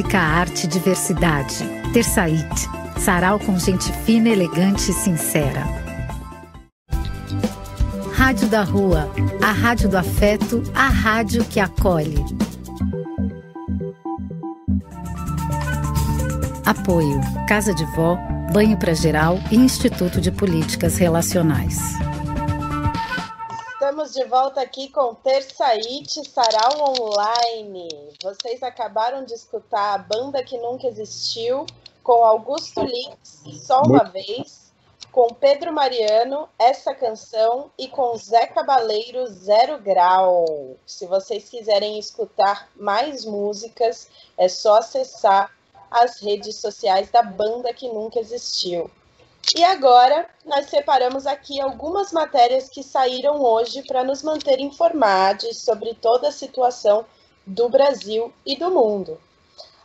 música, 0.00 0.18
arte, 0.18 0.66
diversidade. 0.66 1.58
Terçaite. 1.92 2.68
Sarau 2.98 3.38
com 3.38 3.58
gente 3.58 3.92
fina, 4.04 4.30
elegante 4.30 4.90
e 4.90 4.94
sincera. 4.94 5.62
Rádio 8.14 8.48
da 8.48 8.62
Rua. 8.62 9.10
A 9.42 9.52
rádio 9.52 9.90
do 9.90 9.98
afeto, 9.98 10.62
a 10.74 10.88
rádio 10.88 11.44
que 11.44 11.60
acolhe. 11.60 12.16
Apoio: 16.64 17.20
Casa 17.46 17.74
de 17.74 17.84
Vó, 17.94 18.16
Banho 18.52 18.78
para 18.78 18.94
Geral 18.94 19.38
e 19.50 19.56
Instituto 19.56 20.18
de 20.20 20.32
Políticas 20.32 20.96
Relacionais. 20.96 21.78
Estamos 23.74 24.14
de 24.14 24.24
volta 24.24 24.62
aqui 24.62 24.88
com 24.88 25.14
Terçaite 25.14 26.22
Sarau 26.26 26.94
Online. 26.98 28.09
Vocês 28.22 28.62
acabaram 28.62 29.24
de 29.24 29.32
escutar 29.32 29.94
a 29.94 29.98
banda 29.98 30.44
que 30.44 30.58
nunca 30.58 30.86
existiu 30.86 31.64
com 32.02 32.22
Augusto 32.22 32.82
Lix, 32.82 33.42
Só 33.66 33.80
Uma 33.80 34.04
Vez, 34.04 34.70
com 35.10 35.28
Pedro 35.28 35.72
Mariano, 35.72 36.46
Essa 36.58 36.94
Canção 36.94 37.70
e 37.78 37.88
com 37.88 38.14
Zé 38.16 38.46
Cabaleiro, 38.46 39.26
Zero 39.26 39.80
Grau. 39.80 40.76
Se 40.84 41.06
vocês 41.06 41.48
quiserem 41.48 41.98
escutar 41.98 42.68
mais 42.76 43.24
músicas, 43.24 44.08
é 44.36 44.48
só 44.48 44.76
acessar 44.76 45.50
as 45.90 46.20
redes 46.20 46.56
sociais 46.56 47.10
da 47.10 47.22
banda 47.22 47.72
que 47.72 47.88
nunca 47.88 48.20
existiu. 48.20 48.90
E 49.56 49.64
agora, 49.64 50.28
nós 50.44 50.66
separamos 50.66 51.26
aqui 51.26 51.58
algumas 51.58 52.12
matérias 52.12 52.68
que 52.68 52.82
saíram 52.82 53.42
hoje 53.42 53.82
para 53.86 54.04
nos 54.04 54.22
manter 54.22 54.60
informados 54.60 55.62
sobre 55.62 55.94
toda 55.94 56.28
a 56.28 56.32
situação 56.32 57.06
do 57.46 57.68
Brasil 57.68 58.32
e 58.44 58.56
do 58.56 58.70
mundo. 58.70 59.20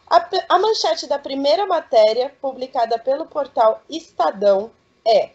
A, 0.08 0.30
a 0.50 0.60
manchete 0.60 1.08
da 1.08 1.18
primeira 1.18 1.66
matéria, 1.66 2.34
publicada 2.42 3.00
pelo 3.00 3.26
portal 3.26 3.82
Estadão, 3.90 4.70
é: 5.04 5.32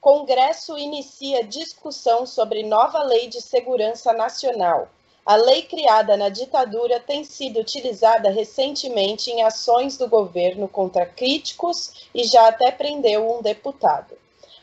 Congresso 0.00 0.76
inicia 0.78 1.44
discussão 1.44 2.26
sobre 2.26 2.62
nova 2.62 3.02
lei 3.02 3.28
de 3.28 3.40
segurança 3.40 4.12
nacional. 4.12 4.88
A 5.24 5.36
lei 5.36 5.62
criada 5.62 6.16
na 6.16 6.28
ditadura 6.28 6.98
tem 6.98 7.22
sido 7.22 7.60
utilizada 7.60 8.28
recentemente 8.28 9.30
em 9.30 9.42
ações 9.42 9.96
do 9.96 10.08
governo 10.08 10.66
contra 10.66 11.06
críticos 11.06 12.08
e 12.12 12.24
já 12.24 12.48
até 12.48 12.72
prendeu 12.72 13.38
um 13.38 13.40
deputado. 13.40 14.21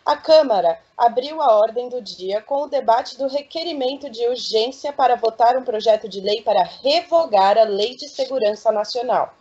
A 0.10 0.18
Câmara 0.18 0.82
abriu 0.98 1.40
a 1.40 1.56
ordem 1.60 1.88
do 1.88 2.02
dia 2.02 2.42
com 2.42 2.64
o 2.64 2.68
debate 2.68 3.16
do 3.16 3.28
requerimento 3.28 4.10
de 4.10 4.28
urgência 4.28 4.92
para 4.92 5.16
votar 5.16 5.56
um 5.56 5.64
projeto 5.64 6.10
de 6.10 6.20
lei 6.20 6.42
para 6.42 6.64
revogar 6.64 7.60
a 7.60 7.64
Lei 7.64 7.96
de 7.96 8.10
Segurança 8.10 8.72
Nacional. 8.72 9.32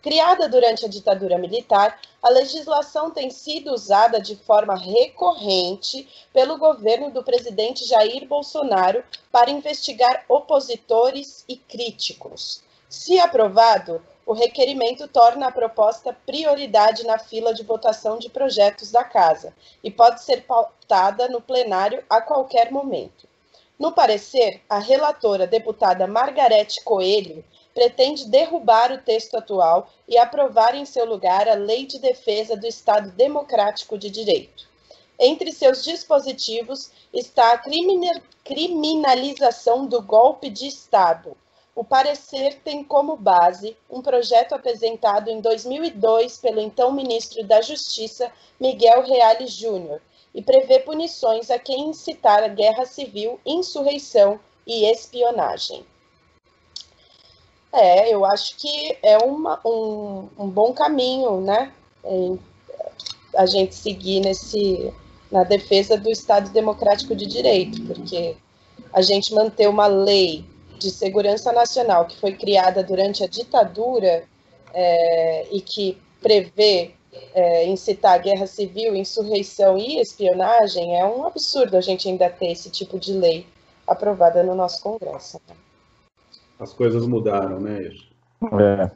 Criada 0.00 0.48
durante 0.48 0.84
a 0.86 0.88
ditadura 0.88 1.36
militar, 1.38 1.98
a 2.22 2.30
legislação 2.30 3.10
tem 3.10 3.30
sido 3.30 3.72
usada 3.72 4.20
de 4.20 4.36
forma 4.36 4.76
recorrente 4.76 6.08
pelo 6.32 6.56
governo 6.56 7.10
do 7.10 7.24
presidente 7.24 7.84
Jair 7.84 8.24
Bolsonaro 8.28 9.02
para 9.32 9.50
investigar 9.50 10.24
opositores 10.28 11.44
e 11.48 11.56
críticos. 11.56 12.62
Se 12.88 13.18
aprovado, 13.18 14.00
o 14.24 14.32
requerimento 14.32 15.08
torna 15.08 15.48
a 15.48 15.52
proposta 15.52 16.16
prioridade 16.24 17.04
na 17.04 17.18
fila 17.18 17.52
de 17.52 17.62
votação 17.62 18.18
de 18.18 18.30
projetos 18.30 18.90
da 18.90 19.02
Casa 19.02 19.54
e 19.82 19.90
pode 19.90 20.22
ser 20.22 20.42
pautada 20.42 21.28
no 21.28 21.40
plenário 21.40 22.04
a 22.08 22.20
qualquer 22.20 22.70
momento. 22.70 23.28
No 23.78 23.92
parecer, 23.92 24.60
a 24.68 24.78
relatora 24.78 25.46
deputada 25.46 26.06
Margarete 26.06 26.84
Coelho 26.84 27.44
pretende 27.74 28.28
derrubar 28.28 28.92
o 28.92 28.98
texto 28.98 29.36
atual 29.36 29.88
e 30.06 30.16
aprovar 30.16 30.74
em 30.74 30.84
seu 30.84 31.04
lugar 31.04 31.48
a 31.48 31.54
Lei 31.54 31.86
de 31.86 31.98
Defesa 31.98 32.56
do 32.56 32.66
Estado 32.66 33.10
Democrático 33.12 33.98
de 33.98 34.08
Direito. 34.10 34.70
Entre 35.18 35.50
seus 35.52 35.82
dispositivos 35.82 36.90
está 37.12 37.52
a 37.52 37.62
criminalização 38.44 39.86
do 39.86 40.00
golpe 40.02 40.48
de 40.48 40.66
Estado. 40.66 41.36
O 41.74 41.82
parecer 41.82 42.60
tem 42.62 42.84
como 42.84 43.16
base 43.16 43.76
um 43.90 44.02
projeto 44.02 44.54
apresentado 44.54 45.28
em 45.28 45.40
2002 45.40 46.36
pelo 46.36 46.60
então 46.60 46.92
ministro 46.92 47.42
da 47.44 47.62
Justiça, 47.62 48.30
Miguel 48.60 49.02
Reale 49.02 49.46
Júnior, 49.46 50.00
e 50.34 50.42
prevê 50.42 50.80
punições 50.80 51.50
a 51.50 51.58
quem 51.58 51.88
incitar 51.88 52.42
a 52.42 52.48
guerra 52.48 52.84
civil, 52.84 53.40
insurreição 53.44 54.38
e 54.66 54.84
espionagem. 54.84 55.84
É, 57.72 58.12
eu 58.12 58.22
acho 58.26 58.56
que 58.56 58.98
é 59.02 59.16
uma, 59.16 59.58
um, 59.64 60.28
um 60.38 60.48
bom 60.48 60.74
caminho, 60.74 61.40
né? 61.40 61.72
A 63.34 63.46
gente 63.46 63.74
seguir 63.74 64.20
nesse, 64.20 64.92
na 65.30 65.42
defesa 65.42 65.96
do 65.96 66.10
Estado 66.10 66.50
Democrático 66.50 67.16
de 67.16 67.24
Direito, 67.24 67.80
porque 67.86 68.36
a 68.92 69.00
gente 69.00 69.32
manter 69.32 69.68
uma 69.68 69.86
lei 69.86 70.44
de 70.82 70.90
segurança 70.90 71.52
nacional 71.52 72.06
que 72.06 72.18
foi 72.18 72.34
criada 72.34 72.82
durante 72.82 73.22
a 73.24 73.26
ditadura 73.26 74.24
é, 74.74 75.46
e 75.50 75.60
que 75.60 75.98
prevê 76.20 76.94
é, 77.34 77.66
incitar 77.66 78.20
guerra 78.22 78.46
civil, 78.46 78.94
insurreição 78.94 79.78
e 79.78 80.00
espionagem, 80.00 80.98
é 80.98 81.04
um 81.04 81.26
absurdo 81.26 81.76
a 81.76 81.80
gente 81.80 82.08
ainda 82.08 82.28
ter 82.28 82.52
esse 82.52 82.70
tipo 82.70 82.98
de 82.98 83.12
lei 83.12 83.46
aprovada 83.86 84.42
no 84.42 84.54
nosso 84.54 84.82
Congresso. 84.82 85.40
Né? 85.48 85.54
As 86.58 86.72
coisas 86.72 87.06
mudaram, 87.06 87.60
né, 87.60 87.82
Isso? 87.82 88.06
É. 88.60 88.90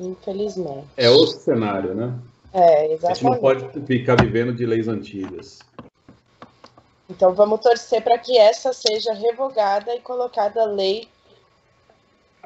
Infelizmente. 0.00 0.86
É 0.96 1.08
outro 1.10 1.38
cenário, 1.38 1.94
né? 1.94 2.18
É, 2.52 2.58
A 2.58 2.80
gente 2.82 2.92
exatamente. 2.94 3.24
não 3.24 3.36
pode 3.38 3.86
ficar 3.86 4.16
vivendo 4.20 4.52
de 4.52 4.66
leis 4.66 4.88
antigas. 4.88 5.60
Então 7.12 7.34
vamos 7.34 7.60
torcer 7.60 8.02
para 8.02 8.16
que 8.16 8.38
essa 8.38 8.72
seja 8.72 9.12
revogada 9.12 9.94
e 9.94 10.00
colocada 10.00 10.64
lei 10.64 11.06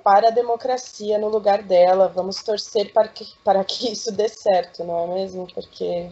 para 0.03 0.29
a 0.29 0.33
democracia 0.33 1.19
no 1.19 1.29
lugar 1.29 1.63
dela. 1.63 2.09
Vamos 2.09 2.43
torcer 2.43 2.93
para 2.93 3.07
que, 3.07 3.25
para 3.45 3.63
que 3.65 3.91
isso 3.93 4.11
dê 4.11 4.29
certo, 4.29 4.83
não 4.83 5.05
é 5.05 5.07
mesmo? 5.15 5.47
Porque 5.55 6.11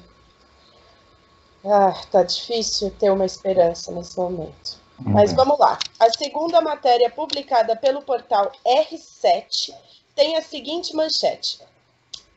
ah, 1.64 2.00
tá 2.12 2.22
difícil 2.22 2.92
ter 2.92 3.10
uma 3.10 3.26
esperança 3.26 3.90
nesse 3.90 4.16
momento. 4.16 4.78
Mas 5.00 5.30
uhum. 5.30 5.36
vamos 5.36 5.58
lá. 5.58 5.76
A 5.98 6.08
segunda 6.10 6.60
matéria 6.60 7.10
publicada 7.10 7.74
pelo 7.74 8.02
portal 8.02 8.52
R7 8.64 9.74
tem 10.14 10.36
a 10.36 10.42
seguinte 10.42 10.94
manchete: 10.94 11.58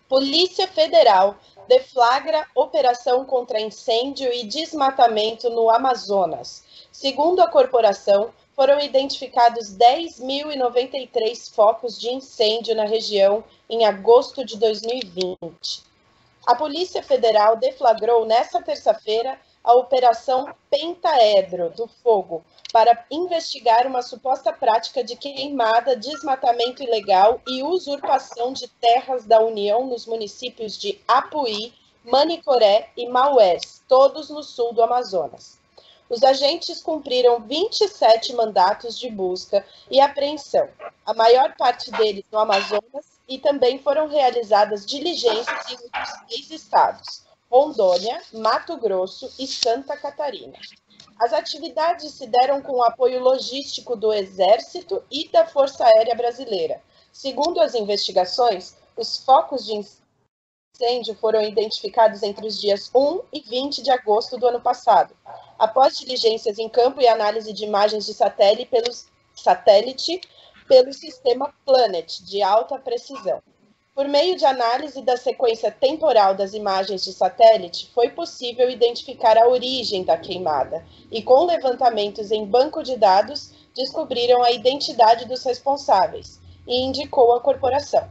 Polícia 0.09 0.68
Federal 0.68 1.36
deflagra 1.68 2.45
operação 2.55 3.26
contra 3.26 3.59
incêndio 3.59 4.32
e 4.32 4.45
desmatamento 4.45 5.49
no 5.49 5.70
Amazonas. 5.70 6.63
Segundo 6.91 7.41
a 7.41 7.47
corporação, 7.47 8.32
foram 8.55 8.80
identificados 8.80 9.78
10.093 9.78 11.53
focos 11.53 11.99
de 11.99 12.09
incêndio 12.09 12.76
na 12.76 12.86
região 12.86 13.43
em 13.70 13.86
agosto 13.86 14.43
de 14.43 14.57
2020. 14.57 15.84
A 16.45 16.55
Polícia 16.55 17.03
Federal 17.03 17.57
deflagrou 17.57 18.26
nesta 18.26 18.61
terça-feira 18.61 19.39
a 19.63 19.74
Operação 19.74 20.49
Pentaedro 20.72 21.70
do 21.72 21.88
Fogo 22.01 22.43
para 22.72 23.05
investigar 23.09 23.88
uma 23.88 24.01
suposta 24.01 24.51
prática 24.51 25.03
de 25.03 25.15
queimada, 25.15 25.95
desmatamento 25.95 26.84
ilegal 26.84 27.41
e 27.47 27.63
usurpação 27.63 28.53
de 28.53 28.68
terras 28.68 29.26
da 29.26 29.39
União 29.39 29.86
nos 29.86 30.05
municípios 30.05 30.78
de 30.78 30.99
Apuí, 31.07 31.74
Manicoré 32.03 32.89
e 32.95 33.07
Maués, 33.07 33.82
todos 33.88 34.30
no 34.30 34.43
sul 34.43 34.74
do 34.74 34.84
Amazonas. 34.84 35.57
Os 36.09 36.24
agentes 36.24 36.82
cumpriram 36.82 37.41
27 37.41 38.34
mandatos 38.34 38.97
de 38.97 39.09
busca 39.09 39.65
e 39.91 39.99
apreensão, 39.99 40.70
a 41.05 41.13
maior 41.13 41.53
parte 41.57 41.91
deles 41.91 42.24
no 42.32 42.39
Amazonas, 42.39 43.18
e 43.28 43.38
também 43.38 43.78
foram 43.80 44.07
realizadas 44.07 44.86
diligências 44.86 45.70
em 45.70 45.74
outros 45.74 46.09
seis 46.30 46.51
estados, 46.51 47.24
Rondônia, 47.51 48.22
Mato 48.32 48.78
Grosso 48.78 49.30
e 49.38 49.45
Santa 49.45 49.97
Catarina. 49.97 50.57
As 51.20 51.34
atividades 51.34 52.13
se 52.13 52.28
deram 52.28 52.61
com 52.61 52.74
o 52.74 52.84
apoio 52.84 53.20
logístico 53.20 53.95
do 53.95 54.13
Exército 54.13 55.03
e 55.11 55.28
da 55.30 55.47
Força 55.47 55.84
Aérea 55.84 56.15
Brasileira. 56.15 56.82
Segundo 57.11 57.59
as 57.59 57.74
investigações, 57.74 58.78
os 58.95 59.18
focos 59.18 59.65
de 59.65 59.74
incêndio 59.74 61.15
foram 61.15 61.41
identificados 61.41 62.22
entre 62.22 62.45
os 62.45 62.61
dias 62.61 62.91
1 62.93 63.22
e 63.34 63.41
20 63.41 63.82
de 63.82 63.89
agosto 63.89 64.38
do 64.38 64.45
ano 64.47 64.61
passado. 64.61 65.15
Após 65.57 65.97
diligências 65.97 66.59
em 66.59 66.70
campo 66.70 67.01
e 67.01 67.07
análise 67.07 67.51
de 67.51 67.65
imagens 67.65 68.05
de 68.05 68.13
satélite, 68.13 68.70
pelos, 68.70 69.07
satélite 69.34 70.22
pelo 70.68 70.93
sistema 70.93 71.51
Planet, 71.65 72.20
de 72.22 72.43
alta 72.43 72.78
precisão. 72.78 73.41
Por 73.97 74.07
meio 74.07 74.37
de 74.37 74.45
análise 74.45 75.01
da 75.01 75.17
sequência 75.17 75.71
temporal 75.71 76.35
das 76.35 76.53
imagens 76.53 77.03
de 77.03 77.11
satélite, 77.11 77.89
foi 77.95 78.11
possível 78.11 78.69
identificar 78.69 79.35
a 79.39 79.47
origem 79.47 80.03
da 80.03 80.15
queimada 80.15 80.85
e, 81.11 81.23
com 81.23 81.45
levantamentos 81.45 82.29
em 82.29 82.45
banco 82.45 82.83
de 82.83 82.95
dados, 82.95 83.49
descobriram 83.73 84.43
a 84.43 84.51
identidade 84.51 85.25
dos 85.25 85.43
responsáveis 85.43 86.39
e 86.67 86.85
indicou 86.85 87.33
a 87.33 87.41
corporação. 87.41 88.07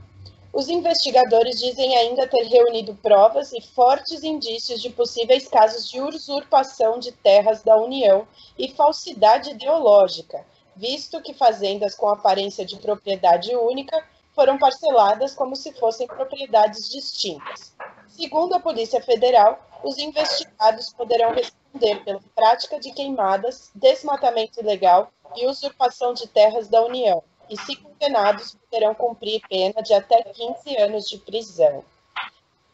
Os 0.52 0.68
investigadores 0.68 1.60
dizem 1.60 1.96
ainda 1.96 2.26
ter 2.26 2.42
reunido 2.48 2.92
provas 2.96 3.52
e 3.52 3.60
fortes 3.60 4.24
indícios 4.24 4.82
de 4.82 4.90
possíveis 4.90 5.46
casos 5.46 5.88
de 5.88 6.00
usurpação 6.00 6.98
de 6.98 7.12
terras 7.12 7.62
da 7.62 7.76
União 7.76 8.26
e 8.58 8.72
falsidade 8.72 9.50
ideológica, 9.50 10.44
visto 10.74 11.22
que 11.22 11.32
fazendas 11.32 11.94
com 11.94 12.08
aparência 12.08 12.64
de 12.64 12.74
propriedade 12.74 13.54
única 13.54 14.04
foram 14.36 14.58
parceladas 14.58 15.34
como 15.34 15.56
se 15.56 15.72
fossem 15.72 16.06
propriedades 16.06 16.90
distintas. 16.90 17.74
Segundo 18.06 18.54
a 18.54 18.60
Polícia 18.60 19.02
Federal, 19.02 19.58
os 19.82 19.96
investigados 19.96 20.92
poderão 20.92 21.32
responder 21.32 22.04
pela 22.04 22.20
prática 22.34 22.78
de 22.78 22.92
queimadas, 22.92 23.70
desmatamento 23.74 24.60
ilegal 24.60 25.10
e 25.34 25.46
usurpação 25.46 26.12
de 26.12 26.28
terras 26.28 26.68
da 26.68 26.84
União, 26.84 27.22
e, 27.48 27.56
se 27.56 27.76
condenados, 27.76 28.54
poderão 28.54 28.94
cumprir 28.94 29.40
pena 29.48 29.82
de 29.82 29.94
até 29.94 30.22
15 30.22 30.76
anos 30.78 31.08
de 31.08 31.18
prisão. 31.18 31.82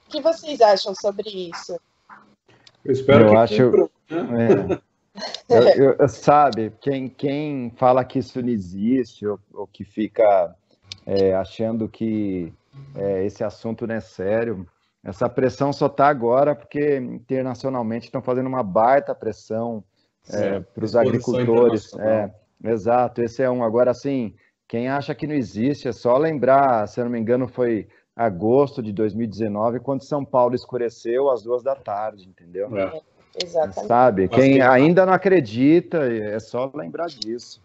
O 0.07 0.11
que 0.11 0.21
vocês 0.21 0.61
acham 0.61 0.95
sobre 0.95 1.29
isso? 1.29 1.79
Eu 2.85 2.93
espero 2.93 3.27
Eu 3.27 3.31
que 3.31 3.37
acho... 3.37 3.71
Né? 4.11 4.81
É. 5.49 5.63
Eu, 5.79 5.93
eu, 5.93 6.09
sabe, 6.09 6.73
quem, 6.81 7.07
quem 7.07 7.71
fala 7.77 8.03
que 8.03 8.19
isso 8.19 8.41
não 8.41 8.49
existe, 8.49 9.27
ou, 9.27 9.39
ou 9.53 9.67
que 9.67 9.85
fica 9.85 10.57
é, 11.07 11.35
achando 11.35 11.89
que 11.89 12.53
é, 12.97 13.25
esse 13.25 13.43
assunto 13.43 13.87
não 13.87 13.95
é 13.95 14.01
sério. 14.01 14.67
Essa 15.05 15.29
pressão 15.29 15.73
só 15.73 15.87
está 15.87 16.07
agora 16.07 16.55
porque 16.55 16.97
internacionalmente 16.97 18.07
estão 18.07 18.23
fazendo 18.23 18.47
uma 18.47 18.63
baita 18.63 19.15
pressão 19.15 19.83
é, 20.31 20.61
para 20.61 20.85
os 20.85 20.95
agricultores. 20.95 21.93
É, 21.95 22.31
exato, 22.65 23.23
esse 23.23 23.43
é 23.43 23.51
um. 23.51 23.65
Agora, 23.65 23.93
sim, 23.93 24.35
quem 24.69 24.89
acha 24.89 25.15
que 25.15 25.27
não 25.27 25.35
existe, 25.35 25.89
é 25.89 25.93
só 25.93 26.17
lembrar, 26.17 26.87
se 26.87 27.01
eu 27.01 27.05
não 27.05 27.13
me 27.13 27.19
engano, 27.19 27.49
foi 27.49 27.89
agosto 28.15 28.83
de 28.83 28.93
2019, 28.93 29.81
quando 29.81 30.03
São 30.05 30.25
Paulo 30.25 30.55
escureceu 30.55 31.31
às 31.31 31.43
duas 31.43 31.63
da 31.63 31.75
tarde, 31.75 32.29
entendeu? 32.29 32.77
É. 32.77 33.01
Exatamente. 33.43 33.87
Sabe? 33.87 34.29
Quem 34.29 34.61
ainda 34.61 35.07
não 35.07 35.13
acredita, 35.13 36.05
é 36.05 36.39
só 36.39 36.71
lembrar 36.75 37.07
disso. 37.07 37.63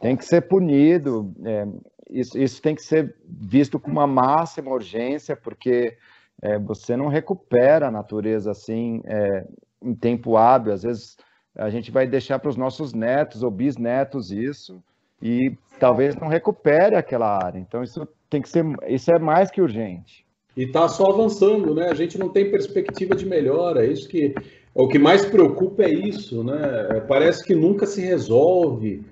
Tem 0.00 0.16
que 0.16 0.24
ser 0.24 0.42
punido. 0.42 1.32
É, 1.44 1.66
isso, 2.10 2.38
isso 2.38 2.62
tem 2.62 2.74
que 2.74 2.82
ser 2.82 3.14
visto 3.26 3.78
com 3.78 3.90
uma 3.90 4.06
máxima 4.06 4.70
urgência, 4.70 5.36
porque 5.36 5.96
é, 6.42 6.58
você 6.58 6.96
não 6.96 7.08
recupera 7.08 7.88
a 7.88 7.90
natureza 7.90 8.50
assim 8.50 9.02
é, 9.04 9.46
em 9.82 9.94
tempo 9.94 10.36
hábil. 10.36 10.72
Às 10.72 10.82
vezes 10.82 11.16
a 11.56 11.70
gente 11.70 11.90
vai 11.90 12.06
deixar 12.06 12.38
para 12.38 12.50
os 12.50 12.56
nossos 12.56 12.92
netos 12.92 13.42
ou 13.42 13.50
bisnetos 13.50 14.30
isso 14.30 14.82
e 15.20 15.56
talvez 15.80 16.14
não 16.16 16.28
recupere 16.28 16.96
aquela 16.96 17.36
área. 17.42 17.58
Então 17.58 17.82
isso 17.82 18.06
tem 18.28 18.42
que 18.42 18.48
ser, 18.48 18.64
isso 18.86 19.10
é 19.10 19.18
mais 19.18 19.50
que 19.50 19.60
urgente. 19.60 20.26
E 20.56 20.64
está 20.64 20.88
só 20.88 21.10
avançando, 21.10 21.74
né? 21.74 21.88
A 21.90 21.94
gente 21.94 22.16
não 22.18 22.30
tem 22.30 22.50
perspectiva 22.50 23.14
de 23.14 23.26
melhora. 23.26 23.84
É 23.84 23.90
isso 23.90 24.08
que 24.08 24.34
o 24.74 24.88
que 24.88 24.98
mais 24.98 25.24
preocupa 25.24 25.84
é 25.84 25.90
isso, 25.90 26.42
né? 26.42 27.00
Parece 27.08 27.44
que 27.44 27.54
nunca 27.54 27.86
se 27.86 28.00
resolve. 28.00 29.04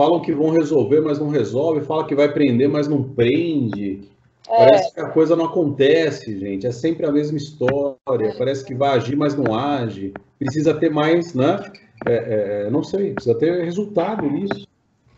Falam 0.00 0.18
que 0.18 0.32
vão 0.32 0.48
resolver, 0.48 1.02
mas 1.02 1.18
não 1.18 1.28
resolve. 1.28 1.82
Fala 1.82 2.06
que 2.06 2.14
vai 2.14 2.32
prender, 2.32 2.70
mas 2.70 2.88
não 2.88 3.02
prende. 3.02 4.08
É. 4.48 4.56
Parece 4.56 4.94
que 4.94 5.00
a 5.00 5.10
coisa 5.10 5.36
não 5.36 5.44
acontece, 5.44 6.38
gente. 6.38 6.66
É 6.66 6.72
sempre 6.72 7.04
a 7.04 7.12
mesma 7.12 7.36
história. 7.36 8.34
Parece 8.38 8.64
que 8.64 8.74
vai 8.74 8.96
agir, 8.96 9.14
mas 9.14 9.36
não 9.36 9.54
age. 9.54 10.14
Precisa 10.38 10.72
ter 10.72 10.88
mais, 10.88 11.34
né? 11.34 11.70
É, 12.06 12.64
é, 12.64 12.70
não 12.70 12.82
sei, 12.82 13.12
precisa 13.12 13.38
ter 13.38 13.62
resultado 13.62 14.22
nisso. 14.22 14.66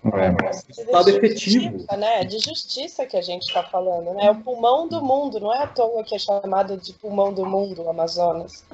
É. 0.04 0.34
Resultado 0.66 1.10
efetivo. 1.10 1.86
Né? 1.96 2.24
De 2.24 2.40
justiça 2.40 3.06
que 3.06 3.16
a 3.16 3.22
gente 3.22 3.42
está 3.42 3.62
falando, 3.62 4.12
né? 4.14 4.26
É 4.26 4.30
o 4.32 4.40
pulmão 4.42 4.88
do 4.88 5.00
mundo, 5.00 5.38
não 5.38 5.54
é 5.54 5.62
à 5.62 5.66
toa 5.68 6.02
que 6.02 6.16
é 6.16 6.18
chamado 6.18 6.76
de 6.76 6.92
pulmão 6.94 7.32
do 7.32 7.46
mundo, 7.46 7.84
o 7.84 7.88
Amazonas. 7.88 8.64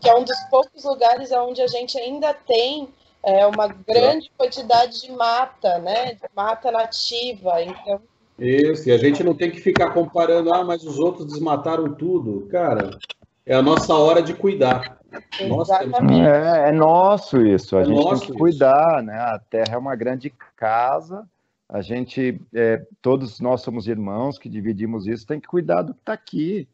Que 0.00 0.08
é 0.08 0.14
um 0.16 0.24
dos 0.24 0.40
poucos 0.50 0.84
lugares 0.84 1.30
onde 1.32 1.60
a 1.60 1.66
gente 1.66 1.98
ainda 1.98 2.32
tem 2.32 2.88
é 3.22 3.46
uma 3.46 3.68
grande 3.68 4.30
quantidade 4.36 5.02
de 5.02 5.12
mata, 5.12 5.78
né? 5.78 6.14
De 6.14 6.28
mata 6.34 6.70
nativa. 6.70 7.62
Então. 7.62 8.00
Isso, 8.38 8.88
e 8.88 8.92
a 8.92 8.98
gente 8.98 9.24
não 9.24 9.34
tem 9.34 9.50
que 9.50 9.60
ficar 9.60 9.90
comparando, 9.90 10.52
ah, 10.54 10.64
mas 10.64 10.84
os 10.84 10.98
outros 10.98 11.26
desmataram 11.26 11.92
tudo. 11.94 12.46
Cara, 12.50 12.96
é 13.44 13.54
a 13.54 13.62
nossa 13.62 13.94
hora 13.94 14.22
de 14.22 14.34
cuidar. 14.34 14.98
Exatamente. 15.40 16.20
É, 16.20 16.68
é, 16.68 16.72
nosso 16.72 17.40
isso, 17.40 17.76
a 17.76 17.80
é 17.80 17.84
gente 17.84 18.08
tem 18.08 18.20
que 18.20 18.32
cuidar, 18.32 18.98
isso. 18.98 19.06
né? 19.06 19.18
A 19.18 19.38
terra 19.38 19.74
é 19.74 19.78
uma 19.78 19.96
grande 19.96 20.32
casa, 20.54 21.26
a 21.68 21.80
gente, 21.80 22.40
é, 22.54 22.82
todos 23.02 23.40
nós 23.40 23.62
somos 23.62 23.88
irmãos 23.88 24.38
que 24.38 24.48
dividimos 24.48 25.06
isso, 25.06 25.26
tem 25.26 25.40
que 25.40 25.48
cuidar 25.48 25.82
do 25.82 25.94
que 25.94 26.00
está 26.00 26.12
aqui, 26.12 26.68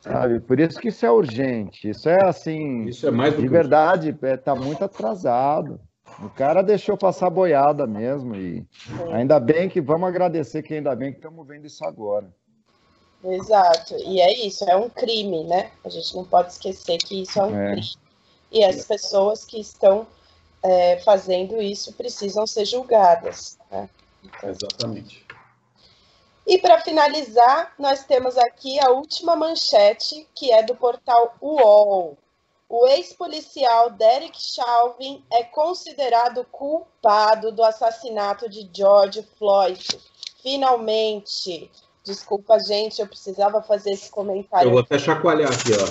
sabe? 0.00 0.40
Por 0.40 0.58
isso 0.58 0.78
que 0.78 0.88
isso 0.88 1.04
é 1.04 1.10
urgente, 1.10 1.88
isso 1.88 2.08
é 2.08 2.24
assim, 2.24 2.84
isso 2.86 3.06
é 3.06 3.10
mais 3.10 3.36
de 3.36 3.46
verdade, 3.46 4.16
está 4.22 4.52
é, 4.52 4.58
muito 4.58 4.84
atrasado. 4.84 5.80
O 6.18 6.28
cara 6.28 6.62
deixou 6.62 6.96
passar 6.96 7.30
boiada 7.30 7.86
mesmo 7.86 8.34
e 8.34 8.66
ainda 9.12 9.38
bem 9.40 9.68
que 9.68 9.80
vamos 9.80 10.08
agradecer 10.08 10.62
que 10.62 10.74
ainda 10.74 10.94
bem 10.94 11.12
que 11.12 11.18
estamos 11.18 11.46
vendo 11.46 11.66
isso 11.66 11.84
agora. 11.84 12.30
Exato, 13.22 13.96
e 13.96 14.20
é 14.20 14.46
isso, 14.46 14.64
é 14.64 14.74
um 14.76 14.88
crime, 14.88 15.44
né? 15.44 15.70
A 15.84 15.88
gente 15.88 16.16
não 16.16 16.24
pode 16.24 16.52
esquecer 16.52 16.98
que 16.98 17.22
isso 17.22 17.38
é 17.38 17.44
um 17.44 17.60
é. 17.60 17.72
crime. 17.72 17.94
E 18.50 18.64
as 18.64 18.84
pessoas 18.84 19.44
que 19.44 19.60
estão 19.60 20.06
é, 20.62 20.98
fazendo 21.00 21.60
isso 21.60 21.92
precisam 21.92 22.46
ser 22.46 22.64
julgadas. 22.64 23.58
Né? 23.70 23.88
Então, 24.24 24.50
Exatamente. 24.50 25.26
E 26.46 26.58
para 26.58 26.80
finalizar, 26.80 27.74
nós 27.78 28.04
temos 28.04 28.36
aqui 28.36 28.80
a 28.80 28.90
última 28.90 29.36
manchete, 29.36 30.26
que 30.34 30.50
é 30.50 30.62
do 30.62 30.74
portal 30.74 31.36
UOL. 31.40 32.16
O 32.70 32.86
ex-policial 32.86 33.90
Derek 33.90 34.40
Chauvin 34.40 35.24
é 35.32 35.42
considerado 35.42 36.46
culpado 36.52 37.50
do 37.50 37.64
assassinato 37.64 38.48
de 38.48 38.70
George 38.72 39.26
Floyd. 39.36 39.84
Finalmente. 40.40 41.68
Desculpa, 42.04 42.60
gente, 42.60 43.00
eu 43.00 43.08
precisava 43.08 43.60
fazer 43.60 43.90
esse 43.90 44.08
comentário. 44.08 44.68
Eu 44.68 44.70
vou 44.70 44.80
até 44.82 45.00
chacoalhar 45.00 45.50
aqui, 45.50 45.72
ó. 45.72 45.84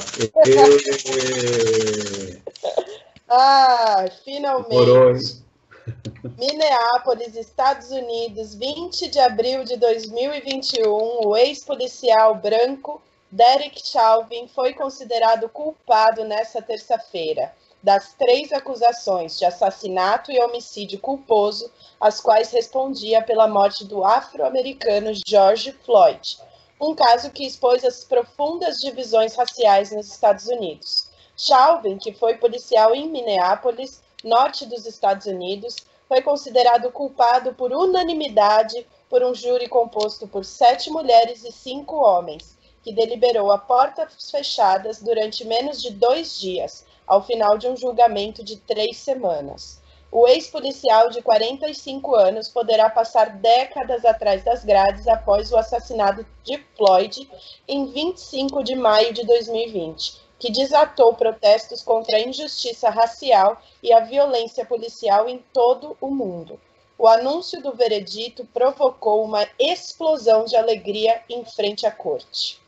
ah, 3.28 4.06
finalmente. 4.24 5.44
Minneapolis, 6.40 7.36
Estados 7.36 7.92
Unidos, 7.92 8.56
20 8.56 9.10
de 9.10 9.20
abril 9.20 9.66
de 9.66 9.76
2021, 9.76 11.28
o 11.28 11.36
ex-policial 11.36 12.36
branco 12.36 13.02
Derek 13.32 13.88
Chauvin 13.88 14.48
foi 14.48 14.74
considerado 14.74 15.48
culpado 15.50 16.24
nesta 16.24 16.64
terça-feira 16.64 17.54
das 17.82 18.16
três 18.16 18.52
acusações 18.52 19.38
de 19.38 19.46
assassinato 19.46 20.32
e 20.32 20.42
homicídio 20.42 21.00
culposo, 21.00 21.72
às 22.02 22.20
quais 22.20 22.52
respondia 22.52 23.22
pela 23.22 23.48
morte 23.48 23.86
do 23.86 24.04
afro-americano 24.04 25.12
George 25.28 25.72
Floyd, 25.86 26.40
um 26.82 26.96
caso 26.96 27.30
que 27.30 27.46
expôs 27.46 27.86
as 27.86 28.04
profundas 28.04 28.80
divisões 28.80 29.36
raciais 29.36 29.92
nos 29.92 30.08
Estados 30.08 30.48
Unidos. 30.48 31.12
Chauvin, 31.38 32.00
que 32.00 32.12
foi 32.12 32.36
policial 32.38 32.96
em 32.96 33.08
Minneapolis, 33.08 34.02
norte 34.24 34.66
dos 34.66 34.88
Estados 34.88 35.28
Unidos, 35.28 35.76
foi 36.08 36.24
considerado 36.24 36.92
culpado 36.92 37.54
por 37.54 37.72
unanimidade 37.72 38.88
por 39.08 39.22
um 39.24 39.36
júri 39.36 39.70
composto 39.70 40.28
por 40.28 40.44
sete 40.44 40.90
mulheres 40.90 41.44
e 41.44 41.52
cinco 41.52 41.96
homens 41.98 42.58
que 42.84 42.94
deliberou 42.94 43.52
a 43.52 43.58
portas 43.58 44.32
fechadas 44.32 45.02
durante 45.02 45.46
menos 45.46 45.82
de 45.82 45.92
dois 45.92 46.40
dias, 46.40 46.86
ao 47.06 47.26
final 47.26 47.58
de 47.58 47.68
um 47.68 47.76
julgamento 47.76 48.44
de 48.44 48.58
três 48.58 48.98
semanas. 48.98 49.82
O 50.12 50.28
ex-policial 50.28 51.10
de 51.10 51.22
45 51.22 52.16
anos 52.16 52.50
poderá 52.50 52.90
passar 52.90 53.38
décadas 53.38 54.04
atrás 54.04 54.44
das 54.44 54.66
grades 54.66 55.08
após 55.08 55.52
o 55.52 55.58
assassinato 55.58 56.26
de 56.44 56.58
Floyd 56.76 57.30
em 57.68 57.86
25 57.86 58.64
de 58.64 58.76
maio 58.76 59.14
de 59.14 59.24
2020, 59.24 60.20
que 60.40 60.52
desatou 60.52 61.14
protestos 61.14 61.84
contra 61.84 62.18
a 62.18 62.22
injustiça 62.22 62.90
racial 62.90 63.62
e 63.84 63.94
a 63.94 64.00
violência 64.00 64.66
policial 64.66 65.30
em 65.30 65.44
todo 65.54 65.96
o 66.02 66.10
mundo. 66.10 66.60
O 66.98 67.08
anúncio 67.08 67.62
do 67.62 67.74
veredito 67.74 68.46
provocou 68.54 69.24
uma 69.24 69.48
explosão 69.60 70.46
de 70.46 70.56
alegria 70.56 71.22
em 71.30 71.46
frente 71.46 71.86
à 71.86 71.92
corte. 71.92 72.60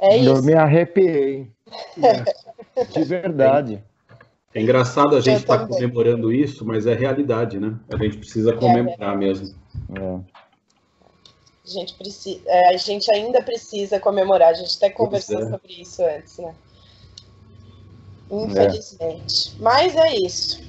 É 0.00 0.16
isso. 0.16 0.28
Eu 0.28 0.42
me 0.42 0.54
arrepiei. 0.54 1.50
De 2.92 3.04
verdade. 3.04 3.82
É 4.54 4.60
engraçado 4.60 5.16
a 5.16 5.20
gente 5.20 5.40
estar 5.40 5.58
tá 5.58 5.66
comemorando 5.66 6.32
isso, 6.32 6.64
mas 6.64 6.86
é 6.86 6.94
realidade, 6.94 7.58
né? 7.58 7.78
A 7.92 7.96
gente 7.96 8.18
precisa 8.18 8.50
é 8.50 8.56
comemorar 8.56 9.14
é 9.14 9.16
mesmo. 9.16 9.54
É. 9.94 10.38
A 11.64 11.70
gente, 11.70 11.94
precisa, 11.94 12.40
é, 12.46 12.74
a 12.74 12.76
gente 12.76 13.12
ainda 13.12 13.42
precisa 13.42 14.00
comemorar. 14.00 14.48
A 14.48 14.54
gente 14.54 14.76
até 14.76 14.88
conversou 14.88 15.40
é. 15.40 15.50
sobre 15.50 15.82
isso 15.82 16.02
antes, 16.02 16.38
né? 16.38 16.54
Infelizmente. 18.30 19.54
Mas 19.60 19.94
é 19.96 20.14
isso. 20.16 20.62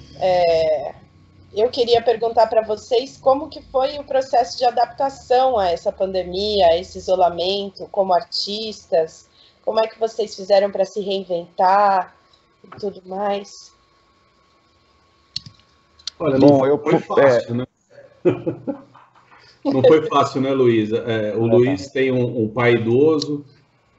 Eu 1.53 1.69
queria 1.69 2.01
perguntar 2.01 2.47
para 2.47 2.61
vocês 2.61 3.17
como 3.17 3.49
que 3.49 3.61
foi 3.61 3.97
o 3.97 4.03
processo 4.03 4.57
de 4.57 4.65
adaptação 4.65 5.57
a 5.57 5.69
essa 5.69 5.91
pandemia, 5.91 6.67
a 6.67 6.77
esse 6.77 6.97
isolamento, 6.97 7.87
como 7.91 8.13
artistas, 8.13 9.27
como 9.63 9.79
é 9.79 9.87
que 9.87 9.99
vocês 9.99 10.35
fizeram 10.35 10.71
para 10.71 10.85
se 10.85 11.01
reinventar 11.01 12.15
e 12.63 12.79
tudo 12.79 13.01
mais? 13.05 13.71
Olha, 16.19 16.37
Bom, 16.37 16.65
eu 16.65 16.77
foi 16.77 16.99
fácil, 16.99 17.53
é... 17.53 17.57
né? 17.57 17.67
não 19.63 19.81
foi 19.81 20.05
fácil, 20.07 20.41
né, 20.41 20.51
Luísa? 20.51 20.97
É, 20.97 21.35
o 21.35 21.47
é, 21.47 21.51
Luiz 21.51 21.87
tem 21.87 22.11
um, 22.11 22.43
um 22.43 22.47
pai 22.49 22.73
idoso, 22.73 23.45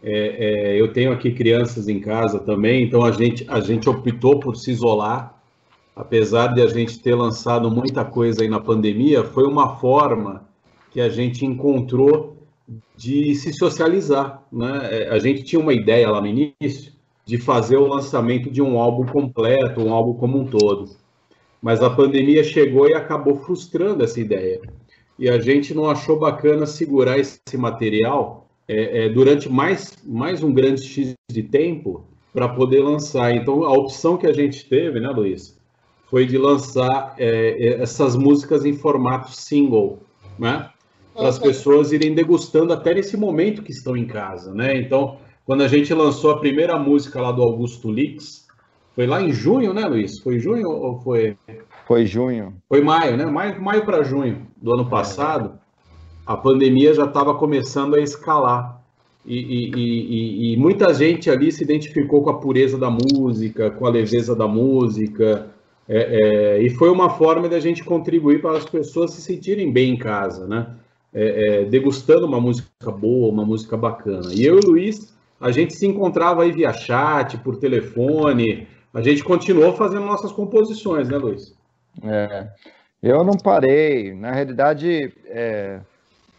é, 0.02 0.12
é, 0.12 0.80
eu 0.80 0.92
tenho 0.92 1.12
aqui 1.12 1.32
crianças 1.32 1.88
em 1.88 2.00
casa 2.00 2.38
também, 2.38 2.84
então 2.84 3.04
a 3.04 3.10
gente, 3.10 3.44
a 3.48 3.60
gente 3.60 3.88
optou 3.88 4.38
por 4.38 4.56
se 4.56 4.70
isolar, 4.70 5.39
apesar 6.00 6.48
de 6.54 6.62
a 6.62 6.66
gente 6.66 6.98
ter 6.98 7.14
lançado 7.14 7.70
muita 7.70 8.04
coisa 8.04 8.42
aí 8.42 8.48
na 8.48 8.58
pandemia, 8.58 9.22
foi 9.22 9.44
uma 9.44 9.76
forma 9.76 10.48
que 10.90 11.00
a 11.00 11.10
gente 11.10 11.44
encontrou 11.44 12.36
de 12.96 13.34
se 13.34 13.52
socializar. 13.52 14.42
Né? 14.50 14.80
É, 14.90 15.10
a 15.10 15.18
gente 15.18 15.42
tinha 15.42 15.60
uma 15.60 15.74
ideia 15.74 16.10
lá 16.10 16.20
no 16.20 16.26
início 16.26 16.92
de 17.24 17.36
fazer 17.36 17.76
o 17.76 17.86
lançamento 17.86 18.50
de 18.50 18.62
um 18.62 18.78
álbum 18.78 19.04
completo, 19.04 19.82
um 19.82 19.92
álbum 19.92 20.14
como 20.14 20.38
um 20.38 20.46
todo. 20.46 20.90
Mas 21.60 21.82
a 21.82 21.90
pandemia 21.90 22.42
chegou 22.42 22.88
e 22.88 22.94
acabou 22.94 23.36
frustrando 23.36 24.02
essa 24.02 24.18
ideia. 24.18 24.60
E 25.18 25.28
a 25.28 25.38
gente 25.38 25.74
não 25.74 25.88
achou 25.88 26.18
bacana 26.18 26.64
segurar 26.64 27.18
esse 27.18 27.38
material 27.58 28.48
é, 28.66 29.04
é, 29.04 29.08
durante 29.10 29.50
mais, 29.50 29.98
mais 30.02 30.42
um 30.42 30.52
grande 30.52 30.82
X 30.82 31.14
de 31.30 31.42
tempo 31.42 32.06
para 32.32 32.48
poder 32.48 32.80
lançar. 32.80 33.34
Então, 33.34 33.64
a 33.64 33.72
opção 33.72 34.16
que 34.16 34.26
a 34.26 34.32
gente 34.32 34.66
teve, 34.66 34.98
né, 34.98 35.10
Luiz, 35.10 35.59
foi 36.10 36.26
de 36.26 36.36
lançar 36.36 37.14
é, 37.18 37.78
é 37.78 37.82
essas 37.82 38.16
músicas 38.16 38.64
em 38.64 38.74
formato 38.74 39.32
single, 39.32 40.00
né? 40.38 40.70
para 41.14 41.28
as 41.28 41.38
pessoas 41.38 41.92
irem 41.92 42.14
degustando 42.14 42.72
até 42.72 42.94
nesse 42.94 43.16
momento 43.16 43.62
que 43.62 43.70
estão 43.70 43.96
em 43.96 44.06
casa, 44.06 44.54
né? 44.54 44.76
Então, 44.76 45.18
quando 45.44 45.62
a 45.62 45.68
gente 45.68 45.92
lançou 45.92 46.30
a 46.30 46.38
primeira 46.38 46.78
música 46.78 47.20
lá 47.20 47.30
do 47.30 47.42
Augusto 47.42 47.90
Lix, 47.90 48.46
foi 48.94 49.06
lá 49.06 49.20
em 49.20 49.32
junho, 49.32 49.74
né, 49.74 49.86
Luiz? 49.86 50.18
Foi 50.18 50.38
junho 50.38 50.68
ou 50.68 50.98
foi? 51.00 51.36
Foi 51.86 52.06
junho. 52.06 52.54
Foi 52.68 52.80
maio, 52.80 53.16
né? 53.16 53.26
Maio, 53.26 53.60
maio 53.60 53.84
para 53.84 54.02
junho 54.02 54.46
do 54.56 54.72
ano 54.72 54.88
passado, 54.88 55.58
a 56.26 56.36
pandemia 56.36 56.94
já 56.94 57.04
estava 57.04 57.34
começando 57.34 57.94
a 57.94 58.00
escalar. 58.00 58.80
E, 59.26 59.36
e, 59.36 59.70
e, 59.76 60.54
e, 60.54 60.56
muita 60.56 60.94
gente 60.94 61.28
ali 61.28 61.52
se 61.52 61.62
identificou 61.62 62.22
com 62.22 62.30
a 62.30 62.38
pureza 62.38 62.78
da 62.78 62.90
música, 62.90 63.70
com 63.70 63.86
a 63.86 63.90
leveza 63.90 64.34
da 64.34 64.48
música, 64.48 65.50
é, 65.92 66.56
é, 66.56 66.62
e 66.62 66.70
foi 66.70 66.88
uma 66.90 67.10
forma 67.10 67.48
de 67.48 67.54
a 67.54 67.60
gente 67.60 67.84
contribuir 67.84 68.40
para 68.40 68.56
as 68.56 68.64
pessoas 68.64 69.12
se 69.12 69.20
sentirem 69.20 69.72
bem 69.72 69.94
em 69.94 69.96
casa, 69.98 70.46
né? 70.46 70.76
é, 71.12 71.62
é, 71.62 71.64
degustando 71.64 72.26
uma 72.26 72.40
música 72.40 72.90
boa, 72.90 73.32
uma 73.32 73.44
música 73.44 73.76
bacana. 73.76 74.32
E 74.32 74.44
eu 74.44 74.56
e 74.56 74.64
o 74.64 74.70
Luiz, 74.70 75.14
a 75.40 75.50
gente 75.50 75.74
se 75.74 75.86
encontrava 75.86 76.42
aí 76.42 76.52
via 76.52 76.72
chat, 76.72 77.36
por 77.38 77.56
telefone, 77.56 78.68
a 78.92 79.02
gente 79.02 79.22
continuou 79.22 79.74
fazendo 79.74 80.06
nossas 80.06 80.32
composições, 80.32 81.08
né, 81.08 81.16
Luiz? 81.16 81.54
É, 82.02 82.48
eu 83.02 83.24
não 83.24 83.36
parei. 83.36 84.14
Na 84.14 84.32
realidade, 84.32 85.12
é, 85.26 85.80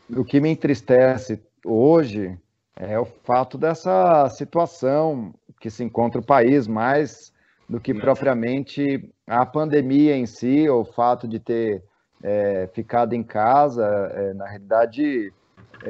o 0.09 0.23
que 0.23 0.39
me 0.39 0.49
entristece 0.49 1.41
hoje 1.65 2.37
é 2.75 2.99
o 2.99 3.05
fato 3.05 3.57
dessa 3.57 4.29
situação 4.29 5.33
que 5.59 5.69
se 5.69 5.83
encontra 5.83 6.19
o 6.19 6.25
país, 6.25 6.67
mais 6.67 7.31
do 7.69 7.79
que 7.79 7.93
propriamente 7.93 9.09
a 9.32 9.45
pandemia 9.45 10.17
em 10.17 10.25
si, 10.25 10.69
o 10.69 10.84
fato 10.84 11.25
de 11.25 11.39
ter 11.39 11.82
é, 12.21 12.69
ficado 12.73 13.13
em 13.13 13.23
casa, 13.23 13.86
é, 14.13 14.34
na 14.34 14.45
realidade, 14.45 15.32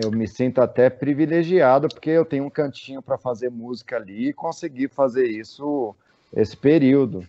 eu 0.04 0.12
me 0.12 0.28
sinto 0.28 0.62
até 0.62 0.92
privilegiado, 0.92 1.90
porque 1.90 2.12
eu 2.12 2.24
tenho 2.24 2.46
um 2.46 2.52
cantinho 2.52 3.02
para 3.02 3.18
fazer 3.18 3.50
música 3.50 3.96
ali 3.96 4.30
e 4.30 4.34
consegui 4.34 4.88
fazer 4.88 5.26
isso 5.26 5.96
esse 6.32 6.56
período. 6.56 7.28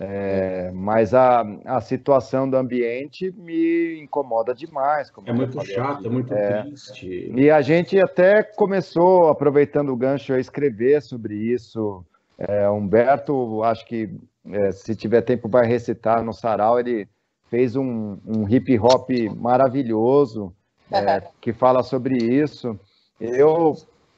É, 0.00 0.70
mas 0.72 1.12
a, 1.12 1.40
a 1.64 1.80
situação 1.80 2.48
do 2.48 2.56
ambiente 2.56 3.34
me 3.36 4.00
incomoda 4.00 4.54
demais. 4.54 5.10
é 5.26 5.32
muito 5.32 5.60
chato, 5.66 6.06
é 6.06 6.08
muito 6.08 6.32
é, 6.32 6.62
triste. 6.62 7.32
E 7.34 7.50
a 7.50 7.60
gente 7.60 8.00
até 8.00 8.44
começou, 8.44 9.28
aproveitando 9.28 9.88
o 9.88 9.96
gancho, 9.96 10.32
a 10.34 10.38
escrever 10.38 11.02
sobre 11.02 11.34
isso. 11.34 12.04
É, 12.38 12.70
Humberto, 12.70 13.64
acho 13.64 13.84
que 13.86 14.08
é, 14.50 14.72
se 14.72 14.94
tiver 14.94 15.22
tempo, 15.22 15.48
vai 15.48 15.66
recitar 15.66 16.22
no 16.22 16.32
sarau. 16.32 16.78
Ele 16.78 17.08
fez 17.50 17.76
um, 17.76 18.18
um 18.26 18.48
hip 18.48 18.78
hop 18.78 19.10
maravilhoso 19.36 20.52
é, 20.90 21.22
que 21.40 21.52
fala 21.52 21.82
sobre 21.82 22.16
isso. 22.16 22.78
Eu 23.20 23.74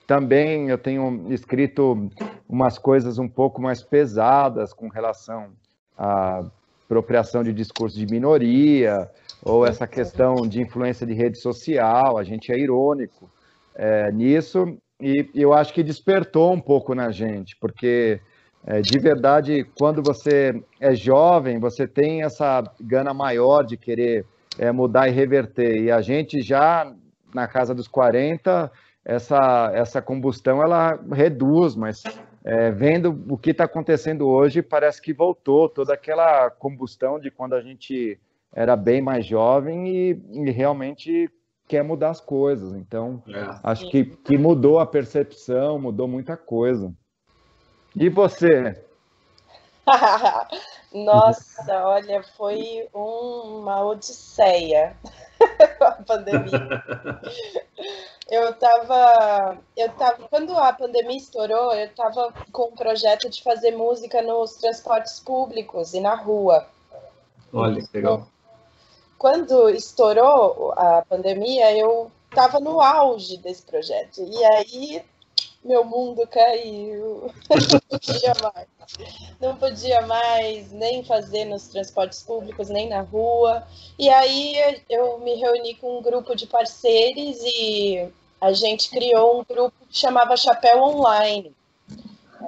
também 0.07 0.69
eu 0.69 0.79
tenho 0.79 1.33
escrito 1.33 2.11
umas 2.49 2.79
coisas 2.79 3.19
um 3.19 3.29
pouco 3.29 3.63
mais 3.63 3.83
pesadas 3.83 4.73
com 4.73 4.89
relação 4.89 5.51
à 5.97 6.45
apropriação 6.85 7.45
de 7.45 7.53
discurso 7.53 7.97
de 7.97 8.07
minoria 8.07 9.09
ou 9.45 9.65
essa 9.65 9.87
questão 9.87 10.35
de 10.49 10.61
influência 10.61 11.07
de 11.07 11.15
rede 11.15 11.39
social. 11.39 12.19
A 12.19 12.25
gente 12.25 12.53
é 12.53 12.59
irônico 12.59 13.31
é, 13.77 14.11
nisso 14.11 14.77
e 15.01 15.31
eu 15.33 15.53
acho 15.53 15.73
que 15.73 15.83
despertou 15.83 16.53
um 16.53 16.61
pouco 16.61 16.95
na 16.95 17.11
gente, 17.11 17.57
porque 17.61 18.21
é, 18.67 18.81
de 18.81 18.99
verdade, 18.99 19.65
quando 19.79 20.03
você 20.03 20.63
é 20.79 20.95
jovem, 20.95 21.59
você 21.59 21.87
tem 21.87 22.23
essa 22.23 22.63
gana 22.81 23.15
maior 23.15 23.63
de 23.63 23.77
querer 23.77 24.27
é, 24.59 24.71
mudar 24.71 25.09
e 25.09 25.13
reverter. 25.13 25.83
E 25.83 25.91
a 25.91 26.01
gente 26.01 26.43
já 26.43 26.93
na 27.35 27.47
casa 27.47 27.75
dos 27.75 27.89
40, 27.89 28.71
essa, 29.05 29.71
essa 29.75 30.03
combustão 30.03 30.63
ela 30.63 30.99
reduz, 31.13 31.75
mas 31.75 32.03
é, 32.45 32.71
vendo 32.71 33.25
o 33.29 33.39
que 33.39 33.51
está 33.51 33.65
acontecendo 33.65 34.29
hoje, 34.29 34.63
parece 34.63 35.01
que 35.01 35.13
voltou 35.13 35.69
toda 35.69 35.95
aquela 35.95 36.51
combustão 36.51 37.19
de 37.19 37.31
quando 37.31 37.55
a 37.55 37.61
gente 37.61 38.19
era 38.53 38.77
bem 38.77 39.01
mais 39.01 39.25
jovem 39.25 39.89
e, 39.89 40.23
e 40.33 40.51
realmente 40.51 41.31
quer 41.69 41.85
mudar 41.85 42.11
as 42.11 42.21
coisas. 42.21 42.75
Então, 42.75 43.23
é. 43.29 43.61
acho 43.63 43.89
que, 43.91 44.05
que 44.05 44.37
mudou 44.37 44.81
a 44.81 44.87
percepção, 44.87 45.79
mudou 45.79 46.09
muita 46.09 46.37
coisa. 46.37 46.93
E 47.97 48.09
você? 48.09 48.77
Nossa, 50.93 51.87
olha, 51.87 52.23
foi 52.37 52.89
uma 52.93 53.85
odisseia 53.85 54.97
a 55.81 55.93
pandemia. 55.93 56.83
Eu 58.29 58.53
tava, 58.55 59.59
eu 59.77 59.89
tava, 59.91 60.29
quando 60.29 60.57
a 60.57 60.73
pandemia 60.73 61.17
estourou, 61.17 61.73
eu 61.75 61.93
tava 61.95 62.33
com 62.53 62.69
um 62.69 62.77
projeto 62.77 63.29
de 63.29 63.43
fazer 63.43 63.73
música 63.73 64.23
nos 64.23 64.55
transportes 64.55 65.19
públicos 65.21 65.95
e 65.95 66.01
na 66.01 66.15
rua. 66.15 66.67
Olha, 67.53 67.83
que 67.83 67.89
legal. 67.97 68.29
Quando 69.19 69.69
estourou 69.69 70.73
a 70.77 71.05
pandemia, 71.09 71.77
eu 71.77 72.11
tava 72.31 72.61
no 72.61 72.81
auge 72.81 73.37
desse 73.37 73.63
projeto. 73.63 74.23
E 74.23 74.45
aí 74.45 75.05
meu 75.65 75.85
mundo 75.85 76.27
caiu. 76.27 77.31
Não 77.51 77.81
podia 77.99 78.35
mais. 78.43 78.69
Não 79.41 79.57
podia 79.57 80.01
mais 80.03 80.73
nem 80.73 81.05
fazer 81.05 81.45
nos 81.45 81.69
transportes 81.69 82.23
públicos, 82.23 82.69
nem 82.69 82.89
na 82.89 83.03
rua. 83.03 83.67
E 83.99 84.09
aí 84.09 84.83
eu 84.89 85.19
me 85.19 85.35
reuni 85.35 85.75
com 85.77 85.99
um 85.99 86.03
grupo 86.03 86.35
de 86.35 86.47
parceiros 86.47 87.39
e 87.43 88.09
a 88.41 88.53
gente 88.53 88.91
criou 88.91 89.41
um 89.41 89.45
grupo 89.45 89.77
que 89.89 89.99
chamava 89.99 90.37
Chapéu 90.37 90.83
Online. 90.83 91.55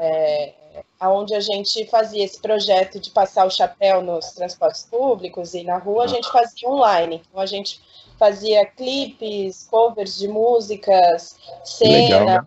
É, 0.01 0.55
onde 1.03 1.35
a 1.35 1.41
gente 1.41 1.85
fazia 1.87 2.25
esse 2.25 2.41
projeto 2.41 2.99
de 2.99 3.11
passar 3.11 3.47
o 3.47 3.51
chapéu 3.51 4.01
nos 4.01 4.33
transportes 4.33 4.85
públicos 4.85 5.55
e 5.55 5.65
na 5.65 5.77
rua 5.79 6.05
a 6.05 6.07
gente 6.07 6.31
fazia 6.31 6.69
online. 6.69 7.23
Então 7.29 7.41
a 7.41 7.47
gente 7.47 7.81
fazia 8.19 8.65
clipes, 8.65 9.67
covers 9.71 10.17
de 10.17 10.29
músicas, 10.29 11.37
cena, 11.65 12.47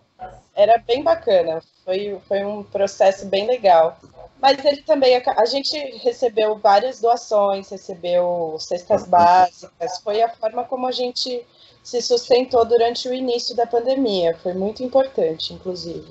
era 0.56 0.78
bem 0.78 1.03
bacana. 1.03 1.62
Foi, 1.84 2.18
foi 2.28 2.43
um 2.43 2.64
processo 2.64 3.26
bem 3.28 3.45
legal. 3.45 3.99
Mas 4.41 4.64
ele 4.64 4.82
também, 4.84 5.16
a 5.16 5.45
gente 5.45 5.78
recebeu 5.97 6.58
várias 6.58 6.99
doações, 7.01 7.70
recebeu 7.70 8.58
cestas 8.60 9.08
básicas, 9.08 9.99
foi 10.03 10.22
a 10.22 10.30
forma 10.30 10.64
como 10.64 10.88
a 10.88 10.91
gente 10.91 11.45
se 11.84 12.01
sustentou 12.01 12.66
durante 12.66 13.08
o 13.08 13.14
início 13.14 13.56
da 13.56 13.66
pandemia. 13.66 14.38
Foi 14.41 14.53
muito 14.53 14.84
importante, 14.84 15.53
inclusive. 15.53 16.08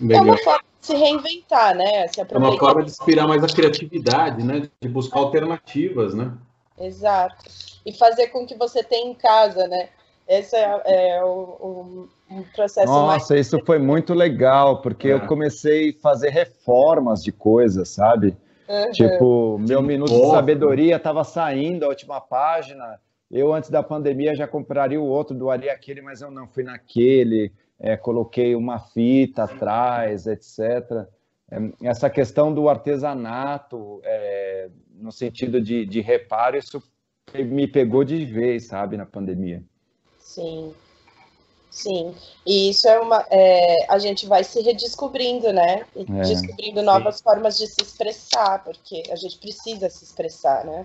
Legal. 0.00 0.24
É 0.24 0.30
uma 0.30 0.38
forma 0.38 0.64
de 0.80 0.86
se 0.86 0.94
reinventar, 0.94 1.76
né? 1.76 2.08
Se 2.08 2.20
é 2.20 2.26
uma 2.36 2.58
forma 2.58 2.82
de 2.82 2.90
inspirar 2.90 3.26
mais 3.26 3.44
a 3.44 3.46
criatividade, 3.46 4.42
né? 4.42 4.68
De 4.80 4.88
buscar 4.88 5.20
alternativas, 5.20 6.14
né? 6.14 6.32
Exato. 6.78 7.44
E 7.84 7.92
fazer 7.92 8.28
com 8.28 8.46
que 8.46 8.54
você 8.54 8.82
tenha 8.82 9.10
em 9.10 9.14
casa, 9.14 9.68
né? 9.68 9.90
Esse 10.26 10.56
é, 10.56 10.82
é 10.86 11.24
o, 11.24 11.28
o 11.28 12.08
um 12.30 12.42
processo 12.42 12.86
Nossa, 12.86 13.34
mais... 13.34 13.46
isso 13.46 13.58
foi 13.64 13.78
muito 13.78 14.14
legal, 14.14 14.80
porque 14.80 15.08
é. 15.08 15.12
eu 15.12 15.26
comecei 15.26 15.90
a 15.90 16.00
fazer 16.00 16.30
reformas 16.30 17.22
de 17.22 17.32
coisas, 17.32 17.88
sabe? 17.88 18.36
Uhum. 18.68 18.90
Tipo, 18.92 19.58
meu 19.58 19.82
Minuto 19.82 20.12
de 20.12 20.30
Sabedoria 20.30 20.96
estava 20.96 21.24
saindo, 21.24 21.84
a 21.84 21.88
última 21.88 22.20
página. 22.20 23.00
Eu, 23.28 23.52
antes 23.52 23.68
da 23.68 23.82
pandemia, 23.82 24.34
já 24.34 24.46
compraria 24.46 25.00
o 25.00 25.04
outro, 25.04 25.36
doaria 25.36 25.72
aquele, 25.72 26.00
mas 26.00 26.22
eu 26.22 26.30
não 26.30 26.46
fui 26.46 26.62
naquele. 26.62 27.52
É, 27.80 27.96
coloquei 27.96 28.54
uma 28.54 28.78
fita 28.78 29.44
atrás, 29.44 30.26
etc. 30.26 30.60
É, 31.50 31.58
essa 31.82 32.08
questão 32.08 32.54
do 32.54 32.68
artesanato, 32.68 34.00
é, 34.04 34.68
no 34.94 35.10
sentido 35.10 35.60
de, 35.60 35.84
de 35.84 36.00
reparo, 36.00 36.56
isso 36.56 36.80
me 37.34 37.66
pegou 37.66 38.04
de 38.04 38.24
vez, 38.24 38.66
sabe, 38.66 38.96
na 38.96 39.06
pandemia. 39.06 39.62
Sim. 40.18 40.72
Sim, 41.70 42.12
e 42.44 42.70
isso 42.70 42.88
é 42.88 42.98
uma. 42.98 43.24
É, 43.30 43.86
a 43.88 43.96
gente 43.98 44.26
vai 44.26 44.42
se 44.42 44.60
redescobrindo, 44.60 45.52
né? 45.52 45.86
E 45.94 46.02
é, 46.02 46.22
descobrindo 46.22 46.82
novas 46.82 47.16
sim. 47.16 47.22
formas 47.22 47.56
de 47.56 47.66
se 47.68 47.80
expressar, 47.80 48.64
porque 48.64 49.04
a 49.08 49.14
gente 49.14 49.38
precisa 49.38 49.88
se 49.88 50.02
expressar, 50.02 50.64
né? 50.64 50.84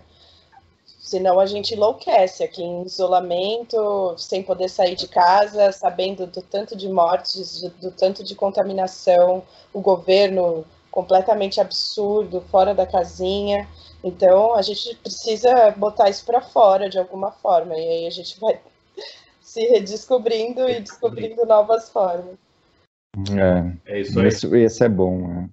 Senão 1.00 1.40
a 1.40 1.46
gente 1.46 1.74
enlouquece 1.74 2.44
aqui 2.44 2.64
em 2.64 2.84
isolamento, 2.84 4.16
sem 4.18 4.44
poder 4.44 4.70
sair 4.70 4.96
de 4.96 5.08
casa, 5.08 5.72
sabendo 5.72 6.28
do 6.28 6.42
tanto 6.42 6.76
de 6.76 6.88
mortes, 6.88 7.62
do, 7.62 7.70
do 7.70 7.92
tanto 7.92 8.24
de 8.24 8.36
contaminação, 8.36 9.44
o 9.74 9.82
governo 9.82 10.66
completamente 10.92 11.60
absurdo, 11.60 12.42
fora 12.50 12.76
da 12.76 12.86
casinha. 12.86 13.68
Então 14.04 14.54
a 14.54 14.62
gente 14.62 14.96
precisa 14.98 15.72
botar 15.72 16.10
isso 16.10 16.24
para 16.26 16.42
fora 16.42 16.90
de 16.90 17.00
alguma 17.00 17.32
forma, 17.32 17.76
e 17.76 17.88
aí 17.88 18.08
a 18.08 18.12
gente 18.12 18.40
vai 18.40 18.60
se 19.56 19.62
redescobrindo 19.68 20.70
e 20.70 20.82
descobrindo 20.82 21.46
novas 21.46 21.90
formas. 21.90 22.36
É, 23.86 23.94
é 23.94 24.02
isso 24.02 24.20
aí. 24.20 24.28
Isso, 24.28 24.54
esse 24.54 24.84
é 24.84 24.90
bom. 24.90 25.32
É. 25.32 25.50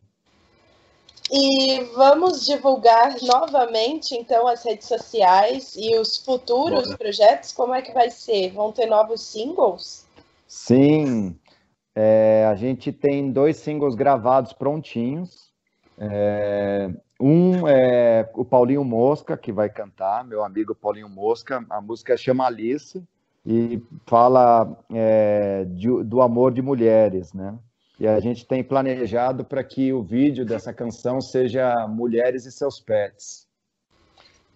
E 1.31 1.85
vamos 1.95 2.45
divulgar 2.45 3.15
novamente, 3.23 4.17
então, 4.17 4.49
as 4.49 4.65
redes 4.65 4.89
sociais 4.89 5.77
e 5.77 5.97
os 5.97 6.19
futuros 6.19 6.87
Boa. 6.87 6.99
projetos. 6.99 7.53
Como 7.53 7.73
é 7.73 7.81
que 7.81 7.93
vai 7.93 8.11
ser? 8.11 8.51
Vão 8.51 8.73
ter 8.73 8.87
novos 8.87 9.23
singles? 9.23 10.05
Sim. 10.49 11.39
É, 11.95 12.45
a 12.51 12.57
gente 12.57 12.91
tem 12.91 13.31
dois 13.31 13.57
singles 13.59 13.95
gravados 13.95 14.53
prontinhos. 14.53 15.53
É, 15.97 16.91
um 17.21 17.69
é 17.69 18.29
o 18.35 18.45
Paulinho 18.45 18.83
Mosca, 18.83 19.37
que 19.37 19.53
vai 19.53 19.71
cantar, 19.71 20.25
meu 20.25 20.43
amigo 20.43 20.75
Paulinho 20.75 21.09
Mosca. 21.09 21.65
A 21.71 21.81
música 21.81 22.17
chama 22.17 22.47
Alice 22.47 23.03
e 23.45 23.83
fala 24.07 24.79
é, 24.93 25.65
de, 25.65 25.89
do 26.05 26.23
amor 26.23 26.53
de 26.53 26.63
mulheres, 26.63 27.33
né? 27.33 27.55
E 27.99 28.07
a 28.07 28.19
gente 28.21 28.47
tem 28.47 28.65
planejado 28.65 29.45
para 29.45 29.63
que 29.63 29.93
o 29.93 30.03
vídeo 30.03 30.45
dessa 30.45 30.73
canção 30.73 31.21
seja 31.21 31.87
Mulheres 31.87 32.47
e 32.47 32.53
seus 32.53 32.81
pets. 32.81 33.47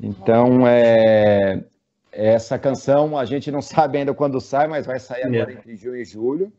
Então, 0.01 0.67
é, 0.67 1.63
essa 2.11 2.59
canção 2.59 3.17
a 3.17 3.25
gente 3.25 3.51
não 3.51 3.63
sabe 3.63 3.99
ainda 3.99 4.15
quando 4.15 4.41
sai, 4.41 4.67
mas 4.67 4.87
vai 4.87 4.99
sair 4.99 5.25
agora 5.25 5.53
entre 5.53 5.77
junho 5.77 5.97
e 5.97 6.05
julho. 6.05 6.53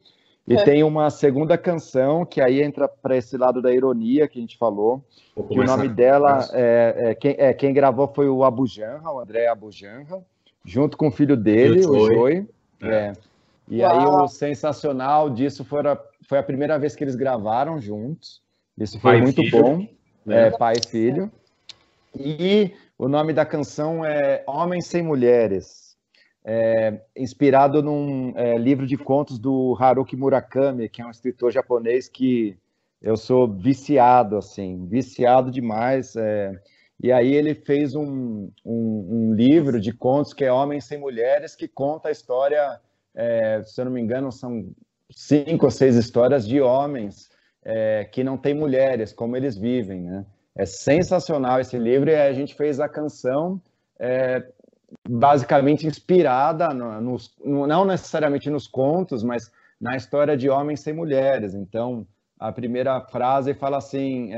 E 0.48 0.56
é. 0.56 0.64
tem 0.64 0.82
uma 0.82 1.10
segunda 1.10 1.58
canção 1.58 2.26
que 2.26 2.40
aí 2.40 2.62
entra 2.62 2.88
para 2.88 3.18
esse 3.18 3.36
lado 3.38 3.62
da 3.62 3.74
ironia 3.74 4.28
que 4.30 4.40
a 4.40 4.42
gente 4.42 4.58
falou. 4.58 5.04
Que 5.50 5.60
o 5.60 5.66
nome 5.66 5.90
dela 5.90 6.48
é, 6.54 6.96
é, 6.98 7.16
quem, 7.16 7.36
é, 7.38 7.54
quem 7.54 7.74
gravou 7.74 8.08
foi 8.08 8.30
o 8.30 8.46
Abujanra, 8.46 9.12
o 9.12 9.20
André 9.20 9.48
Abujanra 9.48 10.24
junto 10.68 10.98
com 10.98 11.08
o 11.08 11.12
filho 11.12 11.38
dele, 11.38 11.86
o 11.86 12.06
Joey. 12.06 12.46
É. 12.82 12.88
é. 12.88 13.14
E 13.70 13.82
Uau. 13.82 13.92
aí 13.92 14.06
o 14.06 14.28
sensacional 14.28 15.30
disso 15.30 15.66
foi 15.66 15.80
a, 15.88 15.98
foi 16.28 16.38
a 16.38 16.44
primeira 16.44 16.78
vez 16.78 16.96
que 16.96 17.04
eles 17.04 17.16
gravaram 17.16 17.82
juntos. 17.82 18.42
Isso 18.78 19.00
foi 19.00 19.14
pai 19.14 19.22
muito 19.22 19.42
filho, 19.42 19.64
bom. 19.64 19.88
Né? 20.26 20.48
É, 20.48 20.52
pai 20.52 20.76
e 20.78 20.88
filho. 20.88 21.32
E 22.16 22.72
o 22.98 23.08
nome 23.08 23.34
da 23.34 23.46
canção 23.46 24.06
é 24.06 24.44
Homens 24.46 24.88
Sem 24.88 25.02
Mulheres. 25.02 25.96
É, 26.44 27.02
inspirado 27.16 27.82
num 27.84 28.34
é, 28.38 28.58
livro 28.58 28.86
de 28.88 28.96
contos 28.98 29.38
do 29.38 29.76
Haruki 29.80 30.16
Murakami, 30.16 30.88
que 30.88 31.02
é 31.02 31.06
um 31.06 31.12
escritor 31.12 31.52
japonês 31.52 32.08
que 32.08 32.58
eu 33.02 33.18
sou 33.18 33.48
viciado, 33.48 34.38
assim, 34.38 34.86
viciado 34.88 35.52
demais. 35.52 36.16
É, 36.16 36.58
e 37.02 37.12
aí 37.12 37.34
ele 37.34 37.54
fez 37.54 37.94
um, 37.94 38.50
um, 38.66 39.30
um, 39.30 39.34
livro 39.34 39.80
de 39.80 39.94
contos 39.94 40.34
que 40.34 40.44
é 40.44 40.52
Homens 40.52 40.86
Sem 40.86 40.98
Mulheres, 40.98 41.56
que 41.56 41.68
conta 41.68 42.10
a 42.10 42.12
história, 42.12 42.80
é, 43.14 43.62
se 43.64 43.80
eu 43.80 43.86
não 43.86 43.92
me 43.92 44.02
engano, 44.02 44.32
são 44.32 44.72
cinco 45.12 45.66
ou 45.66 45.72
seis 45.72 45.96
histórias 45.96 46.48
de 46.48 46.60
homens 46.60 47.30
é, 47.64 48.06
que 48.06 48.24
não 48.24 48.36
têm 48.36 48.56
mulheres, 48.56 49.14
como 49.14 49.38
eles 49.38 49.56
vivem, 49.56 50.02
né? 50.02 50.26
É 50.56 50.66
sensacional 50.66 51.60
esse 51.60 51.78
livro 51.78 52.10
e 52.10 52.16
a 52.16 52.34
gente 52.34 52.56
fez 52.56 52.80
a 52.80 52.90
canção 52.90 53.62
é, 54.00 54.44
basicamente 55.08 55.86
inspirada, 55.86 56.70
no, 56.70 57.00
nos, 57.00 57.36
no, 57.46 57.68
não 57.68 57.86
necessariamente 57.86 58.50
nos 58.50 58.68
contos, 58.68 59.24
mas 59.24 59.52
na 59.80 59.96
história 59.96 60.36
de 60.36 60.50
homens 60.50 60.80
sem 60.80 60.94
mulheres. 60.94 61.54
Então, 61.54 62.08
a 62.40 62.52
primeira 62.52 63.00
frase 63.02 63.54
fala 63.54 63.78
assim... 63.78 64.32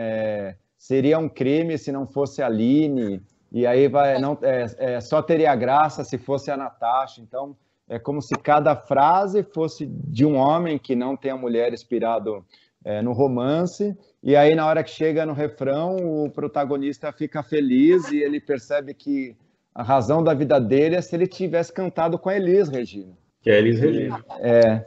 Seria 0.79 1.19
um 1.19 1.27
crime 1.27 1.77
se 1.77 1.91
não 1.91 2.07
fosse 2.07 2.41
a 2.41 2.45
Aline, 2.45 3.21
e 3.51 3.67
aí 3.67 3.89
vai, 3.89 4.17
não, 4.17 4.37
é, 4.41 4.65
é, 4.77 5.01
só 5.01 5.21
teria 5.21 5.53
graça 5.53 6.05
se 6.05 6.17
fosse 6.17 6.49
a 6.49 6.55
Natasha. 6.55 7.19
Então, 7.19 7.53
é 7.89 7.99
como 7.99 8.21
se 8.21 8.33
cada 8.35 8.75
frase 8.77 9.43
fosse 9.43 9.85
de 9.85 10.25
um 10.25 10.37
homem 10.37 10.79
que 10.79 10.95
não 10.95 11.17
tem 11.17 11.31
a 11.31 11.37
mulher 11.37 11.73
inspirado 11.73 12.45
é, 12.85 13.01
no 13.01 13.11
romance, 13.11 13.93
e 14.23 14.37
aí 14.37 14.55
na 14.55 14.65
hora 14.65 14.81
que 14.81 14.89
chega 14.89 15.25
no 15.25 15.33
refrão, 15.33 15.97
o 15.97 16.29
protagonista 16.29 17.11
fica 17.11 17.43
feliz 17.43 18.09
e 18.09 18.23
ele 18.23 18.39
percebe 18.39 18.93
que 18.93 19.35
a 19.75 19.83
razão 19.83 20.23
da 20.23 20.33
vida 20.33 20.61
dele 20.61 20.95
é 20.95 21.01
se 21.01 21.13
ele 21.13 21.27
tivesse 21.27 21.73
cantado 21.73 22.17
com 22.17 22.29
a 22.29 22.37
Elis 22.37 22.69
Regina. 22.69 23.17
Que 23.41 23.49
é 23.49 23.57
Elis 23.57 23.79
Regina. 23.81 24.23
É. 24.39 24.85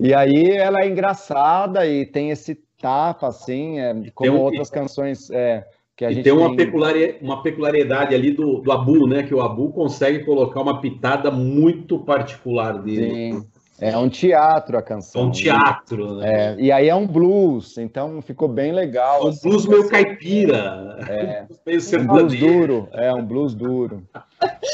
E 0.00 0.12
aí 0.12 0.50
ela 0.50 0.80
é 0.82 0.88
engraçada 0.88 1.86
e 1.86 2.04
tem 2.04 2.30
esse 2.30 2.60
tapa, 2.80 3.28
assim, 3.28 3.78
é, 3.78 3.94
como 4.14 4.32
um, 4.32 4.40
outras 4.40 4.70
canções 4.70 5.30
é, 5.30 5.64
que 5.96 6.04
a 6.04 6.10
e 6.10 6.14
gente 6.14 6.24
tem 6.24 6.32
uma, 6.32 6.56
Peculiaridade, 6.56 7.18
uma 7.20 7.42
peculiaridade 7.42 8.14
ali 8.14 8.32
do, 8.32 8.60
do 8.60 8.72
Abu, 8.72 9.06
né? 9.06 9.22
Que 9.22 9.34
o 9.34 9.42
Abu 9.42 9.70
consegue 9.70 10.24
colocar 10.24 10.60
uma 10.60 10.80
pitada 10.80 11.30
muito 11.30 11.98
particular 11.98 12.80
dele. 12.80 13.34
Sim. 13.34 13.46
É 13.80 13.96
um 13.96 14.10
teatro 14.10 14.76
a 14.76 14.82
canção. 14.82 15.22
É 15.22 15.24
um 15.24 15.30
teatro, 15.30 16.16
né? 16.16 16.54
É, 16.54 16.56
e 16.58 16.70
aí 16.70 16.88
é 16.88 16.94
um 16.94 17.06
blues, 17.06 17.78
então 17.78 18.20
ficou 18.20 18.46
bem 18.46 18.72
legal. 18.72 19.22
É 19.22 19.24
um 19.24 19.28
assim, 19.28 19.48
blues 19.48 19.66
meio 19.66 19.88
caipira. 19.88 20.98
É, 21.08 21.46
um 21.98 22.06
blues 22.06 22.38
duro. 22.38 22.88
É, 22.92 23.12
um 23.12 23.24
blues 23.24 23.54
duro. 23.54 24.02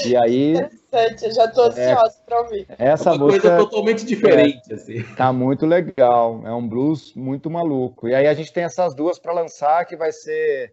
E 0.05 0.16
aí. 0.16 0.55
Interessante, 0.97 1.24
eu 1.24 1.35
já 1.35 1.44
estou 1.44 1.64
ansiosa 1.64 2.16
é, 2.18 2.24
para 2.24 2.40
ouvir. 2.40 2.66
Essa 2.78 3.10
é 3.10 3.12
uma 3.12 3.27
música 3.27 3.48
coisa 3.48 3.64
totalmente 3.64 4.05
diferente. 4.05 4.70
É, 4.70 4.74
assim. 4.74 5.02
Tá 5.14 5.32
muito 5.32 5.66
legal. 5.66 6.43
É 6.44 6.52
um 6.52 6.66
blues 6.66 7.14
muito 7.14 7.51
maluco. 7.51 8.09
E 8.09 8.14
aí 8.14 8.27
a 8.27 8.35
gente 8.35 8.52
tem 8.52 8.64
essas 8.64 8.94
duas 8.94 9.18
para 9.18 9.32
lançar, 9.32 9.85
que 9.85 9.97
vai 9.97 10.12
ser 10.12 10.73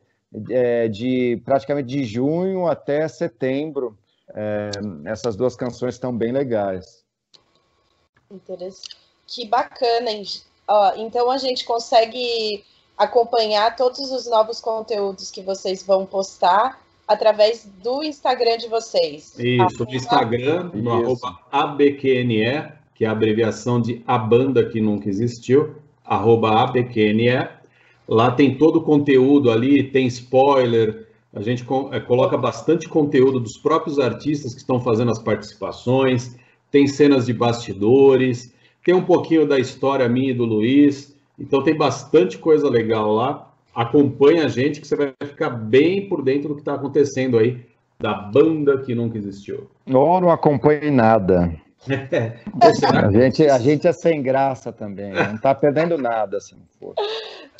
é, 0.49 0.87
de 0.87 1.41
praticamente 1.45 1.87
de 1.87 2.03
junho 2.03 2.67
até 2.67 3.07
setembro. 3.07 3.97
É, 4.33 4.71
essas 5.05 5.35
duas 5.35 5.55
canções 5.55 5.95
estão 5.95 6.15
bem 6.15 6.31
legais. 6.31 7.03
Interessante. 8.31 8.97
Que 9.27 9.47
bacana, 9.47 10.11
hein? 10.11 10.23
Ó, 10.67 10.93
então 10.95 11.29
a 11.29 11.37
gente 11.37 11.65
consegue 11.65 12.63
acompanhar 12.97 13.75
todos 13.75 14.11
os 14.11 14.27
novos 14.27 14.59
conteúdos 14.61 15.29
que 15.29 15.41
vocês 15.41 15.83
vão 15.83 16.05
postar 16.05 16.82
através 17.07 17.69
do 17.83 18.03
Instagram 18.03 18.57
de 18.57 18.67
vocês. 18.67 19.37
Isso, 19.37 19.85
no 19.85 19.93
Instagram, 19.93 20.71
no 20.73 20.91
arroba 20.91 21.39
ABQNE, 21.51 22.71
que 22.95 23.05
é 23.05 23.07
a 23.07 23.11
abreviação 23.11 23.81
de 23.81 24.01
A 24.07 24.17
Banda 24.17 24.65
Que 24.65 24.79
Nunca 24.79 25.09
Existiu, 25.09 25.75
arroba 26.05 26.63
ABQNE. 26.63 27.47
Lá 28.07 28.31
tem 28.31 28.57
todo 28.57 28.77
o 28.77 28.83
conteúdo 28.83 29.49
ali, 29.49 29.83
tem 29.83 30.07
spoiler, 30.07 31.07
a 31.33 31.41
gente 31.41 31.65
é, 31.91 31.99
coloca 31.99 32.37
bastante 32.37 32.87
conteúdo 32.87 33.39
dos 33.39 33.57
próprios 33.57 33.97
artistas 33.97 34.53
que 34.53 34.59
estão 34.59 34.79
fazendo 34.79 35.11
as 35.11 35.17
participações, 35.17 36.35
tem 36.69 36.85
cenas 36.85 37.25
de 37.25 37.33
bastidores, 37.33 38.53
tem 38.83 38.93
um 38.93 39.03
pouquinho 39.03 39.47
da 39.47 39.57
história 39.57 40.07
minha 40.07 40.31
e 40.31 40.33
do 40.33 40.45
Luiz. 40.45 41.15
Então 41.39 41.63
tem 41.63 41.75
bastante 41.75 42.37
coisa 42.37 42.69
legal 42.69 43.11
lá. 43.13 43.51
Acompanha 43.73 44.45
a 44.45 44.47
gente 44.47 44.79
que 44.79 44.87
você 44.87 44.95
vai 44.95 45.13
ficar 45.21 45.49
bem 45.49 46.07
por 46.07 46.23
dentro 46.23 46.49
do 46.49 46.55
que 46.55 46.61
está 46.61 46.75
acontecendo 46.75 47.37
aí 47.37 47.65
da 47.99 48.13
banda 48.13 48.77
que 48.79 48.93
nunca 48.93 49.17
existiu. 49.17 49.69
Ou 49.91 50.21
não 50.21 50.29
acompanhe 50.29 50.91
nada. 50.91 51.53
É. 51.85 52.39
a, 52.61 53.11
gente, 53.11 53.45
a 53.45 53.59
gente 53.59 53.85
é 53.85 53.91
sem 53.91 54.21
graça 54.21 54.71
também, 54.71 55.11
não 55.11 55.35
está 55.35 55.53
perdendo 55.53 55.97
nada 55.97 56.39
se 56.39 56.55
não 56.55 56.63
for. 56.79 56.95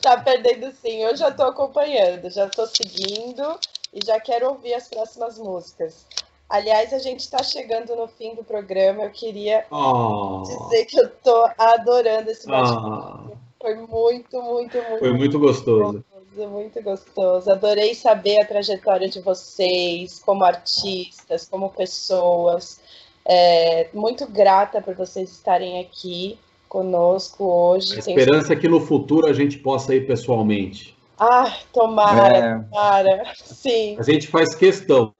Tá 0.01 0.15
perdendo 0.15 0.71
sim, 0.71 1.03
eu 1.03 1.13
já 1.17 1.27
estou 1.27 1.47
acompanhando, 1.47 2.29
já 2.29 2.45
estou 2.45 2.65
seguindo 2.67 3.59
e 3.93 3.99
já 4.05 4.21
quero 4.21 4.47
ouvir 4.47 4.75
as 4.75 4.87
próximas 4.87 5.37
músicas. 5.37 6.05
Aliás, 6.49 6.93
a 6.93 6.99
gente 6.99 7.21
está 7.21 7.41
chegando 7.41 7.95
no 7.95 8.07
fim 8.07 8.35
do 8.35 8.43
programa. 8.43 9.03
Eu 9.03 9.09
queria 9.09 9.65
oh. 9.71 10.43
dizer 10.43 10.85
que 10.85 10.99
eu 10.99 11.05
estou 11.05 11.49
adorando 11.57 12.29
esse 12.29 12.47
bate-papo. 12.47 13.31
Oh. 13.33 13.42
Foi 13.63 13.75
muito, 13.75 14.41
muito, 14.41 14.77
muito. 14.77 14.99
Foi 14.99 15.13
muito 15.13 15.39
gostoso. 15.39 16.03
gostoso. 16.03 16.49
Muito 16.49 16.83
gostoso. 16.83 17.49
Adorei 17.49 17.95
saber 17.95 18.41
a 18.41 18.45
trajetória 18.45 19.07
de 19.07 19.21
vocês, 19.21 20.19
como 20.19 20.43
artistas, 20.43 21.47
como 21.47 21.69
pessoas. 21.69 22.81
É, 23.23 23.87
muito 23.93 24.27
grata 24.27 24.81
por 24.81 24.95
vocês 24.95 25.31
estarem 25.31 25.79
aqui 25.79 26.37
conosco 26.67 27.45
hoje. 27.45 27.95
A 27.95 27.99
esperança 27.99 28.51
é 28.51 28.55
que 28.57 28.67
no 28.67 28.81
futuro 28.81 29.27
a 29.27 29.33
gente 29.33 29.57
possa 29.59 29.95
ir 29.95 30.05
pessoalmente. 30.05 30.97
Ah, 31.17 31.57
tomara, 31.71 32.37
é. 32.37 32.59
tomara. 32.59 33.33
Sim. 33.45 33.95
A 33.97 34.03
gente 34.03 34.27
faz 34.27 34.53
questão. 34.53 35.13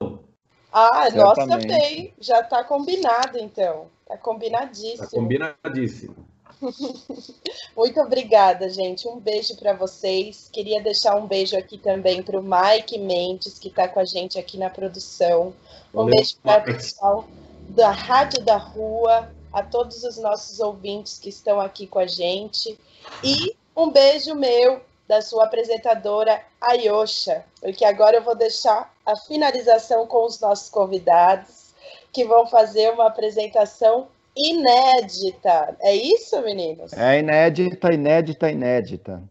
Ah, 0.70 1.08
nós 1.14 1.46
também. 1.46 2.12
Já 2.20 2.40
está 2.40 2.62
combinado, 2.62 3.38
então. 3.38 3.86
Está 4.02 4.18
combinadíssimo. 4.18 5.04
Está 5.04 5.16
combinadíssimo. 5.16 6.33
Muito 7.76 8.00
obrigada, 8.00 8.68
gente. 8.68 9.08
Um 9.08 9.18
beijo 9.18 9.56
para 9.56 9.72
vocês. 9.72 10.48
Queria 10.52 10.82
deixar 10.82 11.16
um 11.16 11.26
beijo 11.26 11.56
aqui 11.56 11.78
também 11.78 12.22
para 12.22 12.38
o 12.38 12.42
Mike 12.42 12.98
Mendes, 12.98 13.58
que 13.58 13.68
está 13.68 13.88
com 13.88 14.00
a 14.00 14.04
gente 14.04 14.38
aqui 14.38 14.56
na 14.58 14.70
produção. 14.70 15.54
Um 15.92 15.98
Valeu, 15.98 16.14
beijo 16.14 16.36
para 16.42 16.62
o 16.62 16.64
pessoal 16.64 17.24
da 17.68 17.90
Rádio 17.90 18.42
da 18.42 18.56
Rua, 18.56 19.30
a 19.52 19.62
todos 19.62 20.04
os 20.04 20.16
nossos 20.18 20.60
ouvintes 20.60 21.18
que 21.18 21.28
estão 21.28 21.60
aqui 21.60 21.86
com 21.86 21.98
a 21.98 22.06
gente. 22.06 22.78
E 23.22 23.56
um 23.76 23.90
beijo 23.90 24.34
meu 24.34 24.80
da 25.06 25.20
sua 25.20 25.44
apresentadora 25.44 26.42
Ayosha, 26.60 27.44
porque 27.60 27.84
agora 27.84 28.16
eu 28.16 28.22
vou 28.22 28.34
deixar 28.34 28.92
a 29.04 29.16
finalização 29.16 30.06
com 30.06 30.24
os 30.24 30.40
nossos 30.40 30.70
convidados, 30.70 31.74
que 32.12 32.24
vão 32.24 32.46
fazer 32.46 32.90
uma 32.92 33.08
apresentação 33.08 34.08
inédita. 34.36 35.76
É 35.80 35.94
isso, 35.94 36.40
meninos? 36.42 36.92
É 36.92 37.20
inédita, 37.20 37.92
inédita, 37.92 38.50
inédita. 38.50 39.22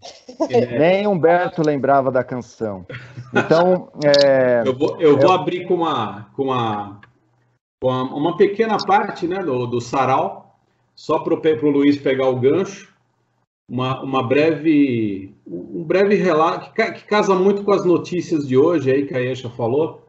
Nem 0.77 1.07
Humberto 1.07 1.61
lembrava 1.61 2.11
da 2.11 2.23
canção. 2.23 2.85
Então, 3.33 3.89
é... 4.03 4.63
eu 4.65 4.77
vou, 4.77 5.01
eu 5.01 5.17
vou 5.17 5.31
abrir 5.31 5.67
com 5.67 5.75
uma, 5.75 6.29
com 6.35 6.43
uma, 6.43 7.01
com 7.81 7.89
uma 7.89 8.37
pequena 8.37 8.77
parte 8.77 9.27
né, 9.27 9.39
do, 9.39 9.67
do 9.67 9.81
sarau, 9.81 10.57
só 10.95 11.19
para 11.19 11.33
o 11.33 11.69
Luiz 11.69 11.97
pegar 11.97 12.27
o 12.27 12.39
gancho 12.39 12.93
uma, 13.67 14.03
uma 14.03 14.27
breve, 14.27 15.33
um 15.47 15.83
breve 15.83 16.15
relato 16.15 16.73
que, 16.73 16.91
que, 16.91 17.05
casa 17.05 17.33
muito 17.33 17.63
com 17.63 17.71
as 17.71 17.85
notícias 17.85 18.47
de 18.47 18.57
hoje 18.57 18.91
aí 18.91 19.05
que 19.05 19.15
a 19.15 19.19
Yesha 19.19 19.49
falou. 19.49 20.03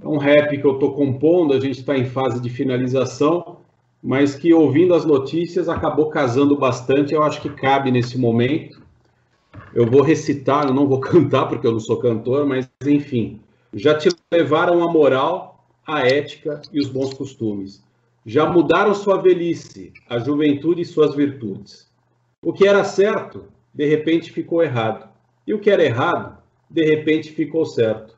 É 0.00 0.06
um 0.06 0.18
rap 0.18 0.56
que 0.56 0.66
eu 0.66 0.74
estou 0.74 0.94
compondo, 0.94 1.52
a 1.52 1.60
gente 1.60 1.80
está 1.80 1.96
em 1.96 2.04
fase 2.04 2.40
de 2.40 2.50
finalização, 2.50 3.58
mas 4.04 4.34
que 4.34 4.52
ouvindo 4.52 4.92
as 4.94 5.06
notícias 5.06 5.68
acabou 5.68 6.10
casando 6.10 6.54
bastante. 6.56 7.14
Eu 7.14 7.22
acho 7.22 7.40
que 7.40 7.48
cabe 7.48 7.90
nesse 7.90 8.18
momento. 8.18 8.82
Eu 9.74 9.86
vou 9.86 10.02
recitar, 10.02 10.66
eu 10.66 10.74
não 10.74 10.86
vou 10.86 11.00
cantar 11.00 11.46
porque 11.46 11.66
eu 11.66 11.72
não 11.72 11.80
sou 11.80 11.96
cantor, 11.96 12.46
mas 12.46 12.68
enfim. 12.86 13.40
Já 13.72 13.96
te 13.96 14.10
levaram 14.30 14.84
a 14.84 14.92
moral, 14.92 15.64
a 15.86 16.06
ética 16.06 16.60
e 16.70 16.78
os 16.78 16.88
bons 16.88 17.14
costumes. 17.14 17.82
Já 18.26 18.44
mudaram 18.44 18.94
sua 18.94 19.16
velhice, 19.16 19.92
a 20.08 20.18
juventude 20.18 20.82
e 20.82 20.84
suas 20.84 21.14
virtudes 21.14 21.92
o 22.44 22.52
que 22.52 22.68
era 22.68 22.84
certo, 22.84 23.46
de 23.72 23.86
repente 23.86 24.30
ficou 24.30 24.62
errado. 24.62 25.08
E 25.46 25.54
o 25.54 25.58
que 25.58 25.70
era 25.70 25.82
errado, 25.82 26.38
de 26.68 26.84
repente 26.84 27.32
ficou 27.32 27.64
certo. 27.64 28.16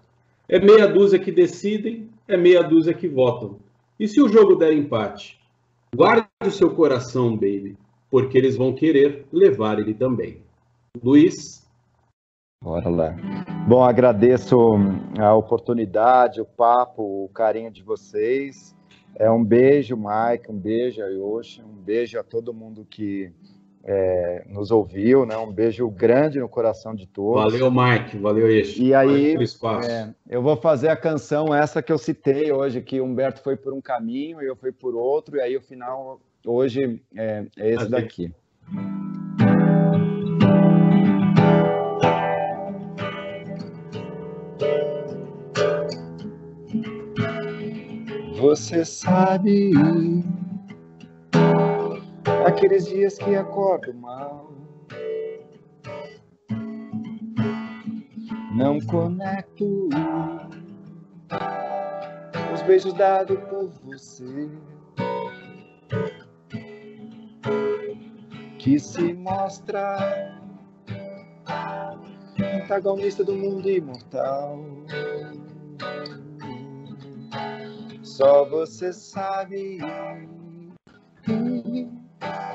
É 0.48 0.58
meia 0.58 0.86
dúzia 0.86 1.18
que 1.18 1.30
decidem, 1.30 2.10
é 2.26 2.36
meia 2.36 2.62
dúzia 2.62 2.92
que 2.92 3.08
votam. 3.08 3.58
E 3.98 4.08
se 4.08 4.20
o 4.20 4.28
jogo 4.28 4.56
der 4.56 4.72
empate? 4.72 5.40
Guarde 5.96 6.28
o 6.44 6.50
seu 6.50 6.74
coração, 6.74 7.32
baby, 7.32 7.74
porque 8.10 8.36
eles 8.36 8.54
vão 8.54 8.74
querer 8.74 9.26
levar 9.32 9.78
ele 9.78 9.94
também. 9.94 10.42
Luiz. 11.02 11.66
Bora 12.62 12.90
lá. 12.90 13.16
Bom, 13.66 13.82
agradeço 13.82 14.58
a 15.18 15.34
oportunidade, 15.34 16.38
o 16.38 16.44
papo, 16.44 17.24
o 17.24 17.30
carinho 17.30 17.70
de 17.70 17.82
vocês. 17.82 18.76
É 19.14 19.30
um 19.30 19.42
beijo, 19.42 19.96
Mike, 19.96 20.50
um 20.50 20.58
beijo, 20.58 21.02
Ayosha, 21.02 21.64
um 21.64 21.82
beijo 21.82 22.18
a 22.18 22.22
todo 22.22 22.52
mundo 22.52 22.84
que 22.84 23.32
é, 23.88 24.42
nos 24.48 24.72
ouviu, 24.72 25.24
né? 25.24 25.36
Um 25.36 25.52
beijo 25.52 25.88
grande 25.88 26.40
no 26.40 26.48
coração 26.48 26.92
de 26.92 27.06
todos. 27.06 27.52
Valeu, 27.52 27.70
Mike, 27.70 28.18
valeu 28.18 28.50
isso. 28.50 28.82
E 28.82 28.92
aí, 28.92 29.36
é, 29.36 30.08
eu 30.28 30.42
vou 30.42 30.56
fazer 30.56 30.88
a 30.88 30.96
canção 30.96 31.54
essa 31.54 31.80
que 31.80 31.92
eu 31.92 31.98
citei 31.98 32.50
hoje, 32.50 32.82
que 32.82 33.00
Humberto 33.00 33.40
foi 33.40 33.56
por 33.56 33.72
um 33.72 33.80
caminho 33.80 34.42
e 34.42 34.46
eu 34.46 34.56
fui 34.56 34.72
por 34.72 34.96
outro, 34.96 35.36
e 35.36 35.40
aí 35.40 35.56
o 35.56 35.62
final 35.62 36.20
hoje 36.44 37.00
é, 37.16 37.46
é 37.56 37.70
esse 37.70 37.88
daqui. 37.88 38.32
Você 48.34 48.84
sabe 48.84 49.72
aqueles 52.46 52.86
dias 52.86 53.18
que 53.18 53.34
acordo 53.34 53.92
mal. 53.94 54.52
Não 58.54 58.80
conecto 58.80 59.88
os 62.54 62.62
beijos 62.62 62.94
dados 62.94 63.38
por 63.50 63.68
você. 63.84 64.48
Que 68.58 68.78
se 68.78 69.12
mostra 69.12 70.40
antagonista 72.62 73.24
do 73.24 73.34
mundo 73.34 73.68
imortal. 73.68 74.58
Só 78.02 78.48
você 78.48 78.92
sabe 78.92 79.78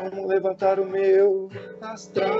como 0.01 0.25
levantar 0.25 0.79
o 0.79 0.85
meu 0.87 1.47
astral? 1.79 2.39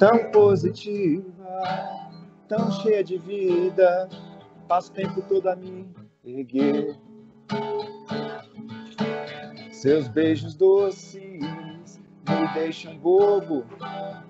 tão 0.00 0.30
positiva, 0.32 1.22
tão 2.48 2.72
cheia 2.72 3.04
de 3.04 3.18
vida, 3.18 4.08
passo 4.70 4.92
o 4.92 4.94
tempo 4.94 5.20
todo 5.22 5.48
a 5.48 5.56
me 5.56 5.84
erguer. 6.24 6.96
Seus 9.72 10.06
beijos 10.06 10.54
doces 10.54 11.20
me 12.28 12.54
deixam 12.54 12.96
bobo, 12.96 13.66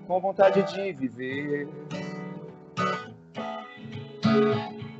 com 0.07 0.19
vontade 0.19 0.63
de 0.73 0.93
viver. 0.93 1.69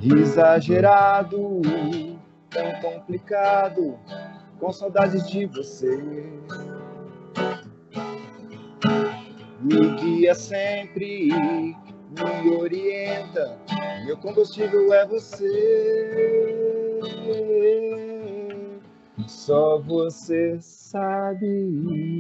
Exagerado, 0.04 1.62
tão 2.52 2.80
complicado, 2.80 3.98
com 4.60 4.72
saudades 4.72 5.28
de 5.28 5.48
você. 5.48 5.98
Me 9.60 9.96
guia 9.96 10.36
sempre, 10.36 11.30
me 12.12 12.56
orienta, 12.56 13.58
meu 14.06 14.18
combustível 14.18 14.94
é 14.94 15.06
você. 15.06 16.02
Só 19.28 19.80
você 19.80 20.58
sabe. 20.60 22.12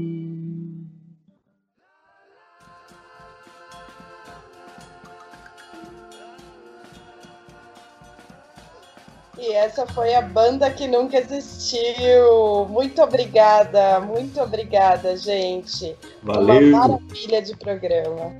E 9.37 9.53
essa 9.53 9.87
foi 9.87 10.13
a 10.13 10.21
banda 10.21 10.69
que 10.69 10.87
nunca 10.87 11.17
existiu. 11.17 12.67
Muito 12.69 13.01
obrigada, 13.01 13.99
muito 13.99 14.39
obrigada, 14.39 15.17
gente. 15.17 15.97
Valeu. 16.21 16.69
Uma 16.69 16.87
maravilha 16.87 17.41
de 17.41 17.57
programa. 17.57 18.35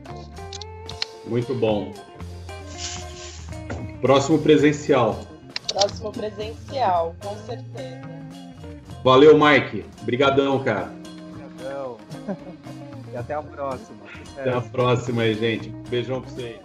Muito 1.25 1.53
bom. 1.55 1.93
Próximo 4.01 4.39
presencial. 4.39 5.19
Próximo 5.67 6.11
presencial, 6.11 7.15
com 7.21 7.35
certeza. 7.45 8.01
Valeu, 9.03 9.37
Mike. 9.37 9.85
Obrigadão, 10.01 10.63
cara. 10.63 10.91
Obrigadão. 11.29 11.97
E 13.13 13.17
até 13.17 13.33
a 13.33 13.41
próxima. 13.41 13.97
Até 14.37 14.53
a 14.53 14.61
próxima 14.61 15.21
aí, 15.23 15.33
gente. 15.33 15.69
Beijão 15.89 16.21
pra 16.21 16.29
vocês. 16.31 16.59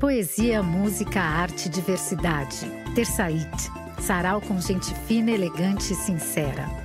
Poesia, 0.00 0.62
música, 0.62 1.20
arte, 1.20 1.68
diversidade. 1.68 2.68
Terçaite. 2.94 3.70
Sarau 4.00 4.40
com 4.40 4.60
gente 4.60 4.92
fina, 5.06 5.30
elegante 5.30 5.92
e 5.92 5.96
sincera. 5.96 6.81